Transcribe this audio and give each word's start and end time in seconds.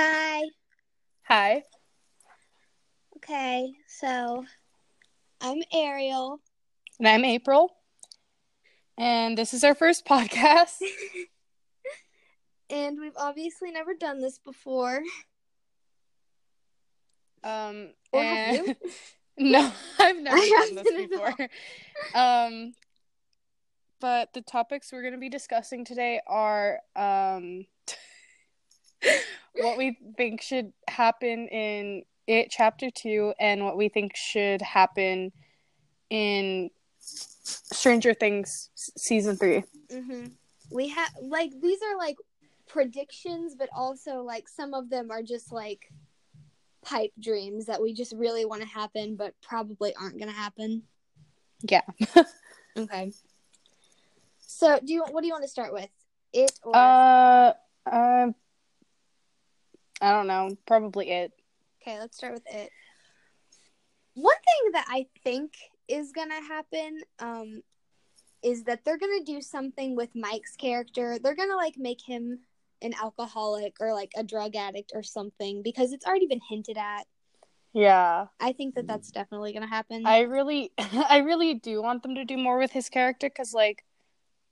Hi. 0.00 0.42
Hi. 1.24 1.62
Okay, 3.16 3.72
so 3.88 4.44
I'm 5.40 5.58
Ariel. 5.74 6.38
And 7.00 7.08
I'm 7.08 7.24
April. 7.24 7.74
And 8.96 9.36
this 9.36 9.52
is 9.52 9.64
our 9.64 9.74
first 9.74 10.06
podcast. 10.06 10.76
and 12.70 13.00
we've 13.00 13.16
obviously 13.16 13.72
never 13.72 13.92
done 13.92 14.20
this 14.20 14.38
before. 14.38 15.02
Um 17.42 17.90
Or 18.12 18.22
and 18.22 18.68
you? 18.68 18.76
no, 19.50 19.72
I've 19.98 20.16
never 20.20 20.36
done 20.36 20.74
this 20.76 20.86
haven't 20.90 21.12
at 21.12 21.18
all. 21.18 21.32
before. 21.34 21.48
Um 22.14 22.74
but 23.98 24.32
the 24.32 24.42
topics 24.42 24.92
we're 24.92 25.02
going 25.02 25.14
to 25.14 25.18
be 25.18 25.28
discussing 25.28 25.84
today 25.84 26.20
are 26.28 26.78
um 26.94 27.66
what 29.60 29.76
we 29.76 29.96
think 30.16 30.42
should 30.42 30.72
happen 30.88 31.48
in 31.48 32.02
it 32.26 32.50
chapter 32.50 32.90
2 32.90 33.34
and 33.40 33.64
what 33.64 33.76
we 33.76 33.88
think 33.88 34.14
should 34.16 34.60
happen 34.62 35.32
in 36.10 36.70
Stranger 37.00 38.14
Things 38.14 38.70
season 38.74 39.36
3. 39.36 39.64
hmm 39.90 40.26
We 40.70 40.88
have 40.88 41.10
like 41.22 41.52
these 41.60 41.80
are 41.82 41.96
like 41.96 42.16
predictions, 42.66 43.54
but 43.58 43.68
also 43.74 44.22
like 44.22 44.48
some 44.48 44.74
of 44.74 44.90
them 44.90 45.10
are 45.10 45.22
just 45.22 45.52
like 45.52 45.90
pipe 46.84 47.12
dreams 47.18 47.66
that 47.66 47.80
we 47.80 47.92
just 47.94 48.12
really 48.12 48.44
want 48.44 48.62
to 48.62 48.68
happen, 48.68 49.16
but 49.16 49.34
probably 49.42 49.94
aren't 49.96 50.18
going 50.18 50.30
to 50.30 50.34
happen. 50.36 50.82
Yeah. 51.62 51.82
Okay. 52.76 53.10
So, 54.38 54.78
do 54.78 54.92
you 54.92 55.04
what 55.10 55.22
do 55.22 55.26
you 55.26 55.32
want 55.32 55.42
to 55.42 55.50
start 55.50 55.72
with? 55.72 55.90
It 56.32 56.52
or 56.62 56.76
Uh, 56.76 57.52
uh, 57.90 58.28
I 60.00 60.12
don't 60.12 60.26
know. 60.26 60.56
Probably 60.66 61.10
it. 61.10 61.32
Okay, 61.82 61.98
let's 61.98 62.16
start 62.16 62.34
with 62.34 62.46
it. 62.46 62.70
One 64.14 64.34
thing 64.34 64.72
that 64.72 64.86
I 64.88 65.06
think 65.22 65.52
is 65.88 66.12
gonna 66.12 66.42
happen, 66.42 67.00
um, 67.18 67.62
is 68.42 68.64
that 68.64 68.84
they're 68.84 68.98
gonna 68.98 69.24
do 69.24 69.40
something 69.40 69.96
with 69.96 70.10
Mike's 70.14 70.56
character. 70.56 71.18
They're 71.18 71.34
gonna 71.34 71.56
like 71.56 71.76
make 71.76 72.00
him 72.00 72.40
an 72.82 72.94
alcoholic 73.00 73.76
or 73.80 73.92
like 73.92 74.12
a 74.16 74.22
drug 74.22 74.54
addict 74.54 74.92
or 74.94 75.02
something 75.02 75.62
because 75.62 75.92
it's 75.92 76.06
already 76.06 76.26
been 76.26 76.40
hinted 76.48 76.76
at. 76.76 77.06
Yeah, 77.72 78.26
I 78.40 78.52
think 78.52 78.74
that 78.76 78.86
that's 78.86 79.10
definitely 79.10 79.52
gonna 79.52 79.68
happen. 79.68 80.06
I 80.06 80.20
really, 80.20 80.72
I 80.78 81.18
really 81.18 81.54
do 81.54 81.82
want 81.82 82.02
them 82.02 82.14
to 82.14 82.24
do 82.24 82.36
more 82.36 82.58
with 82.58 82.72
his 82.72 82.88
character 82.88 83.28
because, 83.28 83.52
like, 83.52 83.84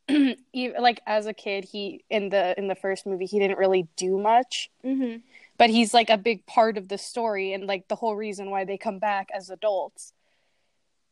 even, 0.09 0.37
like 0.81 1.01
as 1.07 1.27
a 1.27 1.33
kid, 1.33 1.65
he 1.65 2.05
in 2.11 2.29
the 2.29 2.57
in 2.59 2.69
the 2.69 2.75
first 2.75 3.07
movie 3.07 3.27
he 3.27 3.39
didn't 3.39 3.59
really 3.59 3.89
do 3.97 4.19
much, 4.19 4.71
mm-hmm. 4.85 5.19
But 5.59 5.71
he's 5.71 5.95
like 5.95 6.11
a 6.11 6.19
big 6.19 6.45
part 6.47 6.77
of 6.79 6.89
the 6.89 6.99
story 6.99 7.53
and 7.53 7.67
like 7.67 7.89
the 7.89 7.97
whole 7.97 8.17
reason 8.17 8.51
why 8.51 8.65
they 8.65 8.79
come 8.79 8.99
back 8.99 9.29
as 9.35 9.51
adults. 9.51 10.13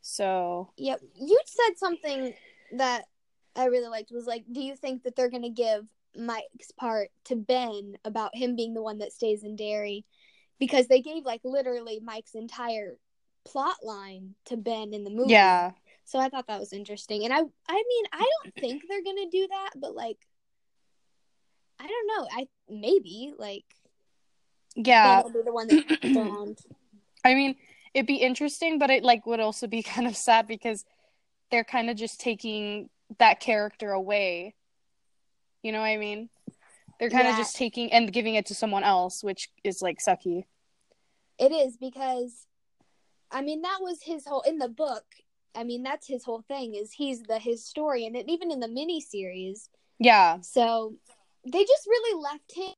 So 0.01 0.71
Yep. 0.77 1.01
You 1.15 1.41
said 1.47 1.79
something 1.79 2.35
that 2.73 3.05
I 3.57 3.67
really 3.67 3.89
liked 3.89 4.11
was 4.13 4.27
like, 4.27 4.45
do 4.51 4.61
you 4.61 4.77
think 4.77 5.05
that 5.05 5.17
they're 5.17 5.31
gonna 5.31 5.51
give 5.51 5.87
Mike's 6.17 6.73
part 6.77 7.11
to 7.25 7.37
Ben 7.37 7.97
about 8.05 8.35
him 8.35 8.57
being 8.57 8.75
the 8.75 8.83
one 8.83 8.99
that 8.99 9.13
stays 9.13 9.45
in 9.45 9.57
Derry? 9.57 10.05
Because 10.59 10.87
they 10.89 11.01
gave 11.01 11.25
like 11.25 11.41
literally 11.45 12.01
Mike's 12.03 12.35
entire 12.35 12.97
plot 13.45 13.77
line 13.83 14.35
to 14.47 14.57
Ben 14.57 14.95
in 14.95 15.05
the 15.05 15.11
movie. 15.11 15.31
yeah, 15.33 15.73
So 16.05 16.19
I 16.19 16.29
thought 16.29 16.47
that 16.49 16.61
was 16.61 16.73
interesting. 16.73 17.25
And 17.25 17.33
I 17.33 17.39
I 17.39 17.85
mean, 17.89 18.05
I 18.13 18.29
don't 18.43 18.55
think 18.57 18.83
they're 18.89 19.03
gonna 19.03 19.31
do 19.31 19.47
that, 19.49 19.71
but 19.77 19.95
like 19.95 20.19
I 21.79 21.87
don't 21.87 22.07
know. 22.07 22.29
I 22.31 22.47
maybe 22.69 23.33
like 23.37 23.65
yeah. 24.75 25.23
Will 25.23 25.31
be 25.31 25.43
the 25.45 25.53
one 25.53 25.69
drowned. 26.13 26.59
I 27.25 27.35
mean, 27.35 27.57
it'd 27.95 28.07
be 28.07 28.17
interesting, 28.17 28.79
but 28.79 28.91
it 28.91 29.03
like 29.03 29.27
would 29.27 29.41
also 29.41 29.67
be 29.67 29.83
kind 29.95 30.07
of 30.07 30.17
sad 30.17 30.47
because 30.47 30.85
they're 31.51 31.65
kind 31.65 31.91
of 31.91 31.97
just 31.97 32.21
taking 32.21 32.91
that 33.19 33.41
character 33.41 33.93
away. 33.93 34.55
You 35.63 35.73
know 35.73 35.81
what 35.81 35.87
I 35.87 35.97
mean? 35.97 36.29
They're 36.99 37.11
kind 37.11 37.27
of 37.29 37.35
Yeah. 37.35 37.43
just 37.43 37.57
taking 37.57 37.93
and 37.93 38.13
giving 38.13 38.35
it 38.35 38.47
to 38.47 38.55
someone 38.55 38.85
else, 38.85 39.23
which 39.25 39.51
is 39.63 39.83
like 39.83 39.99
sucky. 39.99 40.45
It 41.39 41.53
is 41.53 41.77
because 41.77 42.47
I 43.31 43.43
mean 43.43 43.63
that 43.63 43.79
was 43.81 44.03
his 44.03 44.27
whole 44.27 44.43
in 44.43 44.59
the 44.59 44.69
book. 44.69 45.05
I 45.55 45.65
mean 45.65 45.83
that's 45.83 46.07
his 46.07 46.25
whole 46.25 46.43
thing 46.43 46.75
is 46.75 46.93
he's 46.93 47.23
the 47.23 47.39
historian 47.39 48.15
and 48.17 48.29
even 48.31 48.51
in 48.51 48.61
the 48.61 48.69
mini 48.69 49.01
series. 49.01 49.71
Yeah. 49.99 50.41
So 50.41 50.95
they 51.45 51.65
just 51.65 51.87
really 51.87 52.21
left 52.23 52.53
him 52.55 52.75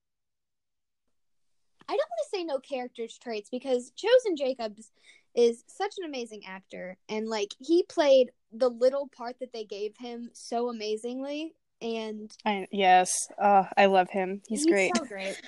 I 1.88 1.92
don't 1.92 1.98
want 1.98 2.30
to 2.30 2.36
say 2.36 2.44
no 2.44 2.58
character 2.58 3.06
traits 3.22 3.48
because 3.50 3.92
Chosen 3.96 4.36
Jacobs 4.36 4.90
is 5.34 5.62
such 5.66 5.94
an 5.98 6.04
amazing 6.04 6.42
actor 6.46 6.96
and 7.08 7.28
like 7.28 7.54
he 7.58 7.82
played 7.82 8.30
the 8.52 8.70
little 8.70 9.08
part 9.08 9.38
that 9.40 9.52
they 9.52 9.64
gave 9.64 9.94
him 9.98 10.30
so 10.32 10.70
amazingly 10.70 11.54
and 11.82 12.30
I 12.44 12.66
yes. 12.70 13.28
Uh 13.38 13.64
I 13.76 13.86
love 13.86 14.10
him. 14.10 14.42
He's, 14.48 14.66
great. 14.66 14.96
so 14.96 15.04
great. 15.04 15.40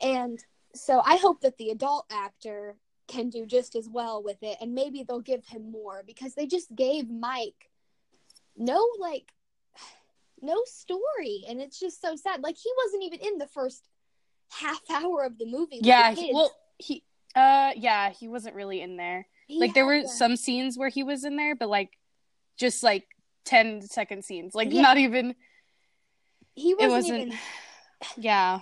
And 0.00 0.38
so 0.74 1.02
I 1.04 1.16
hope 1.16 1.40
that 1.40 1.58
the 1.58 1.70
adult 1.70 2.06
actor 2.10 2.76
can 3.08 3.28
do 3.28 3.44
just 3.44 3.74
as 3.74 3.88
well 3.88 4.22
with 4.22 4.40
it, 4.42 4.56
and 4.60 4.74
maybe 4.74 5.02
they'll 5.02 5.20
give 5.20 5.44
him 5.44 5.70
more 5.70 6.02
because 6.06 6.34
they 6.34 6.46
just 6.46 6.74
gave 6.74 7.10
Mike 7.10 7.70
no 8.56 8.86
like 8.98 9.32
no 10.40 10.62
story, 10.66 11.44
and 11.48 11.60
it's 11.60 11.80
just 11.80 12.00
so 12.00 12.14
sad. 12.16 12.42
Like 12.42 12.56
he 12.56 12.70
wasn't 12.84 13.04
even 13.04 13.20
in 13.20 13.38
the 13.38 13.48
first 13.48 13.88
half 14.50 14.80
hour 14.90 15.24
of 15.24 15.38
the 15.38 15.46
movie. 15.46 15.76
with 15.78 15.86
yeah, 15.86 16.14
the 16.14 16.30
well 16.32 16.54
he 16.78 17.02
uh 17.36 17.70
yeah, 17.76 18.10
he 18.10 18.28
wasn't 18.28 18.54
really 18.54 18.80
in 18.80 18.96
there. 18.96 19.26
He 19.46 19.58
like 19.58 19.74
there 19.74 19.86
were 19.86 20.02
the- 20.02 20.08
some 20.08 20.36
scenes 20.36 20.76
where 20.76 20.88
he 20.88 21.02
was 21.02 21.24
in 21.24 21.36
there, 21.36 21.54
but 21.54 21.68
like 21.68 21.90
just 22.56 22.82
like 22.82 23.06
10 23.46 23.82
second 23.82 24.24
scenes. 24.24 24.54
Like 24.54 24.72
Yeah. 24.72 24.82
not 24.82 24.98
even 24.98 25.34
He 26.54 26.74
wasn't, 26.74 26.92
wasn't 26.92 27.18
even 27.28 27.38
yeah. 28.18 28.60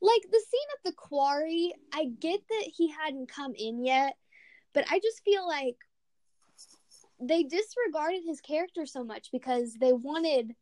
like 0.00 0.22
the 0.22 0.40
scene 0.50 0.68
at 0.76 0.84
the 0.84 0.92
quarry. 0.92 1.72
I 1.92 2.06
get 2.18 2.40
that 2.48 2.64
he 2.76 2.90
hadn't 2.90 3.28
come 3.30 3.54
in 3.56 3.84
yet, 3.84 4.16
but 4.74 4.84
I 4.90 4.98
just 4.98 5.22
feel 5.24 5.46
like 5.46 5.76
they 7.22 7.42
disregarded 7.42 8.22
his 8.26 8.40
character 8.40 8.86
so 8.86 9.04
much 9.04 9.30
because 9.30 9.74
they 9.74 9.92
wanted 9.92 10.54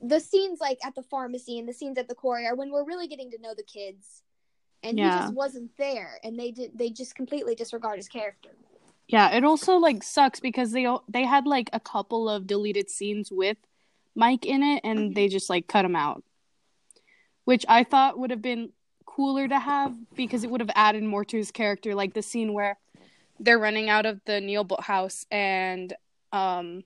the 0.00 0.20
scenes 0.20 0.60
like 0.60 0.78
at 0.84 0.94
the 0.94 1.02
pharmacy 1.02 1.58
and 1.58 1.68
the 1.68 1.72
scenes 1.72 1.98
at 1.98 2.08
the 2.08 2.14
quarry 2.14 2.46
are 2.46 2.54
when 2.54 2.70
we're 2.70 2.84
really 2.84 3.06
getting 3.08 3.30
to 3.30 3.40
know 3.40 3.54
the 3.56 3.62
kids 3.62 4.22
and 4.82 4.98
he 4.98 5.04
just 5.04 5.32
wasn't 5.34 5.70
there 5.78 6.18
and 6.22 6.38
they 6.38 6.50
did 6.50 6.70
they 6.76 6.90
just 6.90 7.14
completely 7.14 7.54
disregard 7.54 7.96
his 7.96 8.08
character 8.08 8.50
Yeah, 9.08 9.34
it 9.36 9.44
also 9.44 9.76
like 9.76 10.02
sucks 10.02 10.40
because 10.40 10.72
they 10.72 10.86
they 11.08 11.24
had 11.24 11.46
like 11.46 11.70
a 11.72 11.80
couple 11.80 12.28
of 12.28 12.46
deleted 12.46 12.90
scenes 12.90 13.30
with 13.32 13.56
Mike 14.14 14.44
in 14.44 14.62
it 14.62 14.80
and 14.84 15.10
Mhm. 15.10 15.14
they 15.14 15.28
just 15.28 15.48
like 15.48 15.66
cut 15.68 15.84
him 15.84 15.96
out. 15.96 16.22
Which 17.44 17.64
I 17.68 17.84
thought 17.84 18.18
would 18.18 18.30
have 18.30 18.42
been 18.42 18.72
cooler 19.04 19.46
to 19.48 19.58
have 19.58 19.94
because 20.14 20.42
it 20.44 20.50
would 20.50 20.60
have 20.60 20.70
added 20.74 21.02
more 21.04 21.24
to 21.24 21.36
his 21.36 21.50
character 21.50 21.94
like 21.94 22.14
the 22.14 22.22
scene 22.22 22.52
where 22.52 22.78
they're 23.38 23.58
running 23.58 23.88
out 23.88 24.06
of 24.06 24.20
the 24.24 24.40
Neibolt 24.40 24.82
house 24.82 25.24
and 25.30 25.94
um 26.32 26.82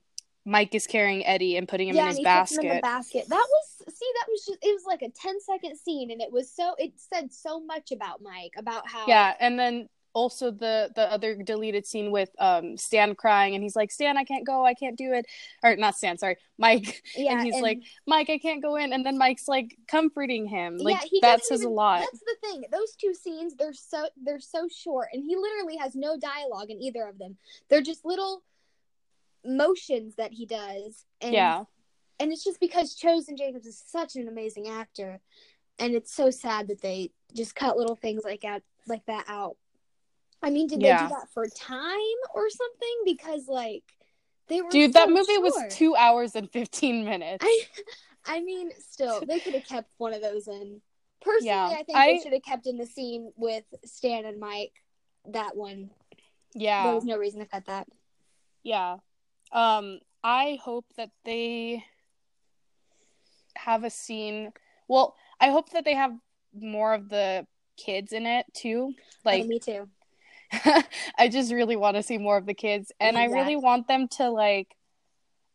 Mike 0.50 0.74
is 0.74 0.86
carrying 0.86 1.24
Eddie 1.24 1.56
and 1.56 1.68
putting 1.68 1.88
him 1.88 1.94
yeah 1.94 2.02
in 2.02 2.08
and 2.08 2.18
his 2.18 2.26
he 2.26 2.38
puts 2.40 2.58
him 2.58 2.64
in 2.64 2.76
the 2.76 2.80
basket. 2.82 2.82
basket 2.82 3.28
that 3.28 3.46
was 3.48 3.94
see 3.94 4.06
that 4.18 4.26
was 4.28 4.44
just 4.46 4.58
it 4.62 4.72
was 4.72 4.84
like 4.84 5.02
a 5.02 5.08
10 5.08 5.40
second 5.40 5.76
scene 5.76 6.10
and 6.10 6.20
it 6.20 6.32
was 6.32 6.50
so 6.50 6.74
it 6.78 6.92
said 6.96 7.32
so 7.32 7.60
much 7.60 7.92
about 7.92 8.20
mike 8.20 8.52
about 8.58 8.86
how 8.88 9.06
Yeah, 9.06 9.34
and 9.38 9.58
then 9.58 9.88
also 10.12 10.50
the 10.50 10.90
the 10.96 11.02
other 11.02 11.36
deleted 11.36 11.86
scene 11.86 12.10
with 12.10 12.30
um 12.40 12.76
Stan 12.76 13.14
crying 13.14 13.54
and 13.54 13.62
he's 13.62 13.76
like 13.76 13.92
Stan 13.92 14.16
I 14.16 14.24
can't 14.24 14.44
go 14.44 14.66
I 14.66 14.74
can't 14.74 14.98
do 14.98 15.12
it 15.12 15.24
or 15.62 15.76
not 15.76 15.96
Stan 15.96 16.18
sorry 16.18 16.36
Mike 16.58 17.00
yeah 17.16 17.34
and 17.34 17.42
he's 17.42 17.62
like 17.62 17.78
Mike, 18.08 18.28
I 18.28 18.38
can't 18.38 18.60
go 18.60 18.74
in, 18.74 18.92
and 18.92 19.06
then 19.06 19.16
Mike's 19.18 19.46
like 19.46 19.76
comforting 19.86 20.46
him. 20.46 20.78
Like 20.78 20.96
yeah, 20.96 21.08
he 21.08 21.20
that 21.20 21.44
says 21.44 21.60
even- 21.60 21.72
a 21.72 21.74
lot. 21.74 22.00
That's 22.00 22.18
the 22.18 22.36
thing. 22.42 22.64
Those 22.72 22.96
two 23.00 23.14
scenes, 23.14 23.54
they're 23.54 23.72
so 23.72 24.08
they're 24.20 24.40
so 24.40 24.66
short, 24.68 25.08
and 25.12 25.22
he 25.24 25.36
literally 25.36 25.76
has 25.76 25.94
no 25.94 26.18
dialogue 26.18 26.70
in 26.70 26.82
either 26.82 27.06
of 27.06 27.18
them. 27.18 27.36
They're 27.68 27.82
just 27.82 28.04
little 28.04 28.42
motions 29.44 30.16
that 30.16 30.32
he 30.32 30.46
does, 30.46 31.04
and 31.20 31.32
yeah, 31.32 31.64
and 32.18 32.32
it's 32.32 32.44
just 32.44 32.60
because 32.60 32.94
Chosen 32.94 33.36
Jacobs 33.36 33.66
is 33.66 33.82
such 33.86 34.16
an 34.16 34.28
amazing 34.28 34.68
actor, 34.68 35.20
and 35.78 35.94
it's 35.94 36.12
so 36.14 36.30
sad 36.30 36.68
that 36.68 36.80
they 36.82 37.10
just 37.34 37.54
cut 37.54 37.76
little 37.76 37.96
things 37.96 38.22
like 38.24 38.42
that 38.42 38.62
like 38.86 39.04
that 39.06 39.24
out. 39.28 39.56
I 40.42 40.50
mean, 40.50 40.66
did 40.68 40.80
they 40.80 40.92
do 40.92 41.08
that 41.08 41.28
for 41.32 41.46
time 41.46 42.18
or 42.34 42.48
something? 42.48 43.02
Because 43.04 43.46
like 43.48 43.84
they 44.48 44.62
were 44.62 44.70
dude, 44.70 44.94
that 44.94 45.08
so 45.08 45.14
movie 45.14 45.38
was 45.38 45.54
two 45.70 45.94
hours 45.96 46.34
and 46.34 46.50
fifteen 46.50 47.04
minutes. 47.04 47.44
I, 47.46 47.60
I 48.26 48.40
mean, 48.40 48.70
still, 48.78 49.22
they 49.26 49.38
could 49.40 49.54
have 49.54 49.66
kept 49.66 49.88
one 49.98 50.12
of 50.14 50.22
those 50.22 50.48
in. 50.48 50.80
Personally, 51.22 51.46
Yeah, 51.46 51.66
I 51.78 51.82
think 51.82 51.98
I- 51.98 52.06
they 52.12 52.18
should 52.22 52.32
have 52.32 52.42
kept 52.42 52.66
in 52.66 52.78
the 52.78 52.86
scene 52.86 53.32
with 53.36 53.64
Stan 53.84 54.24
and 54.24 54.40
Mike. 54.40 54.72
That 55.28 55.54
one, 55.54 55.90
Yeah, 56.54 56.84
there 56.84 56.94
was 56.94 57.04
no 57.04 57.18
reason 57.18 57.40
to 57.40 57.46
cut 57.46 57.66
that. 57.66 57.86
yeah. 58.62 58.96
Um, 59.52 60.00
I 60.22 60.58
hope 60.62 60.86
that 60.96 61.10
they 61.24 61.84
have 63.56 63.84
a 63.84 63.90
scene. 63.90 64.52
Well, 64.88 65.14
I 65.40 65.50
hope 65.50 65.70
that 65.70 65.84
they 65.84 65.94
have 65.94 66.12
more 66.54 66.94
of 66.94 67.08
the 67.08 67.46
kids 67.76 68.12
in 68.12 68.26
it 68.26 68.46
too. 68.52 68.94
Oh, 68.98 69.02
Like 69.24 69.46
me 69.46 69.58
too. 69.58 69.88
I 71.18 71.28
just 71.28 71.52
really 71.52 71.76
want 71.76 71.96
to 71.96 72.02
see 72.02 72.18
more 72.18 72.36
of 72.36 72.46
the 72.46 72.54
kids 72.54 72.90
and 72.98 73.16
I 73.16 73.26
really 73.26 73.56
want 73.56 73.86
them 73.86 74.08
to 74.08 74.30
like 74.30 74.76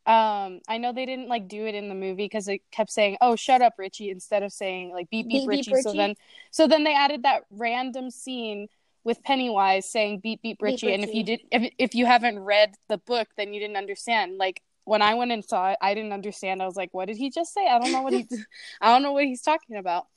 um 0.06 0.62
I 0.70 0.78
know 0.78 0.94
they 0.94 1.06
didn't 1.06 1.28
like 1.28 1.48
do 1.48 1.66
it 1.66 1.76
in 1.76 1.90
the 1.90 1.96
movie 1.96 2.30
cuz 2.30 2.48
it 2.48 2.62
kept 2.72 2.92
saying, 2.92 3.18
"Oh, 3.22 3.36
shut 3.36 3.62
up, 3.62 3.74
Richie," 3.78 4.10
instead 4.12 4.44
of 4.44 4.54
saying 4.54 4.92
like 4.92 5.10
beep 5.10 5.28
beep, 5.28 5.50
Beep, 5.50 5.66
beep, 5.66 5.74
Richie. 5.74 5.82
So 5.82 5.94
then 5.94 6.16
so 6.52 6.68
then 6.68 6.84
they 6.84 6.94
added 6.96 7.24
that 7.24 7.44
random 7.50 8.12
scene 8.12 8.70
with 9.06 9.24
Pennywise 9.24 9.90
saying 9.90 10.20
beep 10.20 10.42
beep 10.42 10.62
Richie 10.62 10.92
and 10.92 11.04
if 11.04 11.14
you 11.14 11.24
did 11.24 11.42
if 11.52 11.72
if 11.78 11.96
you 11.96 12.06
haven't 12.06 12.40
read 12.40 12.74
the 12.90 12.98
book 12.98 13.28
then 13.38 13.54
you 13.54 13.60
didn't 13.62 13.78
understand. 13.78 14.38
Like 14.38 14.62
when 14.84 15.02
I 15.02 15.14
went 15.14 15.32
and 15.32 15.44
saw 15.44 15.72
it, 15.72 15.78
I 15.82 15.94
didn't 15.94 16.12
understand. 16.12 16.62
I 16.62 16.66
was 16.66 16.76
like, 16.76 16.94
"What 16.94 17.08
did 17.08 17.18
he 17.18 17.30
just 17.30 17.54
say? 17.54 17.68
I 17.68 17.80
don't 17.80 17.92
know 17.92 18.02
what 18.02 18.14
he 18.14 18.28
I 18.82 18.92
don't 18.92 19.04
know 19.04 19.14
what 19.14 19.24
he's 19.24 19.42
talking 19.42 19.78
about." 19.78 20.08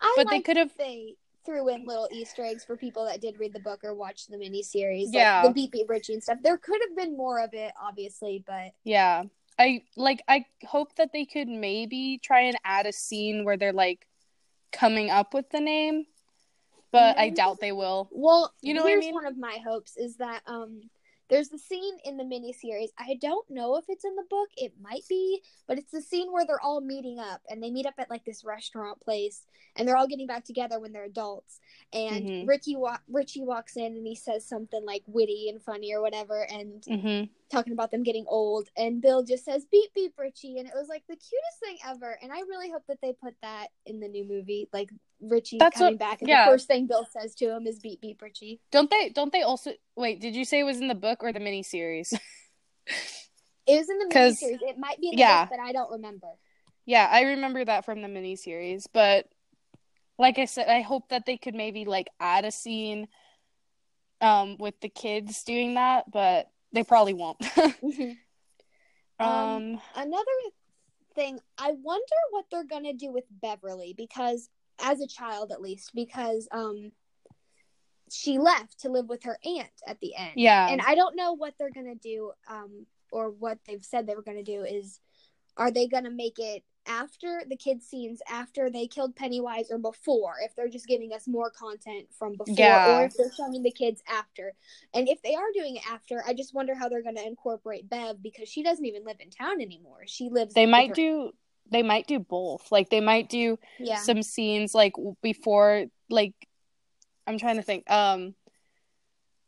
I 0.00 0.12
But 0.16 0.30
they 0.30 0.40
could 0.40 0.56
have 0.56 0.72
they 0.76 1.14
threw 1.44 1.68
in 1.68 1.86
little 1.86 2.08
Easter 2.12 2.44
eggs 2.44 2.64
for 2.64 2.76
people 2.76 3.06
that 3.06 3.20
did 3.20 3.38
read 3.38 3.54
the 3.54 3.60
book 3.60 3.80
or 3.82 3.94
watch 3.94 4.26
the 4.26 4.36
miniseries. 4.36 5.06
Like 5.06 5.14
Yeah. 5.14 5.42
the 5.42 5.52
Beep 5.52 5.72
Beep 5.72 5.88
Richie 5.88 6.14
and 6.14 6.22
stuff. 6.22 6.38
There 6.42 6.58
could 6.58 6.80
have 6.86 6.96
been 6.96 7.16
more 7.16 7.40
of 7.40 7.54
it, 7.54 7.72
obviously, 7.80 8.44
but 8.46 8.72
Yeah. 8.84 9.24
I 9.58 9.82
like 9.96 10.22
I 10.28 10.44
hope 10.66 10.94
that 10.96 11.12
they 11.12 11.24
could 11.24 11.48
maybe 11.48 12.20
try 12.22 12.42
and 12.42 12.56
add 12.64 12.86
a 12.86 12.92
scene 12.92 13.44
where 13.44 13.56
they're 13.56 13.72
like 13.72 14.06
coming 14.72 15.10
up 15.10 15.34
with 15.34 15.50
the 15.50 15.60
name, 15.60 16.04
but 16.92 17.18
I 17.18 17.30
doubt 17.30 17.60
they 17.60 17.72
will. 17.72 18.08
well, 18.12 18.52
You 18.62 18.74
know 18.74 18.82
what 18.82 18.88
I 18.88 18.92
here's 18.92 19.04
mean? 19.06 19.14
one 19.14 19.26
of 19.26 19.36
my 19.38 19.58
hopes 19.64 19.96
is 19.96 20.16
that 20.16 20.42
um 20.46 20.82
there's 21.30 21.50
the 21.50 21.58
scene 21.58 21.98
in 22.06 22.16
the 22.16 22.24
miniseries. 22.24 22.88
I 22.98 23.18
don't 23.20 23.44
know 23.50 23.76
if 23.76 23.84
it's 23.88 24.06
in 24.06 24.16
the 24.16 24.24
book. 24.30 24.48
It 24.56 24.72
might 24.80 25.02
be, 25.10 25.42
but 25.66 25.76
it's 25.76 25.92
the 25.92 26.00
scene 26.00 26.32
where 26.32 26.46
they're 26.46 26.58
all 26.62 26.80
meeting 26.80 27.18
up 27.18 27.42
and 27.50 27.62
they 27.62 27.70
meet 27.70 27.84
up 27.84 27.92
at 27.98 28.08
like 28.08 28.24
this 28.24 28.44
restaurant 28.44 28.98
place 29.00 29.44
and 29.76 29.86
they're 29.86 29.98
all 29.98 30.06
getting 30.08 30.26
back 30.26 30.46
together 30.46 30.80
when 30.80 30.92
they're 30.92 31.04
adults. 31.04 31.60
And 31.92 32.24
Mhm. 32.26 32.48
Ricky 32.48 32.76
wa- 32.76 32.96
Richie 33.08 33.42
walks 33.42 33.76
in 33.76 33.94
and 33.94 34.06
he 34.06 34.14
says 34.14 34.46
something 34.46 34.82
like 34.86 35.02
witty 35.06 35.50
and 35.50 35.62
funny 35.62 35.92
or 35.92 36.00
whatever 36.00 36.44
and 36.50 36.82
Mhm. 36.84 37.28
talking 37.50 37.74
about 37.74 37.90
them 37.90 38.02
getting 38.02 38.24
old 38.26 38.68
and 38.76 39.00
bill 39.02 39.22
just 39.22 39.42
says 39.44 39.64
beep 39.70 39.92
beep 39.94 40.12
richie 40.18 40.58
and 40.58 40.68
it 40.68 40.74
was 40.74 40.88
like 40.88 41.02
the 41.08 41.16
cutest 41.16 41.58
thing 41.62 41.78
ever 41.86 42.18
and 42.22 42.30
i 42.30 42.40
really 42.40 42.70
hope 42.70 42.82
that 42.86 43.00
they 43.00 43.10
put 43.14 43.34
that 43.40 43.68
in 43.86 44.00
the 44.00 44.08
new 44.08 44.22
movie 44.22 44.68
like 44.70 44.90
richie 45.20 45.58
That's 45.58 45.78
coming 45.78 45.94
what- 45.94 45.98
back 45.98 46.20
and 46.22 46.28
yeah. 46.28 46.44
the 46.44 46.52
first 46.52 46.66
thing 46.68 46.86
bill 46.86 47.06
says 47.10 47.34
to 47.36 47.54
him 47.56 47.66
is 47.66 47.78
beep 47.78 48.00
beep 48.00 48.20
richie 48.22 48.60
Don't 48.70 48.90
they 48.90 49.08
don't 49.08 49.32
they 49.32 49.42
also 49.42 49.72
Wait, 49.96 50.20
did 50.20 50.36
you 50.36 50.44
say 50.44 50.60
it 50.60 50.64
was 50.64 50.80
in 50.80 50.88
the 50.88 50.94
book 50.94 51.22
or 51.22 51.32
the 51.32 51.40
miniseries? 51.40 52.12
it 53.66 53.78
was 53.78 53.88
in 53.90 53.98
the 53.98 54.14
miniseries 54.14 54.58
it 54.62 54.78
might 54.78 55.00
be 55.00 55.08
in 55.08 55.16
the 55.16 55.20
yeah. 55.20 55.44
book 55.44 55.56
but 55.58 55.60
i 55.62 55.72
don't 55.72 55.90
remember 55.90 56.28
yeah, 56.86 57.06
I 57.12 57.20
remember 57.20 57.62
that 57.62 57.84
from 57.84 58.00
the 58.00 58.08
miniseries, 58.08 58.86
but 58.94 59.26
like 60.18 60.38
I 60.38 60.46
said, 60.46 60.68
I 60.68 60.80
hope 60.80 61.10
that 61.10 61.26
they 61.26 61.36
could 61.36 61.54
maybe 61.54 61.84
like 61.84 62.08
add 62.18 62.46
a 62.46 62.50
scene 62.50 63.08
um 64.22 64.56
with 64.58 64.80
the 64.80 64.88
kids 64.88 65.44
doing 65.44 65.74
that, 65.74 66.10
but 66.10 66.50
they 66.72 66.82
probably 66.84 67.12
won't. 67.12 67.36
Um, 69.20 69.28
um 69.28 69.80
another 69.96 70.38
thing 71.16 71.40
i 71.58 71.72
wonder 71.72 72.14
what 72.30 72.44
they're 72.52 72.62
gonna 72.62 72.92
do 72.92 73.10
with 73.10 73.24
beverly 73.30 73.92
because 73.96 74.48
as 74.80 75.00
a 75.00 75.06
child 75.06 75.50
at 75.52 75.60
least 75.60 75.90
because 75.94 76.48
um 76.52 76.92
she 78.10 78.38
left 78.38 78.80
to 78.80 78.88
live 78.88 79.08
with 79.08 79.22
her 79.24 79.38
aunt 79.44 79.68
at 79.86 80.00
the 80.00 80.14
end 80.16 80.32
yeah. 80.36 80.68
and 80.70 80.80
I 80.86 80.94
don't 80.94 81.16
know 81.16 81.34
what 81.34 81.54
they're 81.58 81.70
gonna 81.70 81.94
do, 81.94 82.32
um, 82.48 82.86
or 83.12 83.30
what 83.30 83.58
they've 83.66 83.84
said 83.84 84.06
they 84.06 84.14
were 84.14 84.22
gonna 84.22 84.42
do. 84.42 84.62
Is 84.62 85.00
are 85.56 85.70
they 85.70 85.86
gonna 85.88 86.10
make 86.10 86.38
it 86.38 86.62
after 86.86 87.42
the 87.46 87.56
kids 87.56 87.86
scenes 87.86 88.20
after 88.30 88.70
they 88.70 88.86
killed 88.86 89.14
Pennywise 89.14 89.70
or 89.70 89.76
before? 89.78 90.36
If 90.42 90.54
they're 90.56 90.68
just 90.68 90.86
giving 90.86 91.12
us 91.12 91.26
more 91.28 91.50
content 91.50 92.06
from 92.18 92.32
before, 92.32 92.54
Yeah. 92.56 93.00
or 93.00 93.04
if 93.04 93.14
they're 93.16 93.32
showing 93.32 93.62
the 93.62 93.70
kids 93.72 94.02
after. 94.08 94.54
And 94.94 95.06
if 95.08 95.20
they 95.22 95.34
are 95.34 95.52
doing 95.52 95.76
it 95.76 95.82
after, 95.90 96.22
I 96.26 96.32
just 96.32 96.54
wonder 96.54 96.74
how 96.74 96.88
they're 96.88 97.02
gonna 97.02 97.22
incorporate 97.22 97.90
Bev 97.90 98.22
because 98.22 98.48
she 98.48 98.62
doesn't 98.62 98.86
even 98.86 99.04
live 99.04 99.20
in 99.20 99.30
town 99.30 99.60
anymore. 99.60 100.04
She 100.06 100.30
lives. 100.30 100.54
they 100.54 100.64
might 100.66 100.90
her- 100.90 100.94
do 100.94 101.32
they 101.70 101.82
might 101.82 102.06
do 102.06 102.18
both 102.18 102.70
like 102.72 102.88
they 102.90 103.00
might 103.00 103.28
do 103.28 103.58
Yeah. 103.78 103.96
some 103.96 104.22
scenes 104.22 104.74
like 104.74 104.94
before 105.22 105.86
like 106.10 106.34
i'm 107.26 107.38
trying 107.38 107.56
to 107.56 107.62
think 107.62 107.88
um 107.90 108.34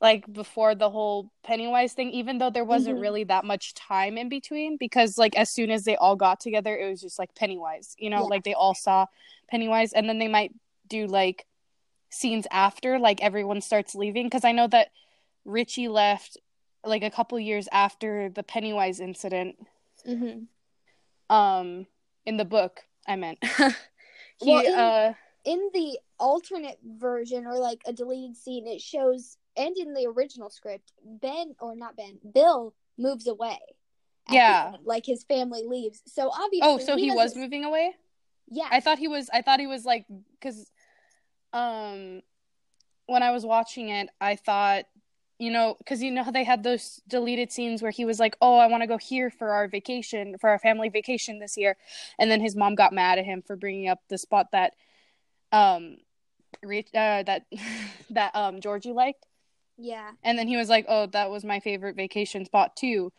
like 0.00 0.30
before 0.32 0.74
the 0.74 0.88
whole 0.88 1.30
pennywise 1.42 1.92
thing 1.92 2.10
even 2.10 2.38
though 2.38 2.50
there 2.50 2.64
wasn't 2.64 2.96
Mhm. 2.96 3.02
really 3.02 3.24
that 3.24 3.44
much 3.44 3.74
time 3.74 4.16
in 4.16 4.28
between 4.28 4.76
because 4.78 5.18
like 5.18 5.36
as 5.36 5.50
soon 5.50 5.70
as 5.70 5.84
they 5.84 5.96
all 5.96 6.16
got 6.16 6.40
together 6.40 6.76
it 6.76 6.88
was 6.88 7.00
just 7.00 7.18
like 7.18 7.34
pennywise 7.34 7.94
you 7.98 8.08
know 8.10 8.20
Yeah. 8.22 8.22
like 8.34 8.44
they 8.44 8.54
all 8.54 8.74
saw 8.74 9.06
pennywise 9.48 9.92
and 9.92 10.08
then 10.08 10.18
they 10.18 10.28
might 10.28 10.52
do 10.88 11.06
like 11.06 11.46
scenes 12.10 12.46
after 12.50 12.98
like 12.98 13.22
everyone 13.22 13.60
starts 13.60 13.94
leaving 13.94 14.26
because 14.26 14.44
i 14.44 14.52
know 14.52 14.66
that 14.66 14.88
richie 15.44 15.88
left 15.88 16.36
like 16.84 17.02
a 17.02 17.10
couple 17.10 17.38
years 17.38 17.68
after 17.70 18.30
the 18.30 18.42
pennywise 18.42 19.00
incident 19.00 19.56
Mhm. 20.06 20.46
um 21.28 21.86
in 22.26 22.36
the 22.36 22.44
book 22.44 22.80
i 23.06 23.16
meant. 23.16 23.38
He 24.42 24.50
Well, 24.50 24.64
in- 24.64 24.74
uh 24.74 25.12
in 25.44 25.70
the 25.72 25.98
alternate 26.18 26.78
version 26.84 27.46
or 27.46 27.58
like 27.58 27.80
a 27.86 27.92
deleted 27.92 28.36
scene 28.36 28.66
it 28.66 28.80
shows 28.80 29.38
and 29.56 29.76
in 29.76 29.94
the 29.94 30.06
original 30.06 30.50
script 30.50 30.92
ben 31.02 31.54
or 31.60 31.74
not 31.74 31.96
ben 31.96 32.18
bill 32.34 32.74
moves 32.98 33.26
away 33.26 33.58
Yeah. 34.30 34.72
end, 34.74 34.84
like 34.84 35.06
his 35.06 35.24
family 35.24 35.64
leaves. 35.66 36.02
So 36.06 36.28
obviously 36.30 36.60
oh 36.62 36.78
so 36.78 36.96
he, 36.96 37.10
was 37.10 37.34
moving 37.36 37.64
away? 37.64 37.94
Yeah. 38.48 38.68
I 38.70 38.80
thought 38.80 38.98
he 38.98 39.08
was 39.08 39.30
i 39.32 39.40
thought 39.42 39.60
he 39.60 39.66
was 39.66 39.84
like 39.84 40.04
because 40.38 40.70
um 41.52 42.22
when 43.06 43.22
i 43.22 43.30
was 43.30 43.44
watching 43.44 43.88
it 43.88 44.08
i 44.20 44.36
thought 44.36 44.84
you 45.40 45.50
know 45.50 45.74
because 45.78 46.02
you 46.02 46.10
know 46.10 46.22
how 46.22 46.30
they 46.30 46.44
had 46.44 46.62
those 46.62 47.00
deleted 47.08 47.50
scenes 47.50 47.80
where 47.82 47.90
he 47.90 48.04
was 48.04 48.20
like 48.20 48.36
oh 48.40 48.58
i 48.58 48.66
want 48.66 48.82
to 48.82 48.86
go 48.86 48.98
here 48.98 49.30
for 49.30 49.50
our 49.50 49.66
vacation 49.66 50.36
for 50.38 50.50
our 50.50 50.58
family 50.58 50.88
vacation 50.88 51.38
this 51.38 51.56
year 51.56 51.76
and 52.18 52.30
then 52.30 52.40
his 52.40 52.54
mom 52.54 52.74
got 52.74 52.92
mad 52.92 53.18
at 53.18 53.24
him 53.24 53.42
for 53.42 53.56
bringing 53.56 53.88
up 53.88 54.00
the 54.08 54.18
spot 54.18 54.46
that 54.52 54.74
um 55.50 55.96
re- 56.62 56.86
uh, 56.94 57.22
that 57.22 57.46
that 58.10 58.36
um 58.36 58.60
georgie 58.60 58.92
liked 58.92 59.26
yeah 59.78 60.10
and 60.22 60.38
then 60.38 60.46
he 60.46 60.56
was 60.56 60.68
like 60.68 60.84
oh 60.88 61.06
that 61.06 61.30
was 61.30 61.42
my 61.44 61.58
favorite 61.58 61.96
vacation 61.96 62.44
spot 62.44 62.76
too 62.76 63.10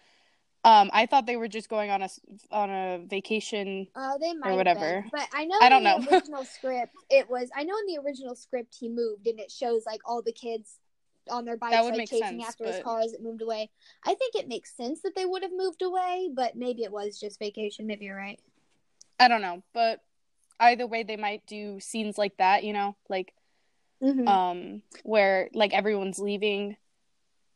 um 0.64 0.92
i 0.94 1.08
thought 1.08 1.26
they 1.26 1.38
were 1.38 1.48
just 1.48 1.70
going 1.70 1.90
on 1.90 2.04
a 2.04 2.10
on 2.52 2.70
a 2.70 3.00
vacation 3.08 3.88
uh 3.96 4.16
they 4.20 4.34
might 4.36 4.50
have 4.50 4.58
whatever. 4.58 5.02
been. 5.02 5.10
but 5.12 5.28
i 5.34 5.44
know 5.46 5.56
I 5.60 5.70
don't 5.70 5.86
in 5.86 6.02
the 6.02 6.12
know. 6.12 6.12
original 6.18 6.46
script 6.46 6.94
it 7.10 7.28
was 7.32 7.50
i 7.56 7.64
know 7.64 7.74
in 7.80 7.96
the 7.96 8.02
original 8.06 8.36
script 8.36 8.76
he 8.80 8.90
moved 8.90 9.26
and 9.26 9.40
it 9.40 9.50
shows 9.50 9.88
like 9.88 10.02
all 10.06 10.22
the 10.22 10.32
kids 10.32 10.78
on 11.30 11.46
their 11.46 11.58
bikes 11.58 11.76
like 11.90 12.10
chasing 12.10 12.40
sense, 12.40 12.44
after 12.48 12.66
his 12.66 12.80
car 12.84 13.00
as 13.02 13.14
it 13.14 13.22
moved 13.22 13.42
away 13.42 13.70
i 14.06 14.14
think 14.16 14.34
it 14.36 14.48
makes 14.48 14.76
sense 14.76 15.02
that 15.02 15.14
they 15.16 15.26
would 15.26 15.44
have 15.44 15.52
moved 15.56 15.82
away 15.82 16.30
but 16.34 16.56
maybe 16.56 16.84
it 16.84 16.92
was 16.92 17.20
just 17.20 17.38
vacation 17.40 17.86
maybe 17.86 18.06
you're 18.06 18.18
right 18.18 18.40
I 19.20 19.28
don't 19.28 19.44
know, 19.44 19.62
but 19.72 20.02
either 20.60 20.88
way, 20.88 21.04
they 21.04 21.16
might 21.16 21.46
do 21.46 21.80
scenes 21.80 22.18
like 22.18 22.36
that, 22.38 22.64
you 22.64 22.74
know, 22.74 22.96
like 23.08 23.36
Mhm. 24.02 24.28
um 24.28 24.82
where 25.04 25.48
like 25.54 25.74
everyone's 25.74 26.18
leaving, 26.18 26.76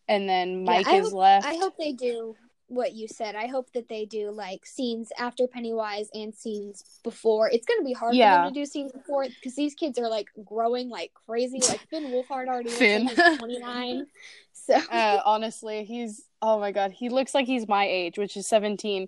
and 0.08 0.30
then 0.30 0.64
Mike 0.64 0.88
I 0.88 0.98
is 0.98 1.06
hope- 1.06 1.14
left. 1.14 1.48
I 1.48 1.56
hope 1.56 1.76
they 1.78 1.92
do 1.94 2.38
what 2.76 2.94
you 2.94 3.08
said. 3.08 3.36
I 3.36 3.48
hope 3.48 3.72
that 3.74 3.90
they 3.90 4.06
do 4.06 4.30
like 4.32 4.66
scenes 4.66 5.12
after 5.18 5.48
Pennywise 5.48 6.10
and 6.14 6.36
scenes 6.36 6.84
before. 7.04 7.50
It's 7.50 7.66
gonna 7.66 7.84
be 7.84 7.94
hard 7.94 8.14
Yeah. 8.16 8.38
for 8.38 8.46
them 8.46 8.54
to 8.54 8.60
do 8.60 8.66
scenes 8.66 8.92
before 8.92 9.26
because 9.26 9.56
these 9.56 9.74
kids 9.74 9.98
are 9.98 10.08
like 10.10 10.28
growing 10.46 10.90
like 10.90 11.12
crazy. 11.28 11.60
Like 11.68 11.88
Finn 11.90 12.06
Wolfhard 12.12 12.48
already 12.48 12.70
Finn. 12.70 13.06
like 13.06 13.40
twenty 13.40 13.60
nine. 13.60 14.06
So 14.54 14.74
uh, 14.74 15.22
honestly, 15.26 15.84
he's 15.84 16.24
oh 16.42 16.60
my 16.60 16.72
god, 16.72 16.92
he 16.92 17.10
looks 17.10 17.36
like 17.36 17.46
he's 17.46 17.68
my 17.68 17.86
age, 17.86 18.18
which 18.18 18.36
is 18.36 18.48
seventeen. 18.48 19.08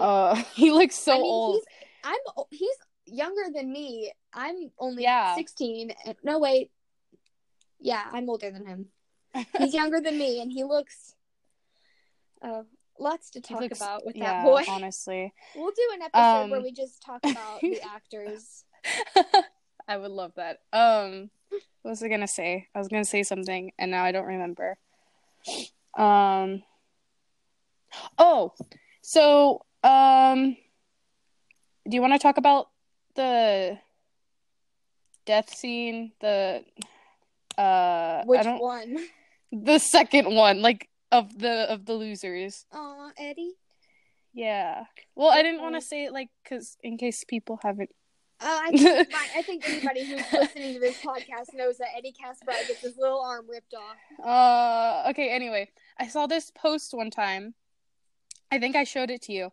Uh, 0.00 0.34
he 0.54 0.72
looks 0.72 0.96
so 0.96 1.12
I 1.12 1.16
mean, 1.18 1.24
old. 1.24 1.56
he's 1.56 1.64
I'm 2.04 2.44
he's 2.50 2.76
younger 3.06 3.42
than 3.54 3.70
me. 3.70 4.12
I'm 4.34 4.70
only 4.78 5.04
Yeah. 5.04 5.36
sixteen. 5.36 5.92
No 6.24 6.40
wait, 6.40 6.72
yeah, 7.80 8.02
I'm 8.12 8.28
older 8.28 8.50
than 8.50 8.66
him. 8.66 8.86
He's 9.58 9.74
younger 9.74 10.00
than 10.00 10.18
me, 10.18 10.40
and 10.40 10.50
he 10.50 10.64
looks. 10.64 11.14
Uh, 12.42 12.62
lots 13.00 13.30
to 13.30 13.40
talk 13.40 13.60
looks- 13.60 13.78
about 13.80 14.04
with 14.06 14.16
yeah, 14.16 14.42
that 14.42 14.44
boy. 14.44 14.64
honestly, 14.68 15.32
We'll 15.56 15.70
do 15.70 15.88
an 15.94 16.02
episode 16.02 16.50
where 16.50 16.58
Um, 16.58 16.64
we 16.64 16.72
just 16.72 17.02
talk 17.02 17.20
about 17.24 17.60
the 17.60 17.80
actors. 17.94 18.64
I 19.88 19.96
would 19.96 20.10
love 20.10 20.32
that. 20.36 20.60
Um, 20.72 21.30
what 21.82 21.90
was 21.92 22.02
I 22.02 22.08
gonna 22.08 22.28
say? 22.28 22.68
I 22.74 22.78
was 22.78 22.88
gonna 22.88 23.04
say 23.04 23.22
something, 23.22 23.72
and 23.78 23.90
now 23.90 24.04
I 24.04 24.12
don't 24.12 24.26
remember. 24.26 24.76
Um. 25.96 26.62
Oh, 28.18 28.52
so 29.00 29.64
um, 29.82 30.56
do 31.88 31.94
you 31.94 32.00
want 32.02 32.12
to 32.12 32.18
talk 32.18 32.36
about 32.36 32.68
the 33.14 33.78
death 35.24 35.54
scene? 35.54 36.12
The 36.20 36.64
uh, 37.56 38.24
Which 38.24 38.44
one? 38.46 38.98
the 39.50 39.78
second 39.78 40.34
one, 40.34 40.60
like 40.60 40.88
of 41.10 41.38
the 41.38 41.70
of 41.70 41.86
the 41.86 41.94
losers. 41.94 42.66
Aw, 42.72 43.10
Eddie. 43.18 43.54
Yeah. 44.34 44.84
Well, 45.16 45.30
I 45.30 45.42
didn't 45.42 45.62
want 45.62 45.74
to 45.74 45.80
say 45.80 46.04
it 46.04 46.12
like 46.12 46.28
because 46.42 46.76
in 46.82 46.96
case 46.98 47.24
people 47.24 47.58
haven't 47.62 47.90
Uh, 48.40 48.44
I 48.66 48.70
think 48.76 49.08
I 49.36 49.42
think 49.42 49.68
anybody 49.68 50.06
who's 50.06 50.22
listening 50.32 50.74
to 50.74 50.80
this 50.80 50.98
podcast 50.98 51.54
knows 51.54 51.78
that 51.78 51.88
Eddie 51.96 52.12
Kaspbrak 52.12 52.68
gets 52.68 52.80
his 52.82 52.96
little 52.98 53.20
arm 53.20 53.46
ripped 53.48 53.74
off. 53.74 53.96
Uh, 54.24 55.10
okay. 55.10 55.30
Anyway, 55.30 55.70
I 55.98 56.06
saw 56.08 56.26
this 56.26 56.50
post 56.50 56.92
one 56.94 57.10
time. 57.10 57.54
I 58.50 58.58
think 58.58 58.76
I 58.76 58.84
showed 58.84 59.10
it 59.10 59.22
to 59.22 59.32
you, 59.32 59.50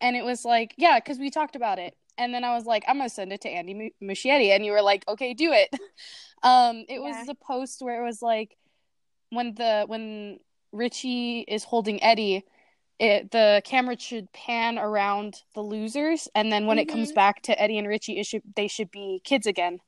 and 0.00 0.16
it 0.16 0.24
was 0.24 0.44
like, 0.44 0.74
yeah, 0.76 0.98
because 0.98 1.18
we 1.18 1.30
talked 1.30 1.54
about 1.54 1.78
it, 1.78 1.94
and 2.18 2.34
then 2.34 2.42
I 2.42 2.54
was 2.54 2.64
like, 2.66 2.82
I'm 2.88 2.96
gonna 2.98 3.08
send 3.08 3.32
it 3.32 3.40
to 3.42 3.48
Andy 3.48 3.94
Muschietti, 4.02 4.50
and 4.54 4.64
you 4.64 4.72
were 4.72 4.82
like, 4.82 5.04
okay, 5.08 5.34
do 5.34 5.52
it. 5.52 5.68
Um, 6.44 6.78
it 6.88 6.94
Yeah. 6.94 6.98
was 6.98 7.28
a 7.28 7.36
post 7.36 7.82
where 7.82 8.02
it 8.02 8.04
was 8.04 8.20
like 8.20 8.56
when 9.30 9.54
the 9.54 9.84
when 9.86 10.40
Richie 10.72 11.40
is 11.40 11.64
holding 11.64 12.02
Eddie. 12.02 12.44
It, 12.98 13.30
the 13.30 13.62
camera 13.64 13.98
should 13.98 14.32
pan 14.32 14.78
around 14.78 15.42
the 15.54 15.60
losers, 15.62 16.28
and 16.34 16.52
then 16.52 16.66
when 16.66 16.78
it 16.78 16.86
comes 16.86 17.10
Mhm. 17.10 17.14
back 17.16 17.42
to 17.42 17.60
Eddie 17.60 17.78
and 17.78 17.88
Richie, 17.88 18.18
it 18.18 18.26
should 18.26 18.42
they 18.54 18.68
should 18.68 18.90
be 18.90 19.20
kids 19.24 19.46
again. 19.46 19.80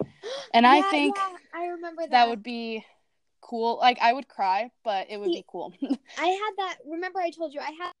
And 0.54 0.66
I 0.66 0.82
think 0.90 1.16
yeah, 1.16 1.36
I 1.54 1.66
remember 1.66 2.02
that. 2.02 2.10
that 2.10 2.28
would 2.28 2.42
be 2.42 2.84
cool. 3.40 3.76
Like 3.78 3.98
I 4.00 4.12
would 4.12 4.28
cry, 4.28 4.70
but 4.84 5.08
it 5.10 5.18
would 5.18 5.28
See- 5.28 5.36
be 5.40 5.44
cool. 5.46 5.72
I 6.18 6.26
had 6.26 6.50
that. 6.58 6.78
Remember, 6.86 7.20
I 7.20 7.30
told 7.30 7.54
you 7.54 7.60
I 7.60 7.70
had 7.70 7.92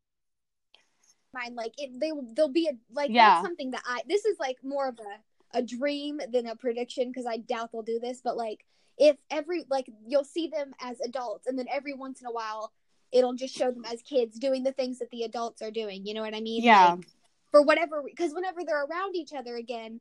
mine. 1.32 1.54
Like 1.54 1.74
it, 1.78 1.98
they 2.00 2.10
they'll 2.34 2.48
be 2.48 2.68
a 2.68 2.72
like 2.92 3.10
Yeah. 3.10 3.28
that's 3.36 3.46
something 3.46 3.70
that 3.72 3.82
I. 3.86 4.02
This 4.08 4.24
is 4.24 4.38
like 4.40 4.58
more 4.64 4.88
of 4.88 4.98
a 4.98 5.58
a 5.58 5.62
dream 5.62 6.20
than 6.32 6.46
a 6.46 6.56
prediction 6.56 7.08
because 7.08 7.26
I 7.26 7.38
doubt 7.38 7.70
they'll 7.72 7.82
do 7.82 7.98
this. 8.00 8.20
But 8.22 8.36
like 8.36 8.64
if 8.98 9.16
every 9.30 9.64
like 9.70 9.86
you'll 10.06 10.24
see 10.24 10.48
them 10.48 10.72
as 10.80 11.00
adults, 11.00 11.46
and 11.46 11.58
then 11.58 11.66
every 11.72 11.94
once 11.94 12.20
in 12.20 12.26
a 12.26 12.32
while 12.32 12.72
it'll 13.10 13.32
just 13.34 13.56
show 13.56 13.70
them 13.70 13.84
as 13.90 14.02
kids 14.02 14.38
doing 14.38 14.62
the 14.64 14.72
things 14.72 14.98
that 14.98 15.10
the 15.10 15.22
adults 15.22 15.62
are 15.62 15.70
doing. 15.70 16.04
You 16.04 16.12
know 16.14 16.20
what 16.20 16.34
I 16.34 16.40
mean? 16.40 16.62
Yeah. 16.62 16.90
Like, 16.92 17.06
for 17.50 17.62
whatever 17.62 18.02
because 18.04 18.34
whenever 18.34 18.60
they're 18.64 18.84
around 18.84 19.16
each 19.16 19.32
other 19.32 19.56
again 19.56 20.00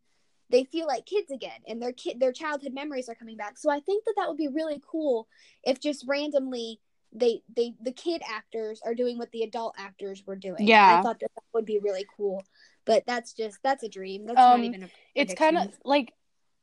they 0.49 0.65
feel 0.65 0.85
like 0.85 1.05
kids 1.05 1.31
again 1.31 1.59
and 1.65 1.81
their 1.81 1.93
kid 1.93 2.19
their 2.19 2.33
childhood 2.33 2.73
memories 2.73 3.07
are 3.07 3.15
coming 3.15 3.37
back 3.37 3.57
so 3.57 3.69
i 3.71 3.79
think 3.79 4.03
that 4.03 4.15
that 4.17 4.27
would 4.27 4.35
be 4.37 4.49
really 4.49 4.81
cool 4.85 5.29
if 5.63 5.79
just 5.79 6.03
randomly 6.09 6.77
they 7.13 7.41
they 7.55 7.73
the 7.81 7.93
kid 7.93 8.21
actors 8.29 8.81
are 8.85 8.93
doing 8.93 9.17
what 9.17 9.31
the 9.31 9.43
adult 9.43 9.73
actors 9.77 10.23
were 10.27 10.35
doing 10.35 10.67
Yeah. 10.67 10.97
i 10.99 11.01
thought 11.01 11.21
that, 11.21 11.31
that 11.35 11.43
would 11.53 11.63
be 11.65 11.79
really 11.79 12.05
cool 12.17 12.43
but 12.83 13.03
that's 13.07 13.31
just 13.31 13.59
that's 13.63 13.83
a 13.83 13.89
dream 13.89 14.25
that's 14.25 14.37
Um, 14.37 14.59
not 14.59 14.65
even 14.65 14.83
a 14.83 14.87
prediction. 14.87 14.91
it's 15.15 15.33
kind 15.33 15.57
of 15.57 15.73
like 15.85 16.13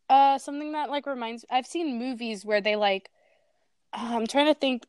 uh 0.09 0.39
something 0.39 0.73
that 0.73 0.91
like 0.91 1.07
reminds 1.07 1.43
me 1.43 1.49
I've 1.51 1.67
seen 1.67 1.99
movies 1.99 2.45
where 2.45 2.61
they 2.61 2.77
like 2.77 3.11
uh, 3.93 3.99
I'm 4.17 4.27
trying 4.27 4.47
to 4.47 4.55
think 4.55 4.85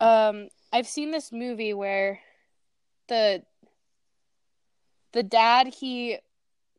um 0.00 0.48
I've 0.72 0.88
seen 0.88 1.10
this 1.10 1.32
movie 1.32 1.72
where 1.72 2.20
the 3.08 3.42
the 5.12 5.22
dad 5.22 5.68
he 5.68 6.18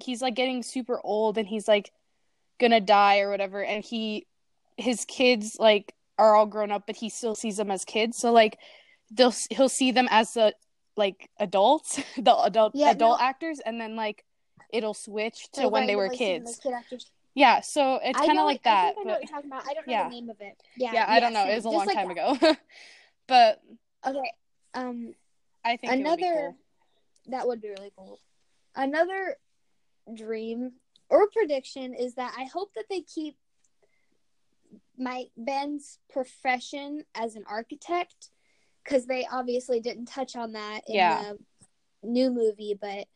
he's 0.04 0.22
like 0.22 0.36
getting 0.36 0.62
super 0.64 1.00
old 1.04 1.38
and 1.38 1.48
he's 1.48 1.68
like 1.68 1.92
gonna 2.60 2.82
die 2.82 3.20
or 3.20 3.30
whatever 3.30 3.64
and 3.64 3.84
he 3.84 4.28
his 4.78 5.06
kids 5.06 5.56
like 5.60 5.94
are 6.18 6.36
all 6.36 6.46
grown 6.46 6.72
up 6.72 6.86
but 6.86 6.96
he 6.98 7.10
still 7.10 7.36
sees 7.36 7.58
them 7.58 7.72
as 7.72 7.86
kids 7.86 8.18
so 8.18 8.32
like 8.32 8.58
they'll 9.12 9.34
he'll 9.50 9.70
see 9.70 9.92
them 9.92 10.08
as 10.12 10.34
the 10.34 10.54
like 10.98 11.30
adults 11.40 12.02
the 12.18 12.36
adult 12.44 12.74
Yeah, 12.76 12.92
adult 12.92 13.20
no. 13.20 13.26
actors 13.26 13.60
and 13.66 13.80
then 13.80 13.96
like 13.96 14.26
it'll 14.72 14.94
switch 14.94 15.50
to 15.54 15.62
So 15.62 15.68
when 15.70 15.88
they 15.88 15.96
were 15.96 16.10
kids 16.10 16.60
those 16.62 16.74
kid. 16.90 17.04
Yeah 17.36 17.62
so 17.62 18.00
it's 18.04 18.18
kind 18.18 18.40
of 18.40 18.46
like 18.46 18.62
I 18.66 18.70
that 18.70 18.96
think 18.96 18.98
I 18.98 19.02
know 19.02 19.04
but 19.04 19.22
what 19.22 19.22
you're 19.30 19.36
talking 19.36 19.52
about. 19.52 19.68
I 19.70 19.74
don't 19.76 19.88
know 19.88 19.94
yeah. 19.94 20.04
the 20.06 20.10
name 20.10 20.30
of 20.30 20.38
it. 20.40 20.58
Yeah, 20.78 20.94
yeah 20.94 21.06
i 21.08 21.20
don't 21.20 21.34
know 21.34 21.46
it 21.48 21.56
was 21.56 21.66
a 21.66 21.70
long 21.70 21.86
like 21.86 21.96
time 21.96 22.08
that. 22.08 22.42
ago 22.44 22.56
but 23.28 23.62
Okay. 24.08 24.32
Um, 24.74 25.14
i 25.64 25.78
think 25.78 25.92
it 25.94 25.98
would 25.98 26.00
another 26.20 26.22
cool. 26.52 26.58
that 27.28 27.48
would 27.48 27.62
be 27.62 27.70
really 27.70 27.92
cool. 27.98 28.20
Another 28.76 29.38
dream 30.14 30.74
or 31.10 31.28
prediction 31.30 31.94
is 31.94 32.16
that 32.16 32.34
I 32.38 32.44
hope 32.46 32.74
that 32.76 32.86
they 32.90 33.02
keep 33.02 33.38
my 34.98 35.26
Ben's 35.38 36.00
profession 36.12 37.04
as 37.16 37.36
an 37.36 37.44
architect 37.50 38.30
because 38.84 39.06
they 39.06 39.26
obviously 39.32 39.80
didn't 39.80 40.06
touch 40.08 40.36
on 40.36 40.54
that 40.54 40.82
in 40.88 40.96
Yeah. 40.96 41.24
the 41.24 41.40
new 42.04 42.30
movie, 42.32 42.78
but 42.80 43.08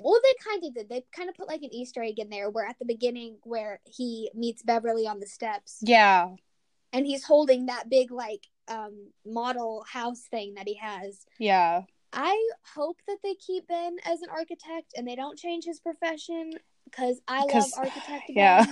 well, 0.00 0.20
they 0.22 0.34
kind 0.50 0.64
of 0.64 0.74
did. 0.74 0.88
They 0.88 1.04
kind 1.16 1.28
of 1.28 1.34
put 1.36 1.48
like 1.48 1.62
an 1.62 1.72
Easter 1.72 2.02
egg 2.02 2.18
in 2.18 2.28
there 2.30 2.50
where 2.50 2.66
at 2.66 2.78
the 2.78 2.84
beginning 2.84 3.36
where 3.44 3.80
he 3.84 4.30
meets 4.34 4.62
Beverly 4.62 5.06
on 5.06 5.20
the 5.20 5.26
steps 5.26 5.78
yeah 5.82 6.28
and 6.92 7.06
he's 7.06 7.24
holding 7.24 7.66
that 7.66 7.88
big 7.90 8.10
like 8.10 8.46
um 8.68 9.08
model 9.26 9.84
house 9.90 10.22
thing 10.30 10.54
that 10.54 10.66
he 10.68 10.74
has. 10.74 11.24
yeah 11.38 11.82
I 12.12 12.48
hope 12.76 12.98
that 13.08 13.18
they 13.24 13.34
keep 13.34 13.66
Ben 13.66 13.96
as 14.04 14.22
an 14.22 14.28
architect 14.30 14.92
and 14.96 15.06
they 15.06 15.16
don't 15.16 15.36
change 15.38 15.64
his 15.64 15.80
profession 15.80 16.52
because 16.84 17.20
I 17.26 17.40
love 17.44 17.70
architect 17.76 18.24
yeah 18.28 18.64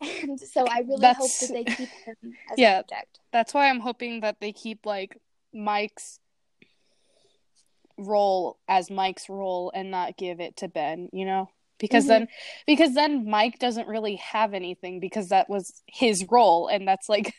And 0.00 0.38
so 0.40 0.66
I 0.68 0.80
really 0.80 1.00
That's- 1.00 1.16
hope 1.18 1.48
that 1.48 1.54
they 1.54 1.64
keep 1.64 1.88
him 2.04 2.16
as 2.50 2.56
Yeah. 2.58 2.76
architect. 2.78 3.20
that's 3.32 3.54
why 3.54 3.68
i'm 3.70 3.80
hoping 3.80 4.20
that 4.20 4.40
they 4.40 4.52
keep 4.52 4.84
like 4.84 5.16
mike's 5.54 6.18
role 7.98 8.58
as 8.68 8.90
mike's 8.90 9.28
role 9.28 9.70
and 9.74 9.90
not 9.90 10.16
give 10.16 10.40
it 10.40 10.56
to 10.56 10.68
ben 10.68 11.08
you 11.12 11.24
know 11.24 11.48
because 11.78 12.04
Mhm. 12.04 12.08
then 12.08 12.28
because 12.66 12.94
then 12.94 13.28
mike 13.28 13.58
doesn't 13.58 13.88
really 13.88 14.16
have 14.16 14.54
anything 14.54 15.00
because 15.00 15.28
that 15.28 15.48
was 15.48 15.82
his 15.86 16.24
role 16.30 16.68
and 16.68 16.86
that's 16.86 17.08
like 17.08 17.34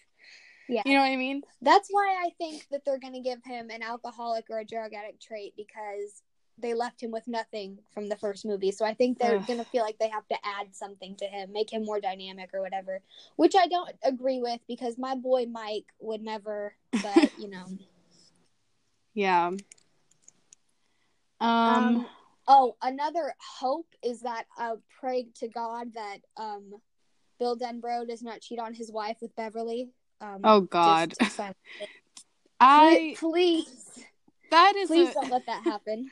Yeah. 0.67 0.81
you 0.85 0.93
know 0.93 1.01
what 1.01 1.11
i 1.11 1.15
mean 1.17 1.41
That's 1.61 1.87
why 1.91 2.21
I 2.25 2.29
think 2.37 2.67
that 2.71 2.83
they're 2.85 2.99
going 2.99 3.13
to 3.13 3.19
give 3.21 3.39
him 3.45 3.69
an 3.69 3.81
alcoholic 3.83 4.45
or 4.49 4.59
a 4.59 4.65
drug 4.65 4.93
addict 4.93 5.21
trait 5.21 5.53
because 5.55 6.21
they 6.57 6.73
left 6.73 7.01
him 7.01 7.09
with 7.11 7.27
nothing 7.27 7.79
from 7.93 8.09
the 8.09 8.15
first 8.17 8.45
movie. 8.45 8.71
So 8.71 8.85
I 8.85 8.93
think 8.93 9.17
they're 9.17 9.39
going 9.39 9.57
to 9.59 9.65
feel 9.65 9.81
like 9.83 9.97
they 9.97 10.09
have 10.09 10.27
to 10.27 10.35
add 10.43 10.75
something 10.75 11.15
to 11.15 11.25
him, 11.25 11.51
make 11.51 11.71
him 11.71 11.83
more 11.85 11.99
dynamic 11.99 12.49
or 12.53 12.61
whatever, 12.61 13.01
which 13.37 13.55
I 13.55 13.67
don't 13.67 13.89
agree 14.03 14.39
with 14.41 14.59
because 14.67 14.97
my 14.97 15.15
boy 15.15 15.45
Mike 15.49 15.85
would 15.99 16.21
never, 16.21 16.75
but 17.01 17.31
you 17.37 17.49
know. 17.49 17.65
yeah 19.13 19.51
um, 21.43 21.97
Um, 21.97 22.07
oh, 22.47 22.75
another 22.81 23.33
hope 23.59 23.87
is 24.03 24.21
that 24.21 24.45
I 24.57 24.73
pray 24.99 25.27
to 25.39 25.47
God 25.47 25.93
that 25.93 26.17
um, 26.37 26.73
Bill 27.39 27.57
Denbrough 27.57 28.07
does 28.07 28.23
not 28.23 28.41
cheat 28.41 28.59
on 28.59 28.73
his 28.73 28.91
wife 28.91 29.17
with 29.21 29.35
Beverly. 29.35 29.89
Um, 30.21 30.41
oh 30.43 30.61
just 30.61 30.71
god 30.71 31.15
i 32.59 33.13
please, 33.17 34.05
that 34.51 34.75
is 34.77 34.87
please 34.89 35.09
a, 35.09 35.13
don't 35.13 35.29
let 35.29 35.45
that 35.47 35.63
happen. 35.65 36.09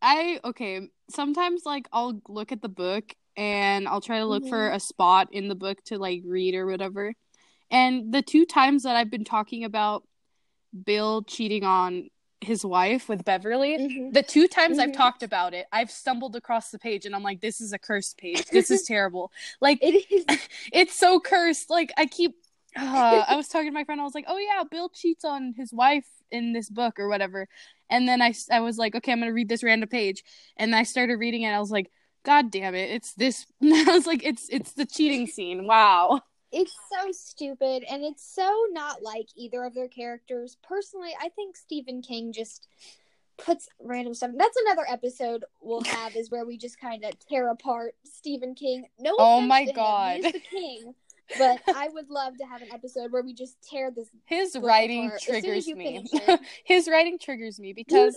I 0.00 0.40
okay. 0.44 0.88
Sometimes 1.10 1.62
like 1.66 1.88
I'll 1.92 2.20
look 2.28 2.52
at 2.52 2.62
the 2.62 2.68
book 2.68 3.14
and 3.36 3.86
I'll 3.88 4.00
try 4.00 4.18
to 4.18 4.26
look 4.26 4.46
for 4.46 4.56
Mhm. 4.70 4.74
a 4.74 4.80
spot 4.80 5.28
in 5.32 5.48
the 5.48 5.54
book 5.54 5.82
to 5.86 5.98
like 5.98 6.22
read 6.24 6.54
or 6.54 6.66
whatever. 6.66 7.14
And 7.70 8.12
the 8.12 8.22
two 8.22 8.46
times 8.46 8.84
that 8.84 8.96
I've 8.96 9.10
been 9.10 9.24
talking 9.24 9.64
about 9.64 10.06
Bill 10.84 11.22
cheating 11.24 11.64
on 11.64 12.08
his 12.40 12.64
wife 12.64 13.08
with 13.08 13.24
Beverly, 13.24 13.78
Mhm. 13.78 14.12
the 14.12 14.22
two 14.22 14.46
times 14.48 14.78
I've 14.78 14.90
Mhm. 14.90 14.94
talked 14.96 15.22
about 15.22 15.54
it, 15.54 15.66
I've 15.72 15.90
stumbled 15.90 16.36
across 16.36 16.70
the 16.70 16.78
page 16.78 17.04
and 17.06 17.14
I'm 17.14 17.22
like, 17.22 17.40
this 17.40 17.60
is 17.60 17.72
a 17.72 17.78
cursed 17.78 18.16
page. 18.18 18.46
This 18.50 18.70
is 18.70 18.82
terrible. 18.86 19.32
Like 19.60 19.78
It 19.82 20.06
is. 20.10 20.24
it's 20.72 20.98
so 20.98 21.20
cursed. 21.20 21.70
Like 21.70 21.92
I 21.96 22.06
keep. 22.06 22.36
Uh, 22.76 23.24
I 23.28 23.34
was 23.36 23.48
talking 23.48 23.68
to 23.68 23.72
my 23.72 23.84
friend. 23.84 24.00
I 24.00 24.04
was 24.04 24.14
like, 24.14 24.26
"Oh 24.28 24.38
yeah, 24.38 24.62
Bill 24.70 24.88
cheats 24.90 25.24
on 25.24 25.54
his 25.56 25.72
wife 25.72 26.06
in 26.30 26.52
this 26.52 26.68
book 26.70 26.98
or 27.00 27.08
whatever." 27.08 27.48
And 27.90 28.06
then 28.06 28.20
I, 28.22 28.34
I 28.50 28.60
was 28.60 28.76
like, 28.78 28.94
"Okay, 28.94 29.10
I'm 29.10 29.20
gonna 29.20 29.32
read 29.32 29.48
this 29.48 29.64
random 29.64 29.88
page." 29.88 30.22
And 30.56 30.76
I 30.76 30.82
started 30.84 31.16
reading 31.16 31.42
it. 31.42 31.50
I 31.50 31.60
was 31.60 31.70
like, 31.70 31.90
"God 32.24 32.50
damn 32.50 32.74
it! 32.74 32.90
It's 32.90 33.14
this." 33.14 33.46
I 33.62 33.84
was 33.88 34.06
like, 34.06 34.22
"It's 34.24 34.48
it's 34.50 34.72
the 34.72 34.86
cheating 34.86 35.26
scene." 35.26 35.66
Wow. 35.66 36.20
It's 36.50 36.74
so 36.90 37.12
stupid 37.12 37.84
and 37.90 38.02
it's 38.02 38.24
so 38.24 38.66
not 38.70 39.02
like 39.02 39.28
either 39.36 39.64
of 39.64 39.74
their 39.74 39.88
characters. 39.88 40.56
Personally, 40.62 41.10
I 41.20 41.28
think 41.28 41.56
Stephen 41.56 42.02
King 42.02 42.32
just 42.32 42.66
puts 43.36 43.68
random 43.80 44.14
stuff. 44.14 44.30
That's 44.36 44.56
another 44.66 44.86
episode 44.88 45.44
we'll 45.60 45.84
have 45.84 46.16
is 46.16 46.30
where 46.30 46.44
we 46.44 46.58
just 46.58 46.80
kind 46.80 47.04
of 47.04 47.12
tear 47.28 47.50
apart 47.50 47.94
Stephen 48.04 48.54
King. 48.54 48.86
No 48.98 49.14
Oh 49.18 49.40
my 49.40 49.70
God. 49.70 50.20
he 50.20 50.26
is 50.26 50.32
the 50.32 50.40
king. 50.40 50.94
But 51.36 51.60
I 51.74 51.88
would 51.92 52.08
love 52.08 52.38
to 52.38 52.44
have 52.46 52.62
an 52.62 52.68
episode 52.72 53.12
where 53.12 53.22
we 53.22 53.34
just 53.34 53.60
tear 53.62 53.90
this 53.90 54.08
His 54.24 54.56
writing 54.58 55.06
apart 55.06 55.16
as 55.16 55.24
soon 55.24 55.34
as 55.36 55.66
triggers 55.66 55.76
me. 55.76 56.38
His 56.64 56.88
writing 56.88 57.18
triggers 57.18 57.60
me 57.60 57.72
because. 57.72 58.16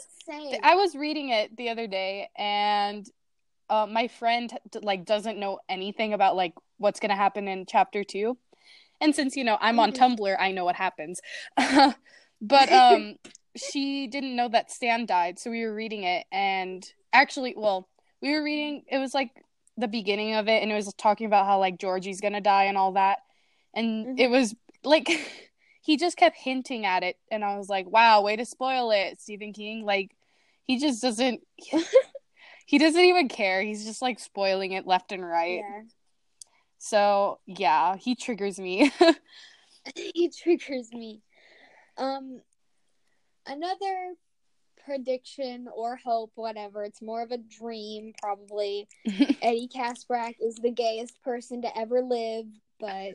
I 0.63 0.75
was 0.75 0.95
reading 0.95 1.29
it 1.29 1.55
the 1.57 1.69
other 1.69 1.87
day 1.87 2.29
and 2.37 3.05
uh, 3.69 3.87
my 3.89 4.07
friend 4.07 4.51
like 4.81 5.05
doesn't 5.05 5.37
know 5.37 5.59
anything 5.69 6.13
about 6.13 6.35
like 6.35 6.53
what's 6.81 6.99
gonna 6.99 7.15
happen 7.15 7.47
in 7.47 7.65
chapter 7.65 8.03
two, 8.03 8.37
and 8.99 9.15
since 9.15 9.37
you 9.37 9.43
know 9.43 9.57
I'm 9.61 9.79
on 9.79 9.91
Mhm. 9.91 9.97
Tumblr, 10.17 10.35
I 10.39 10.51
know 10.51 10.65
what 10.65 10.75
happens. 10.75 11.21
but 12.41 12.69
um, 12.71 13.15
she 13.55 14.07
didn't 14.07 14.35
know 14.35 14.49
that 14.49 14.71
Stan 14.71 15.05
died, 15.05 15.39
so 15.39 15.51
we 15.51 15.65
were 15.65 15.73
reading 15.73 16.03
it, 16.03 16.25
and 16.31 16.85
actually, 17.13 17.53
well, 17.55 17.87
we 18.21 18.31
were 18.33 18.43
reading. 18.43 18.83
It 18.87 18.97
was 18.97 19.13
like 19.13 19.31
the 19.77 19.87
beginning 19.87 20.35
of 20.35 20.47
it, 20.47 20.61
and 20.61 20.71
it 20.71 20.75
was 20.75 20.93
talking 20.95 21.27
about 21.27 21.45
how 21.45 21.59
like 21.59 21.77
Georgie's 21.79 22.21
gonna 22.21 22.41
die 22.41 22.65
and 22.65 22.77
all 22.77 22.93
that, 22.93 23.19
and 23.73 24.07
Mhm. 24.07 24.19
it 24.19 24.29
was 24.29 24.55
like. 24.83 25.07
He 25.83 25.97
just 25.97 26.15
kept 26.15 26.37
hinting 26.37 26.85
at 26.85 27.01
it, 27.01 27.17
and 27.31 27.43
I 27.43 27.57
was 27.57 27.67
like, 27.67 27.87
"Wow, 27.89 28.21
way 28.21 28.35
to 28.35 28.45
spoil 28.45 28.91
it, 28.91 29.19
Stephen 29.19 29.51
King!" 29.51 29.83
Like, 29.83 30.11
he 30.63 30.77
just 30.77 31.01
doesn't 31.01 31.41
he 32.67 32.77
doesn't 32.77 33.01
even 33.01 33.27
care. 33.27 33.63
He's 33.63 33.83
just 33.83 33.99
like 33.99 34.19
spoiling 34.19 34.73
it 34.73 34.85
left 34.85 35.11
and 35.11 35.25
right. 35.25 35.63
Yeah. 35.67 35.81
So 36.83 37.37
yeah, 37.45 37.95
he 37.95 38.15
triggers 38.15 38.59
me. 38.59 38.91
he 39.95 40.29
triggers 40.29 40.91
me. 40.91 41.21
Um, 41.95 42.41
another 43.45 44.15
prediction 44.83 45.67
or 45.71 45.95
hope, 45.95 46.31
whatever. 46.33 46.83
It's 46.83 46.99
more 46.99 47.21
of 47.21 47.29
a 47.29 47.37
dream, 47.37 48.13
probably. 48.19 48.87
Eddie 49.43 49.69
Kaspbrak 49.71 50.37
is 50.41 50.55
the 50.55 50.71
gayest 50.71 51.21
person 51.21 51.61
to 51.61 51.77
ever 51.77 52.01
live, 52.01 52.45
but 52.79 53.13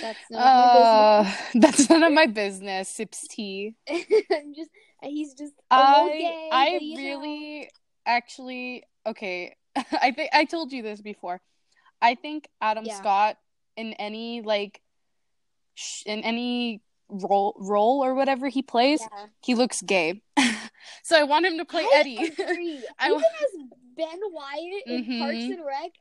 that's 0.00 0.24
none 0.28 0.42
uh, 0.42 1.32
that's 1.54 1.88
none 1.88 2.02
of 2.02 2.12
my 2.12 2.26
business. 2.26 2.88
Sips 2.88 3.28
tea. 3.28 3.76
of. 3.88 4.04
I'm 4.32 4.52
just, 4.52 4.70
he's 5.04 5.34
just 5.34 5.54
I 5.70 6.08
gay. 6.18 6.48
I 6.50 6.78
you 6.80 6.96
know, 6.96 7.02
really 7.02 7.70
actually 8.04 8.82
okay. 9.06 9.54
I 9.76 10.10
think 10.10 10.30
I 10.32 10.44
told 10.44 10.72
you 10.72 10.82
this 10.82 11.00
before. 11.00 11.40
I 12.02 12.14
think 12.14 12.48
Adam 12.60 12.84
Yeah. 12.84 12.94
Scott 12.98 13.38
in 13.76 13.92
any 13.94 14.42
like 14.42 14.80
sh- 15.74 16.02
in 16.06 16.20
any 16.20 16.82
role 17.08 17.54
role 17.58 18.02
or 18.04 18.14
whatever 18.14 18.48
he 18.48 18.62
plays, 18.62 19.00
yeah. 19.00 19.26
he 19.44 19.54
looks 19.54 19.82
gay. 19.82 20.22
so 21.02 21.18
I 21.18 21.22
want 21.24 21.46
him 21.46 21.58
to 21.58 21.64
play 21.64 21.82
I 21.84 21.90
Eddie. 21.96 22.16
agree. 22.38 22.80
I 22.98 23.08
Even 23.08 23.18
as 23.22 23.78
Ben 23.96 24.20
Wyatt 24.30 24.86
in 24.86 25.04
Mhm. 25.04 25.18
Parks 25.20 25.36
and 25.38 25.64
Rec, 25.64 25.92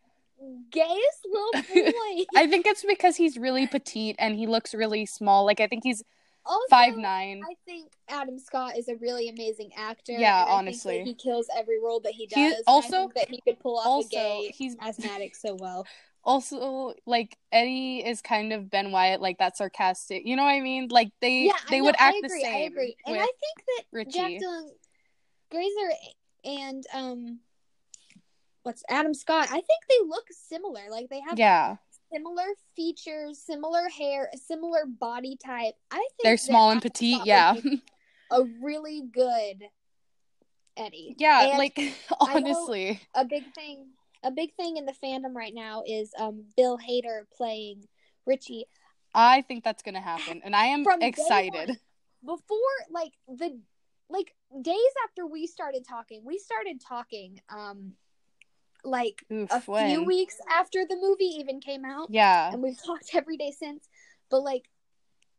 gayest 0.72 1.26
little 1.26 1.52
boy. 1.92 2.26
I 2.36 2.48
think 2.48 2.66
it's 2.66 2.84
because 2.84 3.16
he's 3.16 3.38
really 3.38 3.68
petite 3.68 4.16
and 4.20 4.36
he 4.36 4.48
looks 4.48 4.74
really 4.74 5.06
small. 5.06 5.46
Like 5.46 5.60
I 5.60 5.68
think 5.68 5.84
he's 5.84 6.04
also, 6.46 6.68
five 6.70 6.98
nine. 6.98 7.42
I 7.44 7.56
think 7.66 7.92
Adam 8.08 8.38
Scott 8.40 8.78
is 8.78 8.88
a 8.88 8.96
really 8.96 9.30
amazing 9.30 9.72
actor. 9.76 10.14
Yeah, 10.14 10.44
and 10.44 10.52
I 10.52 10.54
honestly. 10.54 11.04
he 11.04 11.14
kills 11.14 11.48
every 11.58 11.80
role 11.82 12.00
that 12.02 12.14
he 12.14 12.28
does. 12.28 12.38
He- 12.38 12.64
also- 12.68 13.10
that 13.16 13.30
he 13.30 13.42
could 13.42 13.60
pull 13.60 13.78
off 13.78 13.86
Also, 13.86 14.08
a 14.08 14.10
gay 14.12 14.52
he's 14.56 14.76
asthmatic 14.82 15.36
so 15.36 15.56
well. 15.56 15.86
also 16.24 16.94
like 17.06 17.38
Eddie 17.52 18.00
is 18.06 18.22
kind 18.22 18.52
of 18.52 18.70
Ben 18.70 18.92
Wyatt, 18.92 19.22
like 19.22 19.38
that 19.38 19.58
sarcastic. 19.58 20.24
You 20.26 20.36
know 20.36 20.44
what 20.44 20.56
I 20.56 20.62
mean? 20.62 20.88
Like 20.90 21.12
they 21.22 21.44
Yeah, 21.46 21.54
they 21.70 21.80
know, 21.80 21.86
would 21.86 21.96
act 22.00 22.18
agree, 22.18 22.30
the 22.30 22.44
same. 22.44 22.56
I 22.56 22.60
agree, 22.66 22.96
and 23.06 23.16
I 23.16 23.20
think 23.20 23.66
that 23.68 23.84
Richie. 23.92 24.12
Jack 24.12 24.32
Dylan 24.42 24.70
Grazer 25.52 25.94
and 26.44 26.84
um, 26.94 27.40
what's 28.64 28.84
Adam 28.90 29.14
Scott? 29.14 29.48
I 29.50 29.62
think 29.62 29.82
they 29.90 30.08
look 30.08 30.26
similar. 30.32 30.90
Like 30.90 31.10
they 31.10 31.22
have 31.28 31.38
yeah, 31.38 31.78
similar 32.12 32.46
features, 32.76 33.40
similar 33.40 33.90
hair, 33.90 34.30
a 34.34 34.38
similar 34.38 34.86
body 34.86 35.38
type. 35.44 35.76
I 35.92 35.98
think 35.98 36.24
they're 36.24 36.38
small 36.38 36.72
and 36.72 36.82
petite. 36.82 37.26
Yeah, 37.26 37.56
a 38.32 38.44
really 38.62 39.04
good 39.12 39.64
Eddie. 40.78 41.16
yeah. 41.18 41.50
And 41.50 41.58
like 41.58 41.80
honestly, 42.20 43.02
a 43.14 43.26
big 43.26 43.44
thing 43.54 43.88
a 44.24 44.32
big 44.32 44.56
thing 44.56 44.78
in 44.78 44.86
the 44.86 44.94
fandom 45.04 45.36
right 45.36 45.54
now 45.54 45.84
is 45.86 46.12
um 46.18 46.46
Bill 46.58 46.78
Hader 46.78 47.24
playing 47.36 47.88
Richie. 48.26 48.66
I 49.14 49.42
think 49.42 49.64
that's 49.64 49.84
gonna 49.84 50.02
happen, 50.02 50.42
and 50.44 50.56
I 50.56 50.66
am 50.66 50.84
From 50.84 51.02
excited. 51.02 51.80
Before 52.26 52.58
like 52.90 53.14
the 53.28 53.60
like 54.10 54.36
days 54.62 54.76
after 55.08 55.26
we 55.26 55.48
started 55.48 55.86
talking, 55.88 56.24
we 56.26 56.38
started 56.38 56.82
talking 56.82 57.40
um 57.50 57.94
like 58.86 59.26
Oof, 59.32 59.50
a 59.52 59.60
few 59.62 60.04
weeks 60.04 60.38
after 60.50 60.86
the 60.88 60.96
movie 60.96 61.36
even 61.40 61.60
came 61.60 61.84
out. 61.86 62.08
Yeah, 62.10 62.52
And 62.52 62.62
we've 62.62 62.82
talked 62.86 63.10
every 63.14 63.38
day 63.38 63.52
since. 63.52 63.88
But 64.30 64.42
like 64.42 64.66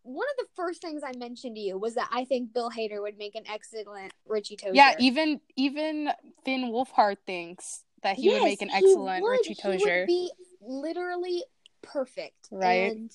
one 0.03 0.27
of 0.39 0.47
the 0.47 0.51
first 0.55 0.83
things 0.83 1.03
I 1.05 1.17
mentioned 1.17 1.57
to 1.57 1.61
you 1.61 1.79
was 1.79 1.95
that 1.95 2.09
I 2.13 2.25
think 2.25 2.53
Bill 2.53 2.71
Hader 2.71 3.01
would 3.03 3.19
make 3.19 3.35
an 3.35 3.43
excellent 3.49 4.13
Richie 4.27 4.57
Tozier. 4.57 4.71
yeah. 4.75 4.95
Even 4.99 5.41
even 5.57 6.11
Finn 6.45 6.71
Wolfhard 6.73 7.17
thinks 7.27 7.83
that 8.03 8.17
he 8.17 8.29
would 8.29 8.43
make 8.43 8.63
an 8.63 8.69
Yes, 8.69 8.83
excellent 8.85 9.23
would. 9.23 9.31
Richie 9.31 9.55
He 9.55 9.69
would 9.85 10.07
be 10.07 10.31
literally 10.61 11.45
perfect. 11.83 12.49
Right. 12.51 12.93
And 12.93 13.11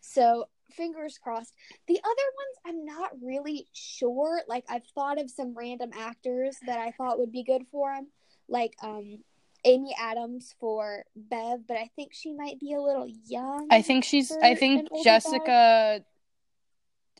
so 0.00 0.46
fingers 0.72 1.18
crossed. 1.22 1.54
The 1.86 1.98
other 1.98 2.06
ones 2.08 2.56
I'm 2.66 2.84
not 2.84 3.10
really 3.22 3.68
sure. 3.72 4.42
Like 4.48 4.64
I've 4.68 4.86
thought 4.94 5.20
of 5.20 5.30
some 5.30 5.54
random 5.56 5.90
actors 5.96 6.56
that 6.66 6.78
I 6.78 6.90
thought 6.92 7.18
would 7.18 7.32
be 7.32 7.44
good 7.44 7.62
for 7.70 7.92
him. 7.92 8.08
Like 8.48 8.74
um 8.82 9.18
Amy 9.64 9.94
Adams 9.98 10.54
for 10.60 11.04
Bev, 11.16 11.66
but 11.66 11.76
I 11.76 11.90
think 11.96 12.12
she 12.12 12.32
might 12.32 12.60
be 12.60 12.74
a 12.74 12.80
little 12.80 13.08
young. 13.26 13.68
I 13.70 13.82
think 13.82 14.04
she's. 14.04 14.30
I 14.42 14.54
think 14.54 14.88
Jessica. 15.02 16.04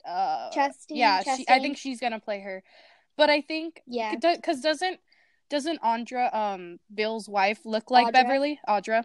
Uh, 0.06 0.50
Chastain, 0.50 0.90
yeah, 0.90 1.22
she, 1.22 1.46
I 1.48 1.60
think 1.60 1.78
she's 1.78 1.98
gonna 1.98 2.20
play 2.20 2.40
her, 2.40 2.62
but 3.16 3.30
I 3.30 3.40
think 3.40 3.82
Yeah. 3.86 4.14
because 4.14 4.60
doesn't 4.60 5.00
doesn't 5.48 5.80
Audra 5.80 6.34
um 6.34 6.78
Bill's 6.94 7.26
wife 7.26 7.60
look 7.64 7.90
like 7.90 8.08
Audra? 8.08 8.12
Beverly 8.12 8.60
Audra? 8.68 9.04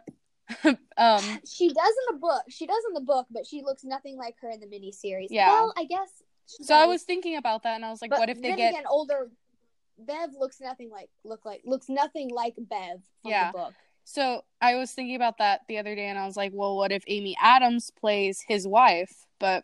um, 0.65 0.75
She 1.47 1.69
does 1.69 1.93
in 2.10 2.15
the 2.15 2.19
book. 2.19 2.43
She 2.49 2.65
does 2.67 2.84
in 2.89 2.93
the 2.93 3.02
book, 3.02 3.28
but 3.32 3.45
she 3.47 3.62
looks 3.62 3.86
nothing 3.86 4.17
like 4.17 4.36
her 4.41 4.49
in 4.49 4.60
the 4.60 4.65
miniseries. 4.65 5.28
Yeah. 5.30 5.47
Well, 5.47 5.73
I 5.78 5.86
guess. 5.86 6.10
so 6.47 6.75
I 6.75 6.86
was 6.86 7.04
thinking 7.04 7.38
about 7.38 7.63
that, 7.63 7.75
and 7.75 7.86
I 7.86 7.91
was 7.91 8.02
like, 8.02 8.10
But 8.10 8.19
what 8.19 8.30
if 8.30 8.41
they 8.41 8.56
get? 8.56 8.71
again, 8.73 8.84
older 8.89 9.30
Bev 9.99 10.29
looks 10.38 10.59
nothing 10.62 10.89
like 10.89 11.09
look 11.23 11.45
like 11.45 11.62
looks 11.65 11.89
nothing 11.89 12.29
like 12.29 12.55
Bev 12.57 13.01
from 13.21 13.31
Yeah. 13.31 13.51
the 13.51 13.57
book. 13.57 13.73
So 14.05 14.43
I 14.59 14.75
was 14.75 14.91
thinking 14.91 15.15
about 15.15 15.38
that 15.38 15.62
the 15.67 15.77
other 15.77 15.95
day, 15.95 16.07
and 16.07 16.17
I 16.17 16.25
was 16.25 16.35
like, 16.35 16.51
well, 16.53 16.75
what 16.75 16.91
if 16.91 17.03
Amy 17.07 17.38
Adams 17.39 17.91
plays 17.99 18.43
his 18.47 18.67
wife? 18.67 19.12
But 19.39 19.63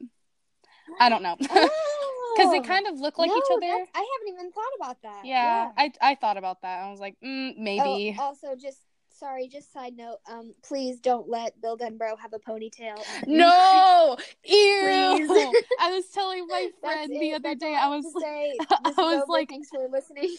I 0.99 1.09
don't 1.09 1.23
know 1.23 1.35
because 1.39 2.51
they 2.51 2.59
kind 2.59 2.85
of 2.87 2.99
look 2.99 3.17
like 3.17 3.31
each 3.31 3.43
other. 3.51 3.65
Oh, 3.65 3.85
I 3.95 4.07
haven't 4.13 4.33
even 4.33 4.51
thought 4.51 4.63
about 4.79 5.01
that. 5.01 5.25
Yeah, 5.25 5.71
I 5.77 5.91
I 5.99 6.15
thought 6.15 6.37
about 6.37 6.61
that. 6.61 6.83
I 6.83 6.91
was 6.91 6.99
like, 6.99 7.15
mm, 7.25 7.57
maybe. 7.57 8.15
Oh, 8.19 8.23
also, 8.23 8.55
just 8.55 8.79
sorry, 9.17 9.47
just 9.47 9.71
side 9.73 9.95
note. 9.95 10.17
Um, 10.31 10.53
please 10.63 10.99
don't 10.99 11.27
let 11.29 11.59
Bill 11.61 11.77
Denbrough 11.77 12.19
have 12.19 12.33
a 12.33 12.39
ponytail. 12.39 12.95
No, 13.27 14.17
ew. 14.45 15.27
Please. 15.27 15.29
I 15.79 15.91
was 15.91 16.05
telling 16.13 16.47
my 16.47 16.69
That's 16.81 16.93
friend 16.95 17.11
it. 17.13 17.19
the 17.19 17.33
other 17.33 17.41
That's 17.49 17.59
day. 17.59 17.75
I 17.75 17.87
was 17.89 18.05
say. 18.21 18.57
I 18.69 18.89
was 18.97 19.21
over. 19.23 19.23
like- 19.29 19.49
thanks 19.49 19.69
for 19.69 19.87
listening. 19.91 20.35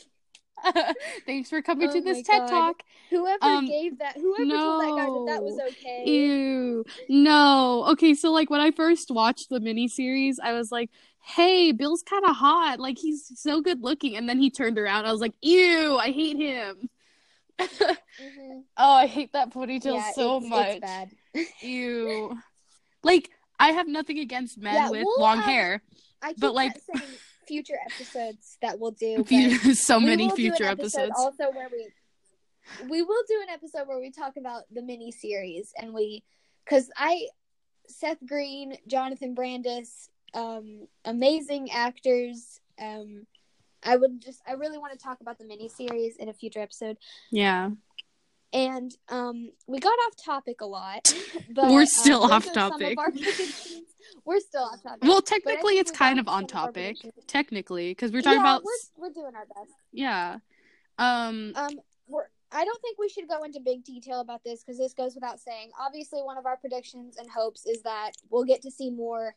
Thanks 1.27 1.51
for 1.51 1.61
coming 1.61 1.89
Oh 1.89 1.93
to 1.93 2.01
this 2.01 2.23
TED 2.23 2.39
God. 2.41 2.49
Talk. 2.49 2.83
Whoever 3.11 3.39
Um, 3.45 3.67
gave 3.67 3.99
that, 3.99 4.17
whoever 4.17 4.45
told 4.51 4.83
that 4.83 4.91
guy 4.97 5.05
that 5.05 5.25
that 5.29 5.43
was 5.43 5.61
okay. 5.73 6.05
Ew. 6.07 6.85
No. 7.11 7.85
Okay, 7.91 8.15
so 8.15 8.33
like 8.33 8.49
when 8.49 8.61
I 8.61 8.71
first 8.71 9.11
watched 9.11 9.51
the 9.51 9.61
miniseries, 9.61 10.37
I 10.43 10.55
was 10.55 10.73
like, 10.73 10.91
hey, 11.23 11.73
Bill's 11.73 12.03
kind 12.03 12.25
of 12.25 12.35
hot. 12.37 12.81
Like 12.81 12.97
he's 12.99 13.31
so 13.39 13.61
good 13.61 13.83
looking. 13.83 14.17
And 14.17 14.27
then 14.29 14.39
he 14.41 14.51
turned 14.51 14.79
around. 14.79 15.05
I 15.05 15.13
was 15.13 15.21
like, 15.21 15.35
ew, 15.43 15.99
I 15.99 16.11
hate 16.11 16.37
him. 16.39 16.89
Mhm. 17.61 18.65
Oh, 18.77 18.93
I 18.93 19.07
hate 19.07 19.33
that 19.33 19.51
ponytail 19.51 19.95
Yeah, 19.97 20.13
so 20.13 20.39
it's, 20.39 20.47
much. 20.49 20.67
It's 20.69 20.81
bad. 20.81 21.11
Ew. 21.61 22.37
Like, 23.03 23.31
I 23.59 23.73
have 23.73 23.89
nothing 23.89 24.19
against 24.19 24.59
men 24.59 24.75
Yeah, 24.75 24.91
with 24.91 25.05
we'll 25.05 25.21
long 25.21 25.37
have- 25.39 25.45
hair. 25.47 25.83
But, 26.39 26.55
like- 26.55 26.77
future 27.47 27.79
episodes 27.87 28.59
that 28.61 28.79
we'll 28.81 28.91
do. 28.91 29.25
so 29.75 30.01
many 30.01 30.27
will 30.27 30.35
do 30.35 30.47
an 30.47 30.51
future 30.57 30.65
episode 30.65 31.03
episodes. 31.03 31.15
Also, 31.17 31.53
where 31.53 31.69
we 31.71 31.89
we 32.89 33.03
will 33.03 33.23
do 33.29 33.41
an 33.43 33.49
episode 33.51 33.87
where 33.87 34.01
we 34.01 34.11
talk 34.11 34.37
about 34.37 34.65
the 34.73 34.83
mini 34.83 35.13
series 35.13 35.73
and 35.79 35.95
we 35.95 36.25
because 36.65 36.91
I 36.97 37.29
Seth 37.87 38.19
Green, 38.27 38.77
Jonathan 38.89 39.35
Brandis, 39.35 40.09
um, 40.35 40.89
amazing 41.05 41.71
actors. 41.71 42.61
Um, 42.81 43.27
I 43.87 43.97
would 43.97 44.21
just 44.21 44.43
I 44.47 44.53
really 44.53 44.79
want 44.79 44.93
to 44.93 44.99
talk 44.99 45.21
about 45.21 45.39
the 45.39 45.45
mini 45.45 45.69
series 45.69 46.17
in 46.17 46.29
a 46.29 46.33
future 46.33 46.61
episode. 46.61 46.99
Yeah. 47.31 47.71
And 48.53 48.93
um, 49.09 49.51
we 49.67 49.81
got 49.81 49.91
off 50.07 50.17
topic 50.17 50.61
a 50.61 50.67
lot, 50.67 51.13
but 51.51 51.71
We're 51.71 51.81
um, 51.81 51.87
still 51.87 52.21
those 52.23 52.31
off 52.31 52.47
are 52.47 52.55
some 52.55 52.73
of 52.73 52.81
topic. 52.81 52.99
We're 54.25 54.41
still 54.41 54.63
off 54.63 54.83
topic. 54.83 55.03
Well, 55.03 55.23
technically, 55.23 55.79
it's 55.79 55.91
kind 55.91 56.19
of 56.19 56.29
on 56.29 56.45
of 56.45 56.49
topic. 56.49 56.97
Technically, 57.27 57.91
because 57.91 58.13
we're 58.13 58.23
talking 58.23 58.41
yeah, 58.41 58.57
about 58.57 58.65
we're, 58.65 59.09
we're 59.09 59.13
doing 59.13 59.35
our 59.35 59.47
best. 59.47 59.73
yeah. 59.93 60.39
Um. 60.99 61.53
Um, 61.55 61.71
we're, 62.09 62.27
I 62.53 62.65
don't 62.65 62.81
think 62.81 62.99
we 62.99 63.09
should 63.09 63.29
go 63.29 63.43
into 63.43 63.61
big 63.61 63.85
detail 63.85 64.21
about 64.21 64.43
this 64.45 64.63
because 64.63 64.79
this 64.79 64.95
goes 64.95 65.15
without 65.15 65.41
saying. 65.41 65.71
Obviously, 65.79 66.23
one 66.23 66.39
of 66.39 66.47
our 66.47 66.57
predictions 66.57 67.17
and 67.19 67.29
hopes 67.29 67.67
is 67.67 67.83
that 67.83 68.13
we'll 68.31 68.45
get 68.45 68.63
to 68.63 68.71
see 68.71 68.91
more 68.91 69.35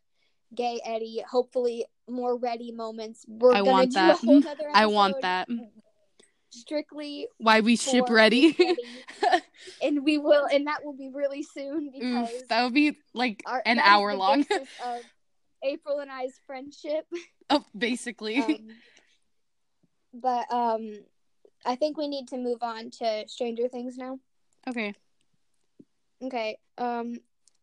gay 0.54 0.80
Eddie. 0.86 1.24
Hopefully, 1.30 1.86
more 2.08 2.38
Reddie 2.38 2.72
moments. 2.72 3.26
We're 3.28 3.54
I 3.54 3.60
gonna 3.60 3.72
want 3.72 3.90
do 3.92 3.96
that. 3.96 4.24
a 4.24 4.26
whole 4.26 4.42
nother 4.42 4.70
I 4.74 4.86
want 4.88 5.22
that. 5.22 5.48
strictly 6.50 7.28
Why 7.38 7.62
we 7.62 7.76
ship 7.76 8.10
Reddie? 8.10 8.58
and 9.82 10.04
we 10.04 10.18
will, 10.18 10.46
and 10.46 10.68
that 10.68 10.84
will 10.84 10.94
be 10.96 11.10
really 11.14 11.44
soon 11.44 11.92
because 11.94 12.30
that 12.50 12.64
would 12.64 12.74
be 12.74 12.98
like 13.14 13.44
our, 13.46 13.62
an 13.66 13.80
hour 13.80 14.16
long. 14.16 14.46
April 15.62 16.00
and 16.00 16.10
I's 16.10 16.40
friendship. 16.48 17.06
oh, 17.50 17.66
basically. 17.78 18.38
Um, 18.38 18.70
but 20.14 20.52
um, 20.52 20.94
I 21.66 21.76
think 21.76 21.98
we 21.98 22.08
need 22.08 22.30
to 22.30 22.38
move 22.38 22.60
on 22.64 22.90
to 22.92 23.26
Stranger 23.28 23.68
Things 23.68 23.98
now. 23.98 24.20
okay. 24.68 24.94
Okay. 26.22 26.58
Um, 26.78 27.20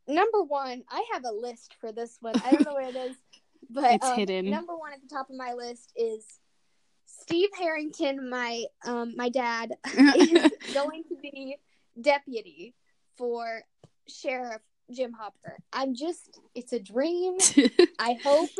number 0.08 0.42
one, 0.42 0.82
I 0.90 1.04
have 1.12 1.24
a 1.24 1.32
list 1.32 1.74
for 1.80 1.92
this 1.92 2.16
one. 2.20 2.34
I 2.44 2.52
don't 2.52 2.64
know 2.64 2.74
where 2.74 2.88
it 2.88 2.96
is, 2.96 3.16
but 3.70 3.94
It's 3.94 4.06
um, 4.06 4.16
hidden. 4.16 4.50
Number 4.50 4.76
one 4.76 4.92
at 4.92 5.00
the 5.02 5.14
top 5.14 5.30
of 5.30 5.36
my 5.36 5.52
list 5.52 5.92
is 5.96 6.24
Steve 7.04 7.50
Harrington, 7.58 8.28
my 8.28 8.64
um 8.84 9.14
my 9.16 9.28
dad, 9.28 9.72
is 10.16 10.52
going 10.74 11.04
to 11.08 11.16
be 11.22 11.56
deputy 12.00 12.74
for 13.16 13.62
Sheriff 14.08 14.62
Jim 14.90 15.12
Hopper. 15.12 15.56
I'm 15.72 15.94
just 15.94 16.38
it's 16.54 16.72
a 16.72 16.80
dream. 16.80 17.38
I 17.98 18.18
hope 18.22 18.50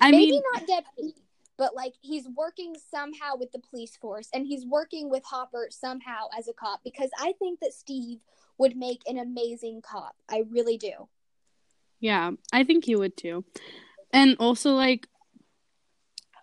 I 0.00 0.10
maybe 0.10 0.32
mean, 0.32 0.42
not 0.52 0.66
deputy, 0.66 1.14
but 1.56 1.74
like 1.74 1.94
he's 2.00 2.28
working 2.36 2.74
somehow 2.90 3.36
with 3.38 3.52
the 3.52 3.58
police 3.58 3.96
force 3.96 4.28
and 4.32 4.46
he's 4.46 4.66
working 4.66 5.08
with 5.10 5.24
Hopper 5.24 5.68
somehow 5.70 6.26
as 6.36 6.48
a 6.48 6.52
cop 6.52 6.80
because 6.84 7.10
I 7.18 7.32
think 7.38 7.60
that 7.60 7.72
Steve 7.72 8.18
would 8.58 8.76
make 8.76 9.02
an 9.06 9.18
amazing 9.18 9.82
cop. 9.82 10.16
I 10.28 10.44
really 10.50 10.76
do. 10.76 11.08
yeah, 12.00 12.32
I 12.52 12.64
think 12.64 12.84
he 12.84 12.96
would 12.96 13.16
too. 13.16 13.44
And 14.12 14.36
also 14.38 14.72
like 14.72 15.06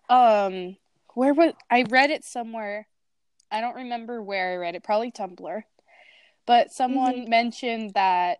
um 0.10 0.78
where 1.14 1.34
was 1.34 1.54
I 1.70 1.84
read 1.90 2.10
it 2.10 2.24
somewhere. 2.24 2.88
I 3.52 3.62
don't 3.62 3.76
remember 3.76 4.22
where 4.24 4.54
I 4.54 4.56
read 4.56 4.76
it, 4.76 4.84
probably 4.84 5.12
Tumblr. 5.12 5.64
But 6.46 6.72
someone 6.72 7.30
mentioned 7.30 7.94
that 7.96 8.40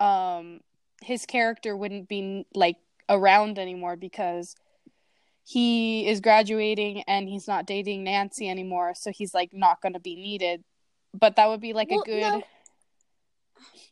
um 0.00 0.60
his 1.02 1.26
character 1.26 1.76
wouldn't 1.76 2.08
be 2.08 2.46
like 2.54 2.76
around 3.08 3.58
anymore 3.58 3.96
because 3.96 4.56
he 5.44 6.06
is 6.08 6.20
graduating 6.20 7.02
and 7.06 7.28
he's 7.28 7.46
not 7.46 7.66
dating 7.66 8.04
Nancy 8.04 8.48
anymore, 8.48 8.94
so 8.96 9.10
he's 9.10 9.34
like 9.34 9.52
not 9.52 9.80
going 9.82 9.92
to 9.92 10.00
be 10.00 10.16
needed. 10.16 10.64
But 11.12 11.36
that 11.36 11.48
would 11.48 11.60
be 11.60 11.72
like 11.74 11.90
Well, 11.90 12.00
a 12.00 12.04
good 12.04 12.20
no. 12.20 12.42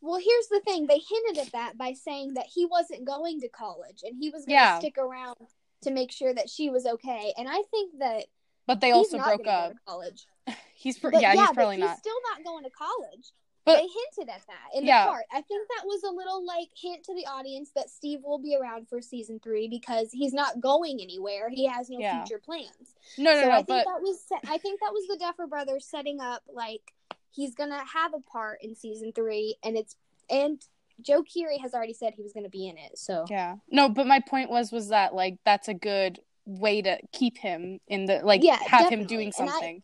Well, 0.01 0.21
here's 0.21 0.49
the 0.49 0.61
thing. 0.61 0.87
They 0.87 0.99
hinted 0.99 1.47
at 1.47 1.53
that 1.53 1.79
by 1.79 1.93
saying 1.93 2.35
that 2.35 2.47
he 2.53 2.67
wasn't 2.67 3.05
going 3.05 3.41
to 3.41 3.49
college 3.49 4.01
and 4.03 4.17
he 4.19 4.31
was 4.31 4.45
going 4.45 4.59
to 4.59 4.65
Yeah. 4.65 4.79
stick 4.81 4.99
around 4.99 5.37
to 5.83 5.91
make 5.91 6.11
sure 6.11 6.35
that 6.35 6.51
she 6.51 6.71
was 6.71 6.87
okay. 6.87 7.33
And 7.39 7.49
I 7.49 7.63
think 7.71 7.99
that 8.01 8.25
but 8.67 8.81
they 8.81 8.91
also 8.93 9.19
broke 9.19 9.47
up. 9.47 9.75
college. 9.87 10.27
He's 10.75 10.99
pr- 10.99 11.11
But 11.11 11.21
yeah, 11.23 11.33
he's 11.35 11.51
probably 11.53 11.77
he's 11.77 11.85
not. 11.85 11.99
still 11.99 12.17
not 12.35 12.45
going 12.45 12.65
to 12.65 12.71
college. 12.71 13.31
But- 13.65 13.77
they 13.77 13.87
hinted 13.87 14.29
at 14.35 14.47
that 14.49 14.69
in 14.75 14.85
Yeah. 14.85 15.05
the 15.05 15.11
part. 15.11 15.25
I 15.33 15.41
think 15.43 15.69
that 15.69 15.87
was 15.87 16.03
a 16.03 16.11
little 16.11 16.45
like 16.45 16.69
hint 16.77 17.05
to 17.05 17.15
the 17.15 17.27
audience 17.27 17.71
that 17.77 17.91
Steve 17.91 18.25
will 18.25 18.39
be 18.39 18.57
around 18.57 18.89
for 18.89 19.01
season 19.01 19.39
three 19.39 19.69
because 19.69 20.11
he's 20.11 20.33
not 20.33 20.61
going 20.61 21.01
anywhere. 21.01 21.49
He 21.49 21.67
has 21.67 21.89
no 21.89 21.99
Yeah. 22.01 22.25
future 22.25 22.41
plans. 22.41 22.95
No, 23.19 23.33
no, 23.35 23.41
so 23.41 23.47
no, 23.49 23.53
I 23.53 23.57
think 23.57 23.67
but 23.67 23.85
that 23.85 24.03
was 24.03 24.27
I 24.49 24.59
think 24.59 24.81
that 24.81 24.93
was 24.93 25.07
the 25.07 25.17
Duffer 25.17 25.47
Brothers 25.47 25.87
setting 25.87 26.21
up 26.21 26.43
like 26.53 26.93
he's 27.31 27.55
gonna 27.55 27.85
have 27.85 28.15
a 28.15 28.21
part 28.21 28.63
in 28.63 28.75
season 28.75 29.13
three, 29.13 29.57
and 29.63 29.77
it's 29.77 29.97
and 30.29 30.61
Joe 31.01 31.23
Keery 31.23 31.59
has 31.61 31.73
already 31.75 31.93
said 31.95 32.15
he 32.15 32.23
was 32.23 32.33
gonna 32.33 32.49
be 32.49 32.69
in 32.69 32.77
it. 32.79 32.99
So 32.99 33.27
yeah. 33.31 33.57
No, 33.71 33.89
but 33.89 34.07
my 34.07 34.21
point 34.21 34.51
was 34.51 34.73
was 34.73 34.89
that 34.89 35.15
like 35.15 35.39
that's 35.45 35.69
a 35.69 35.75
good 35.75 36.21
way 36.45 36.83
to 36.83 36.99
keep 37.13 37.39
him 37.39 37.81
in 37.87 38.07
the 38.07 38.21
like 38.25 38.43
Yeah, 38.43 38.57
have 38.57 38.87
him 38.87 39.01
definitely. 39.03 39.07
doing 39.07 39.33
And 39.39 39.49
I- 39.49 39.53
something. 39.53 39.83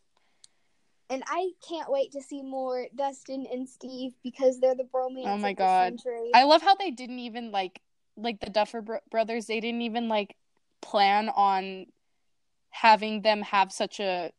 And 1.10 1.22
I 1.26 1.50
can't 1.66 1.90
wait 1.90 2.12
to 2.12 2.22
see 2.22 2.42
more 2.42 2.86
Dustin 2.94 3.46
and 3.52 3.68
Steve 3.68 4.12
because 4.22 4.60
they're 4.60 4.74
the 4.74 4.84
bromance. 4.84 5.26
Oh 5.26 5.38
my 5.38 5.50
of 5.50 5.56
the 5.56 5.62
God. 5.62 6.00
century. 6.00 6.30
I 6.34 6.44
love 6.44 6.62
how 6.62 6.74
they 6.74 6.90
didn't 6.90 7.18
even 7.20 7.50
like 7.50 7.80
like 8.16 8.40
the 8.40 8.50
Duffer 8.50 8.82
bro- 8.82 9.00
brothers. 9.10 9.46
They 9.46 9.60
didn't 9.60 9.82
even 9.82 10.08
like 10.08 10.36
plan 10.82 11.28
on 11.28 11.86
having 12.70 13.22
them 13.22 13.42
have 13.42 13.72
such 13.72 14.00
a 14.00 14.32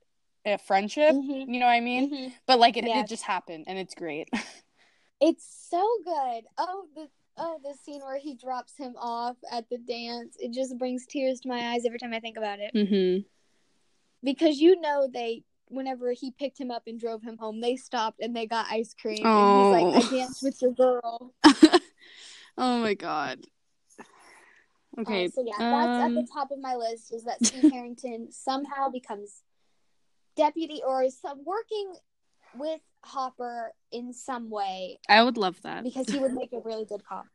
a 0.45 0.57
friendship. 0.57 1.13
Mhm. 1.15 1.53
You 1.53 1.59
know 1.59 1.65
what 1.65 1.73
I 1.73 1.79
mean? 1.81 2.11
Mhm. 2.11 2.33
But 2.45 2.59
like 2.59 2.77
it, 2.77 2.85
it 2.85 3.07
just 3.07 3.23
happened, 3.23 3.65
and 3.67 3.77
it's 3.77 3.95
great. 3.95 4.29
It's 5.21 5.45
so 5.69 5.85
good. 6.05 6.45
Oh 6.57 6.85
the 6.95 7.09
oh 7.35 7.59
the 7.61 7.73
scene 7.83 7.99
where 7.99 8.17
he 8.17 8.35
drops 8.35 8.77
him 8.77 8.95
off 8.97 9.35
at 9.51 9.69
the 9.69 9.77
dance. 9.77 10.37
It 10.39 10.53
just 10.53 10.77
brings 10.77 11.05
tears 11.05 11.41
to 11.41 11.49
my 11.49 11.71
eyes 11.73 11.85
every 11.85 11.99
time 11.99 12.13
I 12.13 12.21
think 12.21 12.37
about 12.37 12.59
it. 12.59 12.71
mm-hmm. 12.73 13.23
because 14.23 14.59
you 14.61 14.79
know 14.79 15.09
they 15.13 15.43
whenever 15.69 16.11
he 16.11 16.31
picked 16.31 16.59
him 16.59 16.71
up 16.71 16.83
and 16.87 16.99
drove 16.99 17.21
him 17.21 17.37
home 17.37 17.61
they 17.61 17.75
stopped 17.75 18.19
and 18.21 18.35
they 18.35 18.45
got 18.45 18.65
ice 18.69 18.93
cream 18.99 19.21
Oh. 19.25 19.71
and 19.81 19.91
he's 19.93 20.03
like 20.03 20.05
i 20.05 20.17
danced 20.17 20.43
with 20.43 20.61
your 20.61 20.71
girl 20.73 21.33
oh 22.57 22.79
my 22.79 22.93
god. 22.95 23.39
Okay. 24.97 25.25
Uh, 25.25 25.29
so 25.29 25.43
yeah 25.45 25.53
that's 25.59 25.99
at 26.01 26.05
um, 26.07 26.15
the 26.15 26.27
top 26.33 26.51
of 26.51 26.59
my 26.59 26.75
list 26.75 27.13
is 27.13 27.23
that 27.23 27.43
steve 27.45 27.71
harrington 27.71 28.31
somehow 28.31 28.89
becomes 28.89 29.43
deputy 30.35 30.81
or 30.85 31.03
is 31.03 31.17
some, 31.19 31.43
working 31.45 31.93
with 32.55 32.81
hopper 33.03 33.71
in 33.91 34.11
some 34.11 34.49
way 34.49 34.99
I 35.07 35.23
would 35.23 35.37
love 35.37 35.61
that. 35.61 35.83
because 35.83 36.07
he 36.09 36.19
would 36.19 36.33
make 36.33 36.51
a 36.53 36.59
really 36.59 36.85
good 36.85 37.03
cop 37.05 37.25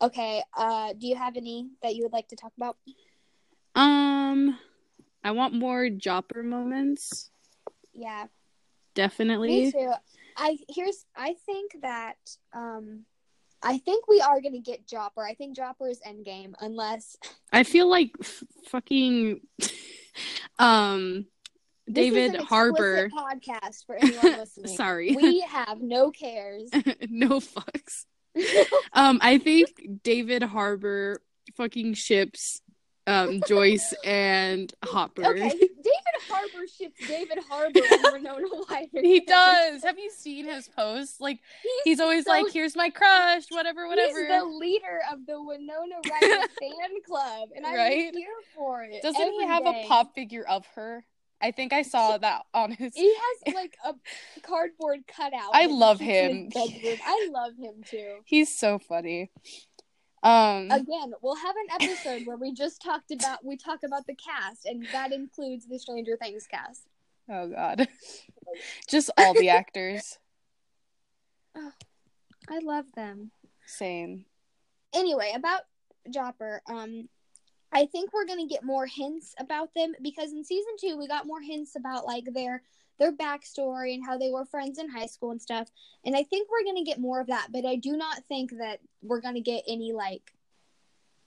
okay 0.00 0.42
uh 0.56 0.94
do 0.98 1.06
you 1.06 1.14
have 1.16 1.36
any 1.36 1.68
that 1.82 1.94
you 1.94 2.02
would 2.04 2.12
like 2.12 2.28
to 2.28 2.36
talk 2.36 2.52
about 2.56 2.76
Um, 3.74 4.58
I 5.22 5.30
want 5.32 5.54
more 5.54 5.88
Jopper 5.90 6.42
moments. 6.42 7.29
Yeah 8.00 8.26
Definitely. 8.94 9.48
Me 9.64 9.72
too. 9.72 9.92
I 10.36 10.58
here's 10.68 11.04
I 11.16 11.34
think 11.46 11.72
that 11.82 12.16
um 12.52 13.04
I 13.62 13.78
think 13.78 14.08
we 14.08 14.20
are 14.20 14.40
gonna 14.40 14.60
get 14.60 14.86
Jopper. 14.86 15.22
I 15.24 15.34
think 15.34 15.56
Jopper 15.56 15.88
is 15.88 16.00
endgame 16.06 16.54
unless 16.60 17.16
I 17.52 17.62
feel 17.62 17.88
like 17.88 18.10
f- 18.20 18.42
fucking 18.68 19.40
um 20.58 21.26
this 21.86 22.06
is 22.06 22.12
David 22.14 22.34
an 22.36 22.46
Harbour. 22.46 23.08
podcast 23.08 23.84
for 23.84 23.96
anyone 23.96 24.32
listening. 24.38 24.76
Sorry. 24.76 25.16
We 25.16 25.40
have 25.40 25.80
no 25.80 26.10
cares. 26.10 26.70
no 27.08 27.40
fucks. 27.40 28.04
Um 28.92 29.18
I 29.22 29.38
think 29.38 29.68
David 30.02 30.42
Harbour 30.42 31.22
fucking 31.56 31.94
ships 31.94 32.62
um 33.06 33.40
Joyce 33.46 33.94
and 34.04 34.72
Hopper. 34.84 35.24
okay, 35.26 35.48
David 35.48 36.16
Harbour 36.28 36.66
ships 36.66 37.06
David 37.08 37.38
Harbour 37.48 37.80
and 37.90 38.02
Winona 38.12 38.46
Ryder. 38.68 39.00
He 39.02 39.20
does. 39.20 39.82
Have 39.82 39.98
you 39.98 40.10
seen 40.10 40.46
his 40.46 40.68
posts? 40.68 41.20
Like 41.20 41.40
he's 41.84 41.98
always 42.00 42.24
so- 42.24 42.30
like, 42.32 42.52
"Here's 42.52 42.76
my 42.76 42.90
crush," 42.90 43.44
whatever, 43.50 43.88
whatever. 43.88 44.18
He's 44.20 44.28
the 44.28 44.44
leader 44.44 45.00
of 45.12 45.26
the 45.26 45.42
Winona 45.42 45.96
Ryder 46.10 46.46
fan 46.60 47.00
club, 47.06 47.48
and 47.56 47.66
I'm 47.66 47.74
Right? 47.74 48.14
here 48.14 48.28
for 48.54 48.82
it. 48.84 49.02
Doesn't 49.02 49.32
he 49.32 49.44
have 49.46 49.64
day. 49.64 49.82
a 49.84 49.88
pop 49.88 50.14
figure 50.14 50.44
of 50.46 50.66
her? 50.74 51.04
I 51.42 51.52
think 51.52 51.72
I 51.72 51.80
saw 51.80 52.18
that 52.18 52.42
on 52.52 52.70
his. 52.72 52.94
He 52.94 53.10
has 53.14 53.54
like 53.54 53.74
a 53.82 53.94
cardboard 54.42 55.06
cutout. 55.08 55.50
I 55.54 55.66
love 55.66 55.98
him. 55.98 56.50
I 56.54 57.28
love 57.32 57.52
him 57.58 57.82
too. 57.82 58.16
He's 58.26 58.54
so 58.54 58.78
funny. 58.78 59.30
Um, 60.22 60.70
Again, 60.70 61.12
we'll 61.22 61.36
have 61.36 61.54
an 61.56 61.82
episode 61.88 62.26
where 62.26 62.36
we 62.36 62.52
just 62.52 62.82
talked 62.82 63.10
about 63.10 63.44
we 63.44 63.56
talk 63.56 63.80
about 63.84 64.06
the 64.06 64.14
cast, 64.14 64.66
and 64.66 64.86
that 64.92 65.12
includes 65.12 65.66
the 65.66 65.78
Stranger 65.78 66.16
Things 66.16 66.46
cast. 66.46 66.82
oh 67.30 67.48
god, 67.48 67.88
just 68.88 69.10
all 69.16 69.34
the 69.34 69.48
actors. 69.50 70.18
Oh, 71.56 71.72
I 72.48 72.60
love 72.60 72.84
them. 72.94 73.32
Same. 73.66 74.24
Anyway, 74.94 75.32
about 75.34 75.62
Jopper, 76.08 76.62
um, 76.68 77.08
I 77.72 77.86
think 77.86 78.12
we're 78.12 78.24
gonna 78.24 78.46
get 78.46 78.62
more 78.62 78.86
hints 78.86 79.34
about 79.36 79.74
them 79.74 79.94
because 80.00 80.30
in 80.32 80.44
season 80.44 80.74
two 80.80 80.96
we 80.96 81.08
got 81.08 81.26
more 81.26 81.40
hints 81.40 81.74
about 81.74 82.06
like 82.06 82.22
their 82.32 82.62
their 83.00 83.10
backstory 83.12 83.94
and 83.94 84.04
how 84.06 84.16
they 84.16 84.30
were 84.30 84.44
friends 84.44 84.78
in 84.78 84.88
high 84.88 85.06
school 85.06 85.32
and 85.32 85.42
stuff. 85.42 85.68
And 86.04 86.14
I 86.14 86.22
think 86.22 86.48
we're 86.50 86.64
gonna 86.64 86.84
get 86.84 87.00
more 87.00 87.18
of 87.20 87.26
that, 87.26 87.48
but 87.50 87.64
I 87.64 87.74
do 87.74 87.96
not 87.96 88.22
think 88.28 88.52
that 88.58 88.78
we're 89.02 89.20
gonna 89.22 89.40
get 89.40 89.64
any 89.66 89.92
like. 89.92 90.32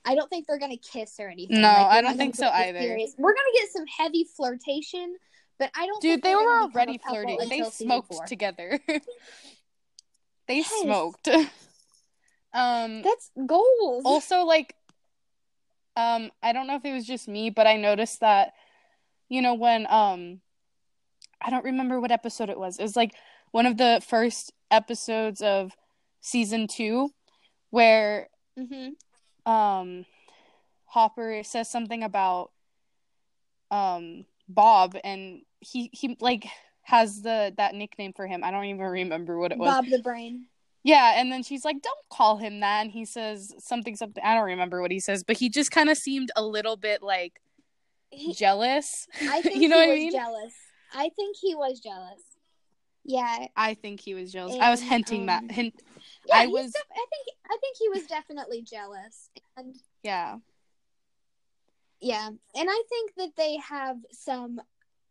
I 0.05 0.15
don't 0.15 0.29
think 0.29 0.47
they're 0.47 0.59
gonna 0.59 0.77
kiss 0.77 1.19
or 1.19 1.27
anything. 1.27 1.61
No, 1.61 1.67
Like, 1.67 1.87
I 1.87 2.01
don't 2.01 2.17
think 2.17 2.35
so 2.35 2.47
either. 2.47 2.79
serious. 2.79 3.15
We're 3.17 3.33
gonna 3.33 3.53
get 3.55 3.69
some 3.69 3.85
heavy 3.87 4.23
flirtation, 4.23 5.15
but 5.57 5.71
I 5.75 5.87
don't. 5.87 6.01
Dude, 6.01 6.21
they 6.21 6.35
were 6.35 6.61
already 6.61 6.99
flirting. 6.99 7.39
They 7.49 7.63
smoked 7.63 8.27
together. 8.27 8.79
they 10.47 10.57
Yes. 10.57 10.81
smoked. 10.83 11.27
um. 12.53 13.01
That's 13.01 13.31
goals. 13.45 14.03
also 14.05 14.43
like 14.43 14.75
um 15.95 16.31
i 16.41 16.51
don't 16.53 16.65
know 16.65 16.75
if 16.75 16.85
it 16.85 16.91
was 16.91 17.05
just 17.05 17.27
me 17.27 17.51
but 17.51 17.67
i 17.67 17.77
noticed 17.77 18.19
that 18.21 18.53
you 19.29 19.43
know 19.43 19.53
when 19.53 19.85
um 19.91 20.41
i 21.43 21.49
don't 21.49 21.65
remember 21.65 21.99
what 21.99 22.11
episode 22.11 22.49
it 22.49 22.57
was 22.57 22.79
it 22.79 22.83
was 22.83 22.95
like 22.95 23.13
one 23.51 23.65
of 23.65 23.77
the 23.77 24.01
first 24.05 24.51
episodes 24.71 25.41
of 25.41 25.73
season 26.21 26.67
two 26.67 27.09
where 27.69 28.27
hmm 28.57 28.89
um 29.45 30.05
hopper 30.85 31.41
says 31.43 31.69
something 31.69 32.03
about 32.03 32.51
um 33.71 34.25
bob 34.47 34.95
and 35.03 35.41
he 35.59 35.89
he 35.93 36.17
like 36.19 36.45
has 36.83 37.21
the 37.21 37.53
that 37.57 37.73
nickname 37.73 38.13
for 38.13 38.27
him 38.27 38.43
i 38.43 38.51
don't 38.51 38.65
even 38.65 38.81
remember 38.81 39.37
what 39.39 39.51
it 39.51 39.57
was 39.57 39.69
Bob 39.69 39.85
the 39.89 39.99
Brain. 40.01 40.45
yeah, 40.83 41.13
and 41.15 41.31
then 41.31 41.43
she's 41.43 41.63
like, 41.63 41.81
"Don't 41.81 42.09
call 42.11 42.37
him 42.37 42.59
that." 42.59 42.81
And 42.81 42.91
he 42.91 43.05
says 43.05 43.53
something, 43.59 43.95
something. 43.95 44.21
I 44.21 44.35
don't 44.35 44.43
remember 44.43 44.81
what 44.81 44.91
he 44.91 44.99
says, 44.99 45.23
but 45.23 45.37
he 45.37 45.49
just 45.49 45.71
kind 45.71 45.89
of 45.89 45.97
seemed 45.97 46.29
a 46.35 46.43
little 46.43 46.75
bit 46.75 47.01
like 47.01 47.39
He, 48.09 48.33
jealous. 48.33 49.07
I 49.29 49.41
think 49.45 49.61
you 49.61 49.69
know 49.69 49.77
he 49.77 49.87
what 49.87 49.89
I 49.89 49.93
was 49.93 49.99
mean? 49.99 50.11
jealous. 50.11 50.53
I 50.93 51.09
think 51.15 51.35
he 51.39 51.55
was 51.55 51.79
jealous. 51.79 52.21
Yeah, 53.05 53.25
I 53.25 53.49
I 53.55 53.73
think 53.73 53.99
he 53.99 54.13
was 54.13 54.31
jealous. 54.31 54.55
I 54.61 54.69
was 54.71 54.79
And, 54.81 54.89
hinting 54.89 55.25
that 55.25 55.43
um, 55.43 55.49
hint. 55.49 55.73
yeah. 56.25 56.37
I 56.37 56.47
was- 56.47 56.71
def- 56.71 56.83
I 56.91 57.05
think. 57.09 57.37
I 57.49 57.57
think 57.59 57.77
he 57.77 57.89
was 57.89 58.05
definitely 58.07 58.61
jealous, 58.61 59.29
and 59.57 59.75
Yeah, 60.03 60.37
yeah, 61.99 62.27
and 62.27 62.69
I 62.69 62.83
think 62.89 63.13
that 63.17 63.35
they 63.35 63.57
have 63.57 63.97
some, 64.11 64.61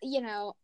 you 0.03 0.21
know, 0.21 0.55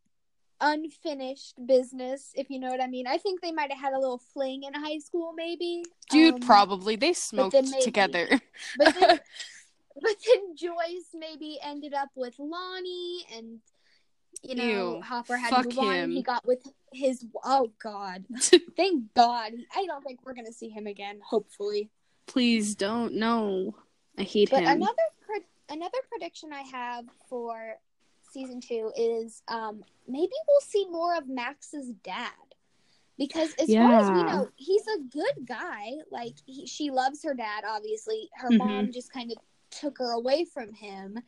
unfinished 0.60 1.54
business, 1.66 2.32
if 2.34 2.50
you 2.50 2.58
know 2.58 2.68
what 2.70 2.80
I 2.82 2.86
mean. 2.88 3.06
I 3.06 3.18
think 3.18 3.40
they 3.40 3.52
might 3.52 3.70
have 3.72 3.80
had 3.80 3.92
a 3.92 3.98
little 3.98 4.18
fling 4.18 4.64
in 4.64 4.74
high 4.74 4.98
school, 4.98 5.32
maybe. 5.36 5.84
Dude, 6.10 6.34
Um, 6.34 6.40
probably 6.40 6.96
they 6.96 7.12
smoked 7.12 7.52
then 7.52 7.70
maybe- 7.70 7.82
together. 7.82 8.28
But 8.78 8.94
then, 8.98 9.20
but 10.02 10.16
then 10.26 10.56
Joyce 10.56 11.10
maybe 11.14 11.58
ended 11.62 11.94
up 11.94 12.10
with 12.16 12.34
Lonnie, 12.38 13.24
and 13.36 13.60
you 14.42 14.54
know 14.54 14.96
Ew, 14.96 15.02
Hopper 15.02 15.36
had 15.36 15.50
to 15.50 15.68
move 15.68 15.78
on. 15.78 16.10
he 16.10 16.22
got 16.22 16.46
with 16.46 16.66
his. 16.92 17.24
Oh 17.44 17.70
God! 17.82 18.24
Thank 18.76 19.12
God. 19.14 19.52
I 19.74 19.86
don't 19.86 20.02
think 20.02 20.20
we're 20.24 20.34
gonna 20.34 20.52
see 20.52 20.68
him 20.68 20.86
again. 20.86 21.20
Hopefully. 21.28 21.90
Please 22.26 22.74
don't. 22.74 23.14
No, 23.14 23.74
I 24.18 24.22
hate 24.22 24.50
But 24.50 24.60
him. 24.64 24.68
another 24.76 24.92
pre- 25.20 25.74
another 25.76 25.98
prediction 26.10 26.52
I 26.52 26.62
have 26.62 27.04
for 27.28 27.76
season 28.30 28.60
two 28.60 28.92
is 28.96 29.42
um 29.48 29.82
maybe 30.06 30.32
we'll 30.46 30.60
see 30.60 30.86
more 30.90 31.16
of 31.16 31.28
Max's 31.28 31.92
dad. 32.04 32.30
Because 33.16 33.52
as 33.60 33.68
far 33.74 33.94
as 33.94 34.10
we 34.12 34.22
know, 34.22 34.48
he's 34.54 34.86
a 34.86 35.00
good 35.10 35.44
guy. 35.46 35.90
Like 36.12 36.34
he, 36.46 36.66
she 36.66 36.90
loves 36.92 37.24
her 37.24 37.34
dad. 37.34 37.64
Obviously, 37.66 38.30
her 38.36 38.50
Mhm. 38.50 38.58
mom 38.58 38.92
just 38.92 39.12
kind 39.12 39.32
of 39.32 39.38
took 39.80 39.98
her 39.98 40.12
away 40.12 40.44
from 40.44 40.72
him, 40.72 41.18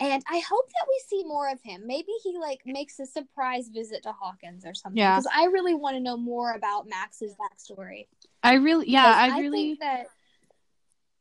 and 0.00 0.22
I 0.30 0.38
hope 0.38 0.68
that 0.68 0.86
we 0.88 1.02
see 1.08 1.24
more 1.26 1.50
of 1.50 1.60
him. 1.62 1.86
Maybe 1.86 2.12
he 2.22 2.38
like 2.38 2.60
makes 2.66 2.98
a 2.98 3.06
surprise 3.06 3.68
visit 3.68 4.02
to 4.04 4.12
Hawkins 4.12 4.64
or 4.64 4.74
something. 4.74 4.98
Yeah. 4.98 5.16
Because 5.16 5.30
I 5.34 5.44
really 5.46 5.74
want 5.74 5.96
to 5.96 6.00
know 6.00 6.16
more 6.16 6.54
about 6.54 6.88
Max's 6.88 7.34
backstory. 7.34 8.06
I 8.42 8.54
really, 8.54 8.88
yeah, 8.90 9.14
I 9.16 9.40
really. 9.40 9.68
think 9.68 9.80
that. 9.80 10.06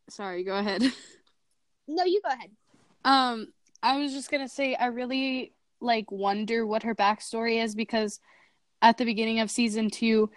Sorry, 0.10 0.44
go 0.44 0.56
ahead. 0.56 0.84
No, 1.88 2.06
you 2.06 2.22
go 2.24 2.32
ahead. 2.32 2.52
Um, 3.04 3.52
I 3.84 3.98
was 3.98 4.13
just 4.13 4.32
gonna 4.32 4.48
say 4.48 4.76
I 4.76 4.88
really 4.88 5.54
like 5.80 6.12
wonder 6.12 6.65
what 6.65 6.84
her 6.84 6.96
backstory 6.96 7.62
is 7.63 7.76
because 7.76 8.20
at 8.82 8.98
the 8.98 9.06
beginning 9.06 9.39
of 9.39 9.52
season 9.52 9.89
two, 9.89 10.30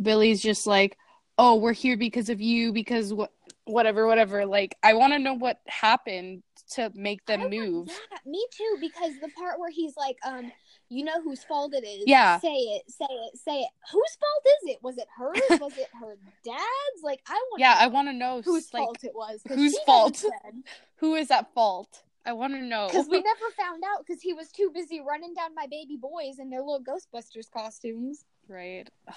Billy's 0.00 0.42
just 0.42 0.66
like, 0.66 0.98
"Oh, 1.38 1.56
we're 1.56 1.72
here 1.72 1.96
because 1.96 2.28
of 2.28 2.40
you, 2.40 2.72
because 2.72 3.14
what, 3.14 3.32
whatever, 3.64 4.06
whatever." 4.06 4.46
Like, 4.46 4.76
I 4.82 4.94
want 4.94 5.12
to 5.12 5.18
know 5.18 5.34
what 5.34 5.60
happened 5.66 6.42
to 6.72 6.90
make 6.94 7.24
them 7.26 7.50
move. 7.50 7.88
yeah, 7.88 8.18
me 8.26 8.44
too. 8.56 8.76
Because 8.80 9.12
the 9.20 9.28
part 9.36 9.58
where 9.58 9.70
he's 9.70 9.96
like, 9.96 10.16
um, 10.24 10.50
you 10.88 11.04
know 11.04 11.22
whose 11.22 11.42
fault 11.44 11.74
it 11.74 11.84
is. 11.84 12.04
Yeah. 12.06 12.38
Say 12.40 12.54
it, 12.54 12.82
say 12.88 13.06
it, 13.08 13.38
say 13.38 13.60
it. 13.60 13.70
Whose 13.92 14.16
fault 14.20 14.44
is 14.46 14.74
it? 14.74 14.78
Was 14.82 14.98
it 14.98 15.08
hers? 15.16 15.40
was 15.60 15.76
it 15.76 15.88
her 16.00 16.16
dad's? 16.44 17.02
Like, 17.02 17.20
I 17.26 17.34
want. 17.50 17.60
Yeah, 17.60 17.76
I 17.78 17.88
want 17.88 18.08
to 18.08 18.12
know 18.12 18.42
whose 18.44 18.72
like 18.72 18.84
fault 18.84 19.04
it 19.04 19.12
was. 19.14 19.40
whose 19.48 19.78
fault? 19.80 20.24
who 20.96 21.14
is 21.14 21.30
at 21.30 21.52
fault. 21.54 22.02
I 22.26 22.32
want 22.32 22.54
to 22.54 22.62
know. 22.62 22.88
Because 22.88 23.08
we 23.08 23.20
never 23.22 23.50
found 23.56 23.82
out 23.84 24.04
because 24.06 24.22
he 24.22 24.32
was 24.32 24.48
too 24.50 24.70
busy 24.72 25.00
running 25.00 25.34
down 25.34 25.54
my 25.54 25.66
baby 25.70 25.96
boys 25.96 26.38
in 26.38 26.50
their 26.50 26.60
little 26.60 26.82
Ghostbusters 26.82 27.50
costumes. 27.50 28.24
Right. 28.48 28.88
Ugh, 29.08 29.14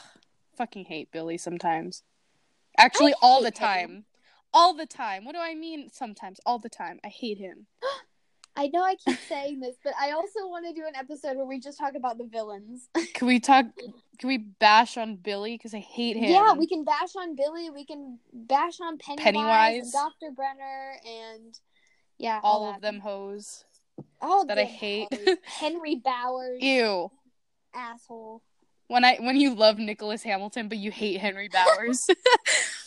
fucking 0.56 0.86
hate 0.86 1.12
Billy 1.12 1.38
sometimes. 1.38 2.04
Actually, 2.78 3.14
all 3.22 3.42
the 3.42 3.52
time. 3.52 3.90
him. 3.90 4.06
All 4.54 4.74
the 4.74 4.86
time. 4.86 5.26
What 5.26 5.36
do 5.36 5.42
I 5.42 5.54
mean 5.56 5.90
sometimes? 5.92 6.40
All 6.46 6.60
the 6.60 6.70
time. 6.70 7.00
I 7.04 7.10
hate 7.10 7.38
him. 7.38 7.68
I 8.58 8.70
know 8.74 8.84
I 8.84 8.96
keep 8.96 9.20
saying 9.30 9.60
this, 9.60 9.76
but 9.84 9.94
I 10.02 10.12
also 10.12 10.48
want 10.48 10.66
to 10.66 10.74
do 10.74 10.88
an 10.88 10.96
episode 10.96 11.38
where 11.38 11.46
we 11.46 11.60
just 11.60 11.78
talk 11.78 11.94
about 11.94 12.18
the 12.18 12.26
villains. 12.26 12.90
Can 13.14 13.28
we 13.28 13.40
talk? 13.40 13.68
Can 14.18 14.28
we 14.28 14.40
bash 14.40 14.98
on 14.98 15.16
Billy? 15.18 15.54
Because 15.56 15.76
I 15.76 15.80
hate 15.80 16.18
him. 16.18 16.32
Yeah, 16.32 16.54
we 16.54 16.66
can 16.66 16.84
bash 16.84 17.16
on 17.16 17.36
Billy. 17.36 17.70
We 17.70 17.86
can 17.86 18.18
bash 18.34 18.82
on 18.82 18.98
Pennywise, 18.98 19.24
Pennywise. 19.24 19.92
Dr. 19.92 20.32
Brenner, 20.36 20.94
and 21.06 21.54
yeah, 22.18 22.40
all 22.42 22.66
that. 22.66 22.78
of 22.78 22.82
them 22.82 23.00
hoes. 23.00 23.64
All 24.20 24.44
that 24.48 24.58
I 24.58 24.64
hate. 24.64 25.08
hoes. 25.14 25.38
Henry 25.44 26.02
Bowers, 26.04 26.60
Ew. 26.60 27.12
asshole. 27.76 28.42
When 28.88 29.06
I 29.06 29.18
when 29.18 29.36
you 29.40 29.54
love 29.54 29.78
Nicholas 29.78 30.24
Hamilton 30.24 30.68
but 30.68 30.80
you 30.80 30.90
hate 30.90 31.20
Henry 31.20 31.48
Bowers. 31.48 32.08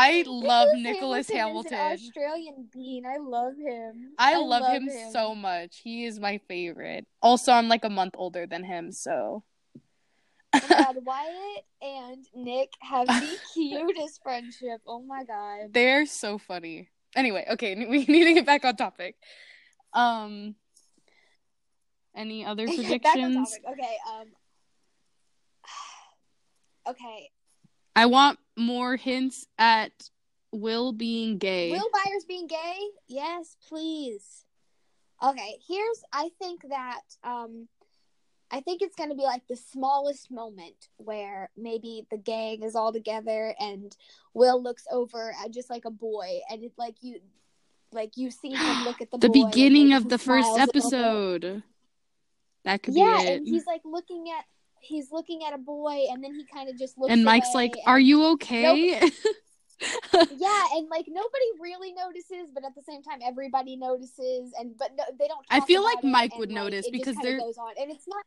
I 0.00 0.22
love 0.26 0.68
Nicholas 0.76 1.28
Hamilton. 1.28 1.76
Hamilton. 1.76 2.06
Australian 2.06 2.68
bean. 2.72 3.04
I 3.04 3.16
love 3.16 3.54
him. 3.56 4.12
I, 4.16 4.36
love, 4.36 4.64
him, 4.64 4.88
so 5.12 5.34
much. 5.34 5.80
He 5.82 6.04
is 6.04 6.20
my 6.20 6.38
favorite. 6.46 7.06
Also, 7.20 7.50
I'm 7.50 7.68
like 7.68 7.84
a 7.84 7.90
month 7.90 8.14
older 8.16 8.46
than 8.46 8.62
him, 8.62 8.92
so 8.92 9.42
Oh 10.54 10.60
my 10.70 10.76
god, 10.76 10.96
Wyatt 11.04 11.64
and 11.82 12.24
Nick 12.34 12.70
have 12.80 13.06
the 13.06 13.38
cutest 13.54 14.22
friendship. 14.22 14.80
Oh 14.86 15.02
my 15.02 15.24
god. 15.24 15.72
They're 15.72 16.06
so 16.06 16.38
funny. 16.38 16.88
Anyway, 17.16 17.44
okay, 17.50 17.74
we 17.88 18.04
need 18.06 18.24
to 18.24 18.34
get 18.34 18.46
back 18.46 18.64
on 18.64 18.76
topic. 18.76 19.16
Um, 19.92 20.54
any 22.14 22.44
other 22.44 22.66
predictions? 22.66 23.58
Okay. 23.68 23.96
Um. 24.10 24.26
Okay. 26.88 27.28
I 27.98 28.06
want 28.06 28.38
more 28.56 28.94
hints 28.94 29.48
at 29.58 29.90
Will 30.52 30.92
being 30.92 31.36
gay. 31.36 31.72
Will 31.72 31.90
Byers 31.92 32.24
being 32.28 32.46
gay? 32.46 32.78
Yes, 33.08 33.56
please. 33.68 34.44
Okay, 35.20 35.56
here's 35.66 36.04
I 36.12 36.30
think 36.38 36.60
that 36.70 37.00
um 37.24 37.66
I 38.52 38.60
think 38.60 38.82
it's 38.82 38.94
going 38.94 39.10
to 39.10 39.16
be 39.16 39.24
like 39.24 39.42
the 39.48 39.56
smallest 39.56 40.30
moment 40.30 40.88
where 40.96 41.50
maybe 41.56 42.06
the 42.08 42.16
gang 42.18 42.62
is 42.62 42.76
all 42.76 42.92
together 42.92 43.52
and 43.58 43.94
Will 44.32 44.62
looks 44.62 44.84
over 44.92 45.34
at 45.44 45.50
just 45.50 45.68
like 45.68 45.84
a 45.84 45.90
boy 45.90 46.38
and 46.48 46.62
it 46.62 46.72
like 46.78 46.94
you 47.02 47.18
like 47.90 48.12
you 48.16 48.30
see 48.30 48.50
him 48.54 48.84
look 48.84 49.02
at 49.02 49.10
the 49.10 49.18
the 49.18 49.28
beginning 49.28 49.92
of 49.92 50.08
the 50.08 50.18
first 50.18 50.46
smiles 50.54 50.56
a 50.56 50.78
little 50.78 50.90
bit. 50.90 50.98
episode. 51.00 51.62
That 52.64 52.82
could 52.84 52.94
Yeah, 52.94 53.18
be 53.18 53.24
it. 53.24 53.36
and 53.38 53.48
he's 53.48 53.66
like 53.66 53.82
looking 53.84 54.26
at 54.30 54.44
he's 54.80 55.10
looking 55.12 55.44
at 55.44 55.52
a 55.54 55.58
boy 55.58 56.06
and 56.10 56.22
then 56.22 56.34
he 56.34 56.44
kind 56.44 56.68
of 56.68 56.78
just 56.78 56.96
looks 56.98 57.12
And 57.12 57.24
Mike's 57.24 57.54
like, 57.54 57.72
and- 57.72 57.82
"Are 57.86 58.00
you 58.00 58.24
okay?" 58.32 59.00
yeah 59.80 60.64
and 60.74 60.88
like 60.90 61.06
nobody 61.06 61.46
really 61.60 61.92
notices 61.92 62.50
but 62.52 62.64
at 62.64 62.74
the 62.74 62.82
same 62.82 63.00
time 63.00 63.20
everybody 63.24 63.76
notices 63.76 64.52
and 64.58 64.76
but 64.76 64.90
no, 64.98 65.04
they 65.18 65.28
don't 65.28 65.46
I 65.50 65.60
feel 65.60 65.84
like 65.84 66.02
Mike 66.02 66.32
and, 66.32 66.40
would 66.40 66.50
like, 66.50 66.64
notice 66.64 66.86
it 66.86 66.92
just 66.92 67.04
because 67.04 67.16
they're- 67.22 67.38
goes 67.38 67.58
on 67.58 67.72
and 67.80 67.90
it's 67.90 68.08
not 68.08 68.24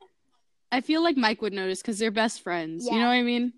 I 0.72 0.80
feel 0.80 1.04
like 1.04 1.18
Mike 1.18 1.42
would 1.42 1.52
notice 1.52 1.82
because 1.82 2.00
they're 2.00 2.12
best 2.12 2.42
friends. 2.42 2.86
You 2.86 2.94
know 2.94 3.08
what 3.08 3.12
I 3.12 3.24
mean? 3.24 3.52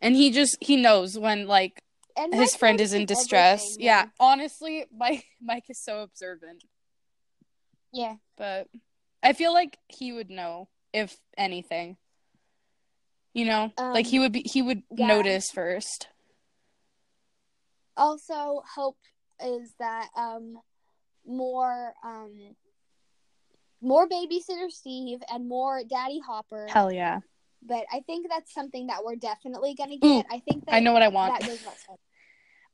And 0.00 0.14
he 0.14 0.30
just 0.30 0.56
he 0.60 0.76
knows 0.76 1.18
when 1.18 1.48
like 1.48 1.80
and 2.16 2.32
his 2.32 2.52
Mike 2.52 2.60
friend 2.60 2.80
is 2.80 2.92
in 2.92 3.04
distress. 3.06 3.62
everything, 3.64 3.84
Yeah, 3.86 4.06
honestly, 4.20 4.84
Mike 4.96 5.24
Mike 5.42 5.64
is 5.68 5.78
so 5.82 6.02
observant. 6.02 6.62
yeah 7.92 8.14
But 8.36 8.68
I 9.24 9.32
feel 9.32 9.52
like 9.52 9.76
he 9.88 10.12
would 10.12 10.30
know 10.30 10.68
if 10.96 11.16
anything. 11.36 11.96
You 13.34 13.44
know, 13.44 13.72
like 13.78 14.06
Um, 14.06 14.10
he 14.10 14.18
would 14.18 14.32
be 14.32 14.40
he 14.40 14.62
would 14.62 14.82
yeah. 14.90 15.06
notice 15.06 15.50
first. 15.50 16.08
also 17.98 18.62
hope 18.74 18.98
is 19.42 19.72
that 19.78 20.08
um 20.16 20.58
more 21.26 21.94
um 22.04 22.30
more 23.80 24.06
babysitter 24.08 24.70
steve 24.70 25.20
and 25.32 25.48
more 25.48 25.82
daddy 25.88 26.20
hopper 26.26 26.66
Hell 26.68 26.92
yeah. 26.92 27.20
but 27.62 27.84
i 27.92 28.00
think 28.06 28.26
that's 28.28 28.52
something 28.52 28.88
that 28.88 29.02
we're 29.04 29.16
definitely 29.16 29.74
gonna 29.74 29.94
Ooh, 30.04 30.16
get 30.18 30.26
i 30.30 30.40
think 30.40 30.66
that 30.66 30.74
I 30.74 30.80
know 30.80 30.92
what 30.92 31.02
I 31.02 31.08
want. 31.08 31.32
that 31.34 31.46
goes 31.46 31.58
without 31.58 31.74
saying. 31.86 31.98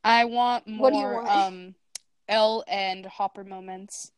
I 0.05 0.25
want 0.25 0.67
more 0.67 0.83
What 0.83 0.93
do 0.93 0.99
you 0.99 1.05
want? 1.07 1.29
um 1.29 1.75
El 2.29 2.65
and 2.67 3.05
Hopper 3.07 3.45
moments. 3.45 4.11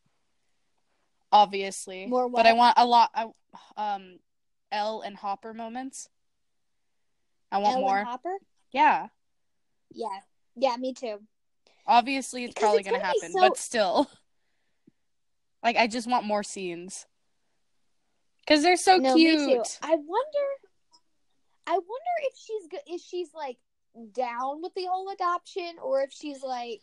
Obviously. 1.31 2.05
More 2.05 2.29
But 2.29 2.45
I 2.45 2.53
want 2.53 2.75
a 2.77 2.85
lot 2.85 3.09
I, 3.13 3.27
um 3.77 4.19
El 4.71 5.01
and 5.01 5.15
Hopper 5.15 5.53
moments. 5.53 6.09
I 7.51 7.57
want 7.59 7.73
Ellen 7.75 7.81
more. 7.85 8.03
hopper 8.03 8.37
yeah. 8.71 9.07
yeah 9.91 10.19
yeah 10.55 10.75
me 10.77 10.93
too 10.93 11.19
Obviously 11.87 12.43
it's 12.45 12.53
Because 12.53 12.61
probably 12.63 12.79
it's 12.79 12.89
going 12.89 12.99
to 12.99 13.05
gonna 13.05 13.13
happen, 13.13 13.31
so- 13.31 13.39
but 13.39 13.57
still. 13.57 14.09
Like 15.63 15.77
I 15.77 15.87
just 15.87 16.07
want 16.07 16.25
more 16.27 16.43
scenes. 16.43 17.07
Cuz 18.45 18.61
they're 18.61 18.77
so 18.77 18.97
no, 18.97 19.15
cute. 19.15 19.79
I 19.81 19.95
wonder. 19.95 20.47
I 21.65 21.71
wonder 21.71 22.13
if 22.29 22.37
she's 22.37 22.67
go- 22.67 22.93
if 22.93 23.01
she's 23.01 23.33
like 23.33 23.57
down 24.11 24.61
with 24.61 24.75
the 24.75 24.85
whole 24.85 25.09
adoption, 25.09 25.79
or 25.81 26.03
if 26.03 26.11
she's 26.13 26.43
like 26.43 26.81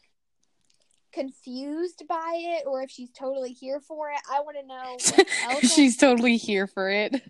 confused 1.13 2.03
by 2.09 2.35
it, 2.37 2.65
or 2.67 2.83
if 2.83 2.91
she's 2.91 3.11
totally 3.11 3.53
here 3.53 3.81
for 3.81 4.11
it. 4.11 4.19
I 4.31 4.41
want 4.41 4.57
to 4.61 4.67
know. 4.67 5.25
what 5.55 5.67
She's 5.67 5.97
totally 5.97 6.37
here 6.37 6.67
for 6.67 6.91
it. 6.91 7.15
Um 7.15 7.21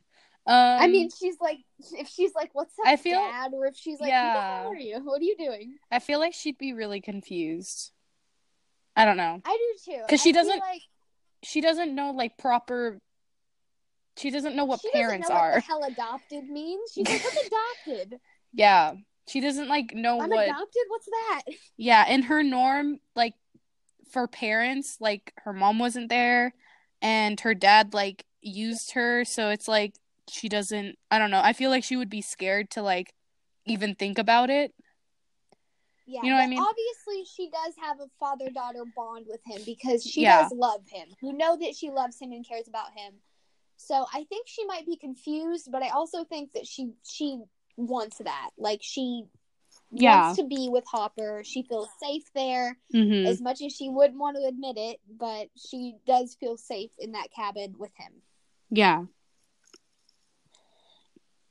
I 0.82 0.88
mean, 0.88 1.08
she's 1.16 1.36
like, 1.40 1.58
if 1.92 2.08
she's 2.08 2.34
like, 2.34 2.50
"What's 2.52 2.76
up, 2.80 2.86
I 2.86 2.96
feel- 2.96 3.18
Dad?" 3.20 3.52
or 3.54 3.66
if 3.66 3.76
she's 3.76 4.00
like, 4.00 4.08
Yeah. 4.08 4.32
"Who 4.32 4.34
the 4.34 4.40
hell 4.40 4.72
are 4.72 4.76
you? 4.76 5.04
What 5.04 5.20
are 5.20 5.24
you 5.24 5.36
doing?" 5.38 5.76
I 5.90 6.00
feel 6.00 6.18
like 6.18 6.34
she'd 6.34 6.58
be 6.58 6.72
really 6.72 7.00
confused. 7.00 7.92
I 8.96 9.04
don't 9.04 9.16
know. 9.16 9.40
I 9.44 9.56
do 9.84 9.92
too. 9.92 10.02
Because 10.06 10.20
she 10.20 10.32
doesn't- 10.32 10.58
like 10.58 10.82
She 11.44 11.60
doesn't 11.60 11.94
know 11.94 12.10
like 12.10 12.38
proper 12.38 13.00
she 14.16 14.30
doesn't 14.30 14.54
know 14.56 14.64
what 14.66 14.80
she 14.80 14.90
parents 14.90 15.28
know 15.28 15.34
are. 15.36 15.52
What 15.52 15.62
hell 15.64 15.84
adopted 15.84 16.44
means? 16.48 16.90
She's 16.92 17.08
like, 17.08 17.22
"What's 17.24 17.46
adopted? 17.86 18.20
Yeah. 18.52 18.94
She 19.28 19.40
doesn't 19.40 19.68
like 19.68 19.94
know 19.94 20.20
I'm 20.20 20.28
what 20.28 20.44
adopted. 20.44 20.82
What's 20.88 21.06
that?" 21.06 21.42
Yeah, 21.76 22.06
in 22.08 22.22
her 22.24 22.42
norm, 22.42 22.98
like 23.14 23.34
for 24.12 24.28
parents, 24.28 24.98
like 25.00 25.32
her 25.44 25.52
mom 25.52 25.78
wasn't 25.78 26.08
there 26.10 26.54
and 27.00 27.40
her 27.40 27.54
dad 27.54 27.94
like 27.94 28.24
used 28.40 28.92
her, 28.92 29.24
so 29.24 29.48
it's 29.48 29.66
like 29.66 29.94
she 30.28 30.48
doesn't 30.48 30.96
I 31.10 31.18
don't 31.18 31.30
know. 31.30 31.40
I 31.42 31.52
feel 31.52 31.70
like 31.70 31.82
she 31.84 31.96
would 31.96 32.10
be 32.10 32.20
scared 32.22 32.70
to 32.70 32.82
like 32.82 33.12
even 33.66 33.94
think 33.94 34.18
about 34.18 34.50
it. 34.50 34.72
Yeah, 36.06 36.22
You 36.24 36.30
know 36.30 36.36
what 36.36 36.42
I 36.42 36.46
mean? 36.48 36.58
Obviously, 36.58 37.24
she 37.24 37.48
does 37.48 37.74
have 37.80 38.00
a 38.00 38.08
father 38.18 38.50
daughter 38.50 38.84
bond 38.84 39.26
with 39.28 39.40
him 39.46 39.62
because 39.64 40.04
she 40.04 40.22
Yeah. 40.22 40.42
does 40.42 40.52
love 40.52 40.82
him. 40.90 41.08
You 41.22 41.32
know 41.32 41.56
that 41.56 41.76
she 41.76 41.90
loves 41.90 42.20
him 42.20 42.32
and 42.32 42.46
cares 42.46 42.68
about 42.68 42.92
him. 42.96 43.14
So 43.76 44.06
I 44.12 44.24
think 44.24 44.46
she 44.46 44.64
might 44.66 44.84
be 44.84 44.96
confused, 44.96 45.68
but 45.70 45.82
I 45.82 45.88
also 45.88 46.24
think 46.24 46.52
that 46.52 46.66
she 46.66 46.90
she 47.04 47.40
wants 47.76 48.18
that. 48.18 48.50
Like 48.58 48.80
she 48.82 49.24
Yeah. 49.92 50.26
wants 50.28 50.38
to 50.38 50.46
be 50.46 50.68
with 50.70 50.84
Hopper. 50.86 51.42
She 51.44 51.62
feels 51.62 51.88
safe 52.00 52.24
there 52.34 52.78
Mhm. 52.94 53.26
as 53.26 53.40
much 53.40 53.60
as 53.62 53.72
she 53.74 53.88
wouldn't 53.88 54.18
want 54.18 54.36
to 54.36 54.44
admit 54.46 54.76
it, 54.78 55.00
but 55.08 55.48
she 55.56 55.96
does 56.06 56.34
feel 56.34 56.56
safe 56.56 56.90
in 56.98 57.12
that 57.12 57.30
cabin 57.30 57.74
with 57.78 57.92
him. 57.96 58.22
Yeah. 58.70 59.04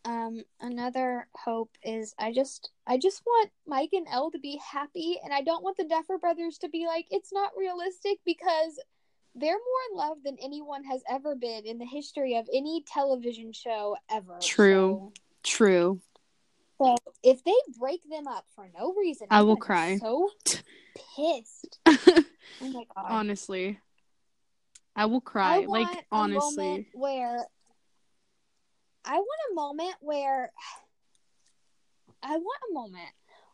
um 0.03 0.41
another 0.59 1.27
hope 1.35 1.69
is 1.83 2.15
i 2.17 2.31
just 2.33 2.71
i 2.87 2.97
just 2.97 3.21
want 3.23 3.51
mike 3.67 3.91
and 3.93 4.07
El 4.09 4.31
to 4.31 4.39
be 4.39 4.57
happy 4.57 5.19
and 5.23 5.31
i 5.31 5.41
don't 5.43 5.63
want 5.63 5.77
the 5.77 5.83
duffer 5.83 6.17
brothers 6.17 6.57
to 6.57 6.67
be 6.69 6.87
like 6.87 7.05
it's 7.11 7.31
not 7.31 7.51
realistic 7.55 8.17
because 8.25 8.79
they're 9.35 9.51
more 9.53 9.83
in 9.91 9.97
love 9.97 10.17
than 10.23 10.37
anyone 10.41 10.83
has 10.85 11.03
ever 11.07 11.35
been 11.35 11.67
in 11.67 11.77
the 11.77 11.85
history 11.85 12.35
of 12.35 12.49
any 12.51 12.83
television 12.87 13.53
show 13.53 13.95
ever 14.09 14.39
True. 14.41 15.11
True. 15.43 16.01
So, 16.83 16.97
if 17.23 17.43
they 17.43 17.53
break 17.79 18.01
them 18.09 18.27
up 18.27 18.45
for 18.55 18.67
no 18.77 18.93
reason 18.93 19.27
I 19.29 19.39
I'm 19.39 19.47
will 19.47 19.57
cry. 19.57 19.97
so 19.97 20.29
pissed 21.15 21.79
oh 21.87 21.95
my 22.61 22.83
god 22.95 23.05
honestly. 23.09 23.79
I 24.95 25.05
will 25.05 25.17
I 25.19 25.29
cry. 25.29 25.59
want 25.59 25.69
Like 25.69 26.05
honestly. 26.11 26.87
where 26.93 27.45
I 29.05 29.15
want 29.15 29.39
a 29.51 29.55
moment 29.55 29.95
where 30.01 30.51
I 32.21 32.37
want 32.37 32.59
a 32.69 32.73
moment 32.73 33.09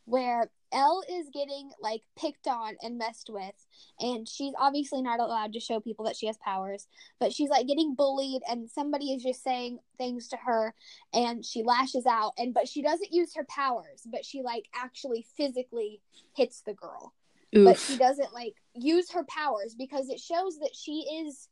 where 0.06 0.50
El 0.72 1.04
is 1.10 1.30
getting 1.34 1.72
like 1.82 2.02
picked 2.20 2.48
on 2.48 2.76
and 2.82 2.98
messed 2.98 3.30
with 3.32 3.66
and 4.00 4.28
she's 4.28 4.54
obviously 4.60 5.02
not 5.02 5.20
allowed 5.20 5.54
to 5.54 5.60
show 5.60 5.80
people 5.80 6.06
that 6.06 6.16
she 6.16 6.28
has 6.28 6.38
powers 6.38 6.88
but 7.20 7.32
she's 7.32 7.50
like 7.50 7.68
getting 7.68 7.96
bullied 7.96 8.42
and 8.50 8.70
somebody 8.70 9.14
is 9.14 9.24
just 9.24 9.44
saying 9.44 9.80
things 9.98 10.28
to 10.28 10.38
her 10.38 10.74
and 11.14 11.46
she 11.46 11.64
lashes 11.64 12.06
out 12.06 12.34
and 12.38 12.54
but 12.54 12.68
she 12.68 12.82
doesn't 12.82 13.14
use 13.14 13.34
her 13.36 13.46
powers 13.50 14.06
but 14.12 14.26
she 14.26 14.42
like 14.42 14.66
actually 14.76 15.26
physically 15.36 16.02
hits 16.36 16.62
the 16.62 16.74
girl. 16.74 17.14
But 17.54 17.80
she 17.80 17.98
doesn't 17.98 18.34
like 18.34 18.56
use 18.74 19.12
her 19.12 19.24
powers 19.24 19.74
because 19.74 20.10
it 20.10 20.20
shows 20.20 20.60
that 20.60 20.76
she 20.76 21.06
is 21.26 21.50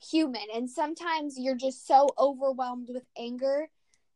human 0.00 0.42
and 0.54 0.68
sometimes 0.70 1.38
you're 1.38 1.56
just 1.56 1.86
so 1.86 2.08
overwhelmed 2.18 2.88
with 2.88 3.04
anger 3.18 3.68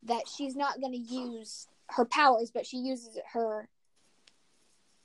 that 0.04 0.28
she's 0.28 0.54
not 0.54 0.80
going 0.80 0.92
to 0.92 0.98
use 0.98 1.66
her 1.88 2.04
powers 2.04 2.50
but 2.52 2.66
she 2.66 2.76
uses 2.76 3.18
her 3.32 3.68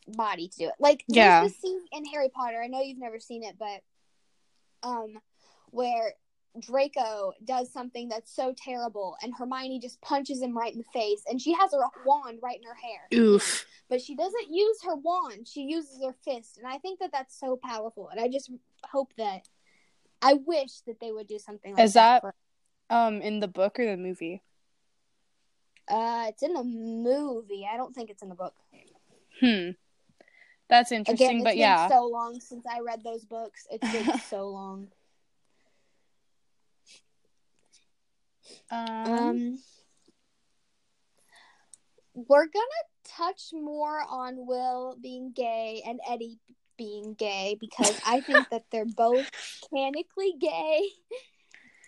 body 0.07 0.47
to 0.49 0.57
do 0.57 0.65
it 0.67 0.73
like 0.79 1.03
Yeah. 1.07 1.39
there's 1.41 1.51
this 1.53 1.61
scene 1.61 1.79
in 1.91 2.05
harry 2.05 2.29
potter 2.29 2.61
i 2.61 2.67
know 2.67 2.81
you've 2.81 2.97
never 2.99 3.19
seen 3.19 3.43
it 3.43 3.55
but 3.57 3.81
um 4.87 5.17
where 5.71 6.13
draco 6.59 7.33
does 7.43 7.71
something 7.73 8.09
that's 8.09 8.35
so 8.35 8.53
terrible 8.55 9.15
and 9.23 9.33
hermione 9.35 9.79
just 9.79 9.99
punches 10.01 10.41
him 10.41 10.55
right 10.57 10.71
in 10.73 10.79
the 10.79 10.99
face 10.99 11.23
and 11.27 11.41
she 11.41 11.53
has 11.53 11.71
her 11.71 11.79
wand 12.05 12.39
right 12.43 12.57
in 12.57 12.63
her 12.67 12.75
hair 12.75 13.07
Oof. 13.25 13.65
but 13.89 14.01
she 14.01 14.15
doesn't 14.15 14.51
use 14.51 14.77
her 14.83 14.95
wand 14.95 15.47
she 15.47 15.61
uses 15.61 15.99
her 16.03 16.13
fist 16.23 16.57
and 16.57 16.67
i 16.67 16.77
think 16.77 16.99
that 16.99 17.11
that's 17.11 17.39
so 17.39 17.57
powerful 17.63 18.09
and 18.09 18.19
i 18.19 18.27
just 18.27 18.51
hope 18.91 19.11
that 19.17 19.47
i 20.21 20.33
wish 20.33 20.81
that 20.85 20.99
they 20.99 21.11
would 21.11 21.27
do 21.27 21.39
something 21.39 21.73
like 21.75 21.83
Is 21.83 21.93
that- 21.93 22.21
for- 22.21 22.35
Um, 22.89 23.21
in 23.21 23.39
the 23.39 23.47
book 23.47 23.79
or 23.79 23.85
the 23.85 23.97
movie? 23.97 24.43
uh 25.87 26.25
it's 26.29 26.43
in 26.43 26.53
the 26.53 26.63
movie 26.63 27.67
i 27.71 27.77
don't 27.77 27.93
think 27.95 28.09
it's 28.09 28.21
in 28.21 28.29
the 28.29 28.35
book 28.35 28.53
Hmm. 29.39 29.71
That's 30.69 30.91
interesting, 30.91 31.27
again 31.27 31.35
it's 31.37 31.43
but 31.43 31.51
been 31.51 31.59
yeah. 31.59 31.87
so 31.87 32.07
long 32.07 32.39
since 32.39 32.65
i 32.65 32.79
read 32.79 33.03
those 33.03 33.25
books. 33.25 33.67
It's 33.69 33.91
been 33.91 34.17
so 34.29 34.49
long. 34.49 34.87
Um, 38.71 39.13
um 39.13 39.59
we're 42.13 42.45
gonna 42.45 42.83
touch 43.03 43.49
more 43.53 44.03
on 44.07 44.45
will 44.45 44.97
being 45.01 45.31
gay 45.31 45.81
and 45.85 45.99
eddie 46.07 46.39
being 46.77 47.13
gay 47.13 47.57
because 47.59 47.99
i 48.05 48.19
think 48.21 48.49
that 48.49 48.63
they're 48.71 48.85
both 48.85 49.29
mechanically 49.71 50.33
gay 50.39 50.81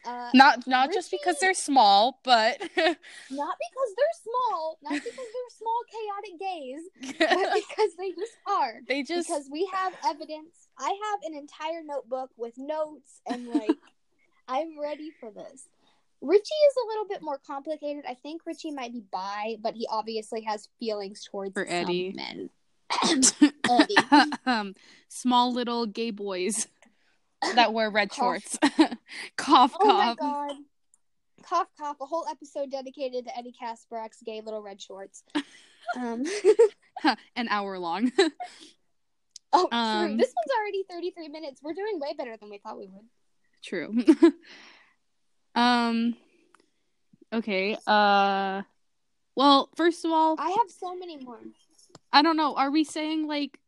uh 0.06 0.30
not 0.34 0.68
not 0.68 0.92
just 0.94 1.12
because 1.12 1.40
they're 1.40 1.54
small, 1.54 2.20
but 2.24 2.60
Not 2.60 2.68
because 2.78 3.92
they're 3.98 4.18
small, 4.24 4.78
not 4.84 4.94
because 4.94 5.16
they're 5.16 5.58
small 5.58 5.82
chaotic 5.92 6.40
gays, 6.40 7.18
but 7.20 7.54
because 7.54 7.92
they 7.98 8.12
just 8.12 8.38
are. 8.48 8.74
they 8.88 9.04
just 9.04 9.28
because 9.28 9.48
we 9.52 9.70
have 9.74 9.94
evidence. 10.06 10.68
I 10.80 10.90
have 10.90 11.20
an 11.32 11.38
entire 11.38 11.82
notebook 11.84 12.30
with 12.38 12.54
notes 12.58 13.22
and 13.28 13.48
like 13.48 13.78
I'm 14.48 14.80
ready 14.80 15.12
for 15.20 15.32
this. 15.32 15.68
Richie 16.22 16.40
is 16.42 16.76
a 16.84 16.88
little 16.88 17.06
bit 17.08 17.22
more 17.22 17.40
complicated. 17.46 18.04
I 18.08 18.14
think 18.16 18.42
Richie 18.46 18.72
might 18.72 18.94
be 18.94 19.04
bi, 19.12 19.58
but 19.62 19.76
he 19.76 19.88
obviously 19.90 20.42
has 20.42 20.70
feelings 20.80 21.24
towards 21.30 21.54
For 21.54 21.66
Eddie. 21.68 22.14
men. 22.16 22.50
Eddie. 23.70 23.96
um 24.46 24.76
small 25.10 25.52
little 25.52 25.86
gay 25.86 26.12
boys 26.12 26.68
that 27.56 27.74
wear 27.74 27.90
red 27.90 28.10
Cough. 28.10 28.18
shorts. 28.18 28.58
cough 29.38 29.76
Oh 29.80 29.86
my 29.88 30.06
cough. 30.06 30.18
god. 30.18 30.52
Cough 31.44 31.68
cough, 31.80 31.98
a 32.02 32.06
whole 32.06 32.26
episode 32.30 32.72
dedicated 32.72 33.26
to 33.26 33.38
Eddie 33.38 33.54
Kaspbrak's 33.62 34.22
gay 34.26 34.42
little 34.42 34.62
red 34.62 34.82
shorts. 34.82 35.24
Um 35.96 36.24
An 37.36 37.48
hour 37.48 37.78
long. 37.78 38.12
Oh, 39.54 39.70
Um, 39.72 40.08
true. 40.08 40.18
This 40.18 40.34
one's 40.36 40.60
already 40.60 40.84
33 40.90 41.28
minutes. 41.30 41.62
We're 41.64 41.74
doing 41.76 42.00
way 42.00 42.14
better 42.18 42.36
than 42.38 42.50
we 42.50 42.58
thought 42.58 42.78
we 42.80 42.88
would. 42.88 43.06
True. 43.64 43.94
um 45.54 46.16
okay. 47.32 47.78
Uh 47.86 48.64
well, 49.36 49.70
first 49.76 50.06
of 50.06 50.12
all, 50.12 50.36
I 50.40 50.50
have 50.50 50.70
so 50.72 50.96
many 50.96 51.18
more. 51.18 51.40
I 52.12 52.22
don't 52.22 52.38
know. 52.38 52.56
Are 52.56 52.72
we 52.72 52.84
saying 52.84 53.28
like 53.28 53.60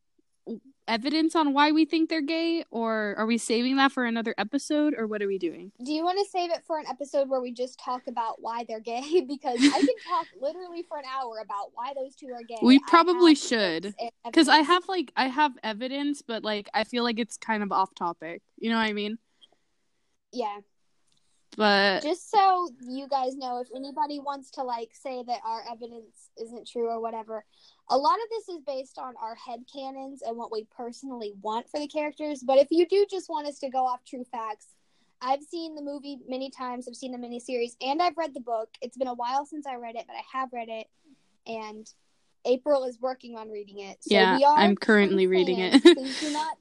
evidence 0.87 1.35
on 1.35 1.53
why 1.53 1.71
we 1.71 1.85
think 1.85 2.09
they're 2.09 2.21
gay 2.21 2.63
or 2.71 3.15
are 3.17 3.25
we 3.25 3.37
saving 3.37 3.75
that 3.77 3.91
for 3.91 4.05
another 4.05 4.33
episode 4.37 4.93
or 4.97 5.07
what 5.07 5.21
are 5.21 5.27
we 5.27 5.37
doing? 5.37 5.71
Do 5.83 5.91
you 5.91 6.03
want 6.03 6.17
to 6.19 6.25
save 6.29 6.51
it 6.51 6.63
for 6.65 6.79
an 6.79 6.85
episode 6.87 7.29
where 7.29 7.41
we 7.41 7.51
just 7.51 7.79
talk 7.79 8.07
about 8.07 8.41
why 8.41 8.65
they're 8.67 8.79
gay? 8.79 9.25
Because 9.27 9.59
I 9.61 9.79
can 9.79 9.95
talk 10.07 10.27
literally 10.41 10.83
for 10.87 10.97
an 10.97 11.03
hour 11.05 11.39
about 11.43 11.71
why 11.73 11.93
those 11.95 12.15
two 12.15 12.27
are 12.27 12.43
gay. 12.47 12.57
We 12.61 12.79
probably 12.79 13.35
should. 13.35 13.93
Cuz 14.33 14.47
I 14.47 14.59
have 14.59 14.87
like 14.87 15.11
I 15.15 15.27
have 15.27 15.57
evidence 15.63 16.21
but 16.21 16.43
like 16.43 16.69
I 16.73 16.83
feel 16.83 17.03
like 17.03 17.19
it's 17.19 17.37
kind 17.37 17.61
of 17.63 17.71
off 17.71 17.93
topic. 17.93 18.41
You 18.57 18.69
know 18.69 18.77
what 18.77 18.87
I 18.87 18.93
mean? 18.93 19.17
yeah. 20.31 20.59
But 21.55 22.03
Just 22.03 22.29
so 22.29 22.69
you 22.87 23.07
guys 23.07 23.35
know, 23.35 23.59
if 23.59 23.67
anybody 23.75 24.19
wants 24.19 24.51
to 24.51 24.63
like 24.63 24.91
say 24.93 25.23
that 25.25 25.39
our 25.45 25.63
evidence 25.71 26.29
isn't 26.39 26.67
true 26.67 26.87
or 26.87 27.01
whatever, 27.01 27.45
a 27.89 27.97
lot 27.97 28.15
of 28.15 28.29
this 28.29 28.49
is 28.55 28.61
based 28.65 28.97
on 28.97 29.13
our 29.21 29.35
head 29.35 29.61
canons 29.71 30.21
and 30.21 30.35
what 30.37 30.51
we 30.51 30.65
personally 30.75 31.33
want 31.41 31.69
for 31.69 31.79
the 31.79 31.87
characters. 31.87 32.43
But 32.45 32.57
if 32.57 32.67
you 32.69 32.85
do 32.87 33.05
just 33.09 33.29
want 33.29 33.47
us 33.47 33.59
to 33.59 33.69
go 33.69 33.85
off 33.85 34.03
true 34.05 34.25
facts, 34.31 34.67
I've 35.21 35.41
seen 35.43 35.73
the 35.73 35.81
movie 35.81 36.19
many 36.27 36.49
times. 36.49 36.87
I've 36.87 36.95
seen 36.95 37.11
the 37.11 37.17
miniseries, 37.17 37.75
and 37.81 38.01
I've 38.01 38.17
read 38.17 38.33
the 38.33 38.39
book. 38.39 38.69
It's 38.81 38.97
been 38.97 39.07
a 39.07 39.13
while 39.15 39.45
since 39.45 39.65
I 39.65 39.75
read 39.75 39.95
it, 39.95 40.05
but 40.07 40.15
I 40.15 40.37
have 40.37 40.53
read 40.53 40.67
it, 40.69 40.87
and 41.47 41.91
April 42.45 42.83
is 42.83 42.99
working 43.01 43.35
on 43.37 43.49
reading 43.49 43.79
it. 43.79 43.97
So 44.01 44.13
Yeah, 44.13 44.37
we 44.37 44.43
are 44.43 44.57
I'm 44.57 44.75
currently 44.75 45.25
reading 45.25 45.57
fans. 45.57 45.81
it. 45.85 45.97
please 45.97 46.19
do 46.19 46.29
not, 46.33 46.57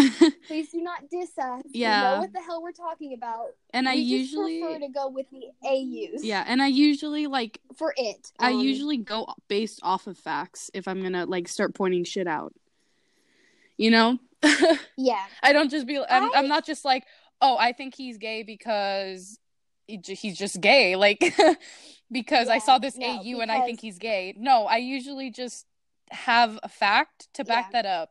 please 0.46 0.70
do 0.70 0.80
not 0.80 1.08
diss 1.10 1.30
us. 1.38 1.62
Yeah. 1.70 2.14
know 2.14 2.20
what 2.20 2.32
the 2.32 2.40
hell 2.40 2.62
we're 2.62 2.72
talking 2.72 3.14
about. 3.14 3.48
and 3.72 3.88
I 3.88 3.94
we 3.94 4.00
just 4.02 4.10
usually 4.10 4.60
prefer 4.60 4.78
to 4.80 4.88
go 4.88 5.08
with 5.08 5.26
the 5.30 5.46
AUs. 5.66 6.24
Yeah, 6.24 6.44
and 6.46 6.62
I 6.62 6.66
usually 6.68 7.26
like 7.26 7.60
for 7.76 7.94
it. 7.96 8.32
I 8.38 8.52
Um, 8.52 8.60
usually 8.60 8.96
go 8.98 9.26
based 9.48 9.80
off 9.82 10.06
of 10.06 10.18
facts 10.18 10.70
if 10.74 10.86
I'm 10.88 11.02
gonna 11.02 11.26
like 11.26 11.48
start 11.48 11.74
pointing 11.74 12.04
shit 12.04 12.26
out. 12.26 12.52
You 13.76 13.90
know, 13.90 14.18
yeah. 14.96 15.24
I 15.42 15.52
don't 15.52 15.70
just 15.70 15.86
be. 15.86 15.98
I'm, 15.98 16.24
I- 16.24 16.30
I'm 16.34 16.48
not 16.48 16.66
just 16.66 16.84
like, 16.84 17.04
oh, 17.40 17.56
I 17.58 17.72
think 17.72 17.94
he's 17.94 18.18
gay 18.18 18.42
because 18.42 19.38
he's 19.86 20.36
just 20.38 20.60
gay. 20.60 20.96
Like 20.96 21.34
because 22.12 22.48
I 22.48 22.58
saw 22.58 22.78
this 22.78 22.96
no, 22.96 23.06
AU 23.06 23.40
and 23.40 23.50
I 23.50 23.62
think 23.62 23.80
he's 23.80 23.98
gay. 23.98 24.34
No, 24.36 24.64
I 24.66 24.76
usually 24.78 25.30
just 25.30 25.64
have 26.10 26.58
a 26.62 26.68
fact 26.68 27.28
to 27.34 27.44
back 27.44 27.66
Yeah. 27.72 27.82
that 27.82 27.88
up. 27.88 28.10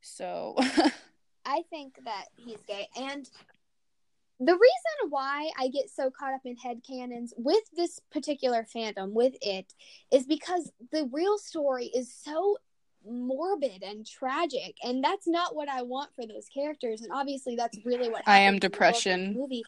So 0.00 0.56
I 1.44 1.62
think 1.70 1.98
that 2.04 2.26
he's 2.36 2.62
gay. 2.66 2.88
And 2.96 3.28
the 4.38 4.52
reason 4.52 5.10
why 5.10 5.50
I 5.58 5.68
get 5.68 5.88
so 5.88 6.10
caught 6.10 6.34
up 6.34 6.42
in 6.44 6.56
head 6.56 6.82
headcanons 6.86 7.30
with 7.36 7.62
this 7.74 8.00
particular 8.12 8.66
fandom, 8.74 9.12
with 9.12 9.34
it, 9.40 9.72
is 10.12 10.26
because 10.26 10.70
the 10.92 11.08
real 11.10 11.38
story 11.38 11.86
is 11.86 12.12
so 12.12 12.58
morbid 13.08 13.82
and 13.82 14.06
tragic, 14.06 14.76
and 14.82 15.02
that's 15.02 15.26
not 15.26 15.54
what 15.54 15.68
I 15.68 15.82
want 15.82 16.10
for 16.14 16.26
those 16.26 16.48
characters. 16.52 17.00
And 17.00 17.12
obviously, 17.12 17.56
that's 17.56 17.78
really 17.84 18.10
what 18.10 18.24
I 18.26 18.40
am 18.40 18.54
happens 18.54 18.56
in 18.56 18.60
the 18.60 18.60
book 18.60 18.62
and 18.62 18.62
depression. 18.72 19.34
movie. 19.34 19.64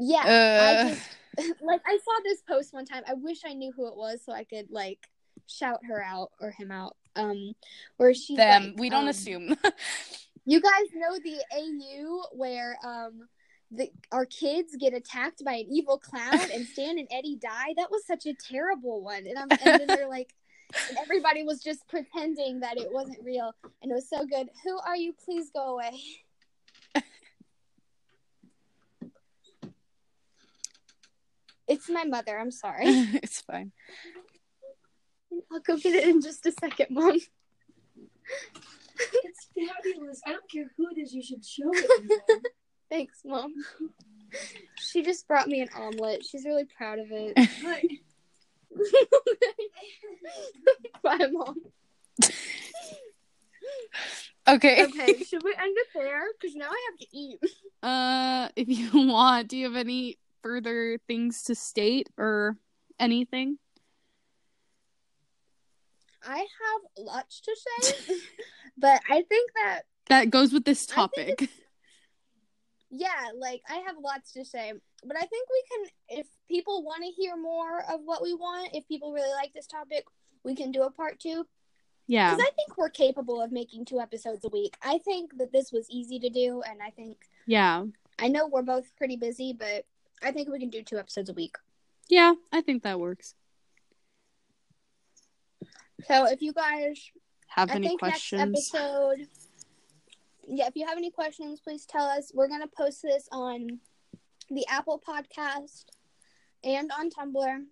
Yeah, 0.00 0.22
Uh, 0.24 0.62
I 0.62 0.88
just 0.90 1.08
like 1.62 1.80
I 1.86 1.98
saw 1.98 2.22
this 2.22 2.42
post 2.42 2.72
one 2.72 2.84
time. 2.84 3.02
I 3.08 3.14
wish 3.14 3.40
I 3.44 3.54
knew 3.54 3.72
who 3.72 3.88
it 3.88 3.96
was 3.96 4.20
so 4.24 4.32
I 4.32 4.44
could 4.44 4.70
like 4.70 5.08
shout 5.46 5.80
her 5.88 6.02
out 6.02 6.30
or 6.40 6.50
him 6.50 6.70
out. 6.70 6.96
Um, 7.18 7.54
where 7.96 8.14
she 8.14 8.36
them. 8.36 8.62
like, 8.62 8.78
we 8.78 8.90
don't 8.90 9.04
um, 9.04 9.08
assume. 9.08 9.56
You 10.48 10.62
guys 10.62 10.86
know 10.94 11.18
the 11.18 11.44
AU 11.54 12.22
where 12.32 12.78
um 12.82 13.28
the 13.70 13.90
our 14.10 14.24
kids 14.24 14.74
get 14.80 14.94
attacked 14.94 15.44
by 15.44 15.56
an 15.56 15.66
evil 15.70 15.98
clown 15.98 16.40
and 16.54 16.66
Stan 16.72 16.98
and 16.98 17.06
Eddie 17.10 17.36
die? 17.36 17.74
That 17.76 17.90
was 17.90 18.06
such 18.06 18.24
a 18.24 18.32
terrible 18.32 19.02
one. 19.02 19.26
And 19.26 19.36
I'm 19.36 19.50
and 19.50 19.60
then 19.80 19.86
they're 19.86 20.08
like 20.08 20.32
everybody 20.98 21.42
was 21.42 21.62
just 21.62 21.86
pretending 21.86 22.60
that 22.60 22.78
it 22.78 22.90
wasn't 22.90 23.18
real 23.22 23.52
and 23.82 23.92
it 23.92 23.94
was 23.94 24.08
so 24.08 24.24
good. 24.24 24.48
Who 24.64 24.78
are 24.78 24.96
you? 24.96 25.12
Please 25.22 25.50
go 25.50 25.74
away. 25.74 26.00
It's 31.68 31.90
my 31.90 32.04
mother. 32.04 32.38
I'm 32.38 32.50
sorry. 32.50 32.86
it's 32.86 33.42
fine. 33.42 33.72
I'll 35.52 35.60
go 35.60 35.76
get 35.76 35.94
it 35.94 36.08
in 36.08 36.20
just 36.20 36.44
a 36.46 36.52
second, 36.52 36.88
Mom. 36.90 37.18
It's 39.24 39.48
fabulous. 39.54 40.20
I 40.26 40.32
don't 40.32 40.50
care 40.50 40.70
who 40.76 40.88
it 40.90 40.98
is. 40.98 41.14
You 41.14 41.22
should 41.22 41.44
show 41.44 41.70
it. 41.72 42.26
to. 42.26 42.40
Thanks, 42.90 43.20
Mom. 43.24 43.54
She 44.76 45.02
just 45.02 45.26
brought 45.26 45.48
me 45.48 45.60
an 45.60 45.68
omelet. 45.74 46.24
She's 46.24 46.44
really 46.44 46.64
proud 46.64 46.98
of 46.98 47.06
it. 47.10 47.34
Bye, 51.02 51.28
Mom. 51.30 51.56
Okay. 54.48 54.84
Okay, 54.84 55.22
should 55.24 55.42
we 55.42 55.54
end 55.58 55.76
it 55.76 55.86
there? 55.94 56.22
Because 56.40 56.56
now 56.56 56.68
I 56.70 56.88
have 56.90 56.98
to 57.00 57.06
eat. 57.12 57.38
Uh, 57.82 58.48
if 58.56 58.68
you 58.68 58.90
want, 59.08 59.48
do 59.48 59.58
you 59.58 59.64
have 59.66 59.76
any 59.76 60.18
further 60.42 60.98
things 61.06 61.42
to 61.44 61.54
state 61.54 62.08
or 62.16 62.56
anything? 62.98 63.58
I 66.30 66.36
have 66.38 66.80
lots 67.06 67.40
to 67.40 67.56
say, 67.56 68.16
but 68.78 69.00
I 69.08 69.22
think 69.22 69.50
that 69.54 69.82
That 70.08 70.30
goes 70.30 70.52
with 70.52 70.64
this 70.64 70.84
topic. 70.84 71.48
yeah, 72.90 73.30
like 73.38 73.62
I 73.68 73.76
have 73.86 73.96
lots 74.02 74.32
to 74.32 74.44
say, 74.44 74.72
but 75.04 75.16
I 75.16 75.20
think 75.24 75.48
we 75.50 75.62
can 75.70 76.18
if 76.20 76.26
people 76.48 76.82
want 76.82 77.02
to 77.04 77.10
hear 77.10 77.36
more 77.36 77.80
of 77.90 78.00
what 78.04 78.22
we 78.22 78.34
want, 78.34 78.70
if 78.74 78.86
people 78.88 79.12
really 79.12 79.32
like 79.34 79.52
this 79.54 79.66
topic, 79.66 80.04
we 80.44 80.54
can 80.54 80.70
do 80.70 80.82
a 80.82 80.90
part 80.90 81.18
2 81.18 81.46
Yeah. 82.06 82.34
because 82.34 82.46
I 82.46 82.50
think 82.56 82.76
we're 82.76 82.90
capable 82.90 83.40
of 83.40 83.50
making 83.50 83.84
two 83.86 83.98
episodes 84.00 84.44
a 84.44 84.48
week. 84.50 84.76
I 84.82 84.98
think 84.98 85.36
that 85.38 85.52
this 85.52 85.72
was 85.72 85.86
easy 85.90 86.18
to 86.20 86.28
do 86.28 86.62
and 86.68 86.80
I 86.82 86.90
think 86.90 87.16
Yeah. 87.46 87.84
I 88.18 88.28
know 88.28 88.46
we're 88.48 88.62
both 88.62 88.94
pretty 88.96 89.16
busy, 89.16 89.52
but 89.52 89.86
I 90.22 90.32
think 90.32 90.48
we 90.50 90.58
can 90.58 90.70
do 90.70 90.82
two 90.82 90.98
episodes 90.98 91.30
a 91.30 91.34
week. 91.34 91.56
Yeah, 92.08 92.34
I 92.52 92.60
think 92.62 92.82
that 92.82 92.98
works. 93.00 93.34
So 96.06 96.26
if 96.26 96.42
you 96.42 96.52
guys 96.52 97.10
Have 97.48 97.70
I 97.70 97.74
any 97.74 97.88
think 97.88 98.00
questions? 98.00 98.52
next 98.52 98.74
episode. 98.74 99.26
Yeah, 100.46 100.66
if 100.66 100.76
you 100.76 100.86
have 100.86 100.96
any 100.96 101.10
questions, 101.10 101.60
please 101.60 101.84
tell 101.84 102.06
us. 102.06 102.30
We're 102.34 102.48
gonna 102.48 102.68
post 102.68 103.02
this 103.02 103.28
on 103.32 103.80
the 104.50 104.66
Apple 104.68 105.02
Podcast 105.06 105.84
and 106.64 106.90
on 106.98 107.10
Tumblr, 107.10 107.64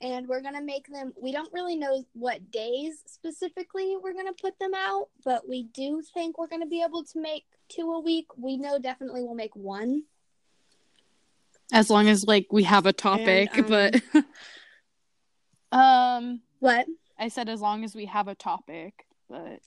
and 0.00 0.28
we're 0.28 0.42
gonna 0.42 0.62
make 0.62 0.86
them. 0.88 1.12
We 1.20 1.32
don't 1.32 1.52
really 1.52 1.76
know 1.76 2.04
what 2.12 2.50
days 2.50 3.02
specifically 3.06 3.96
we're 4.02 4.12
gonna 4.12 4.34
put 4.38 4.58
them 4.58 4.74
out, 4.74 5.08
but 5.24 5.48
we 5.48 5.64
do 5.64 6.02
think 6.12 6.38
we're 6.38 6.48
gonna 6.48 6.66
be 6.66 6.82
able 6.82 7.04
to 7.04 7.20
make 7.20 7.44
two 7.68 7.92
a 7.92 8.00
week. 8.00 8.26
We 8.36 8.56
know 8.58 8.78
definitely 8.78 9.22
we'll 9.22 9.34
make 9.34 9.56
one. 9.56 10.02
As 11.72 11.88
long 11.88 12.08
as 12.08 12.24
like 12.26 12.48
we 12.50 12.64
have 12.64 12.84
a 12.86 12.92
topic, 12.92 13.56
um, 13.56 13.64
but 13.66 14.02
um 15.72 16.40
What? 16.60 16.86
I 17.18 17.28
said 17.28 17.48
as 17.48 17.60
long 17.60 17.84
as 17.84 17.94
we 17.94 18.06
have 18.06 18.28
a 18.28 18.34
topic, 18.34 19.06
but 19.28 19.60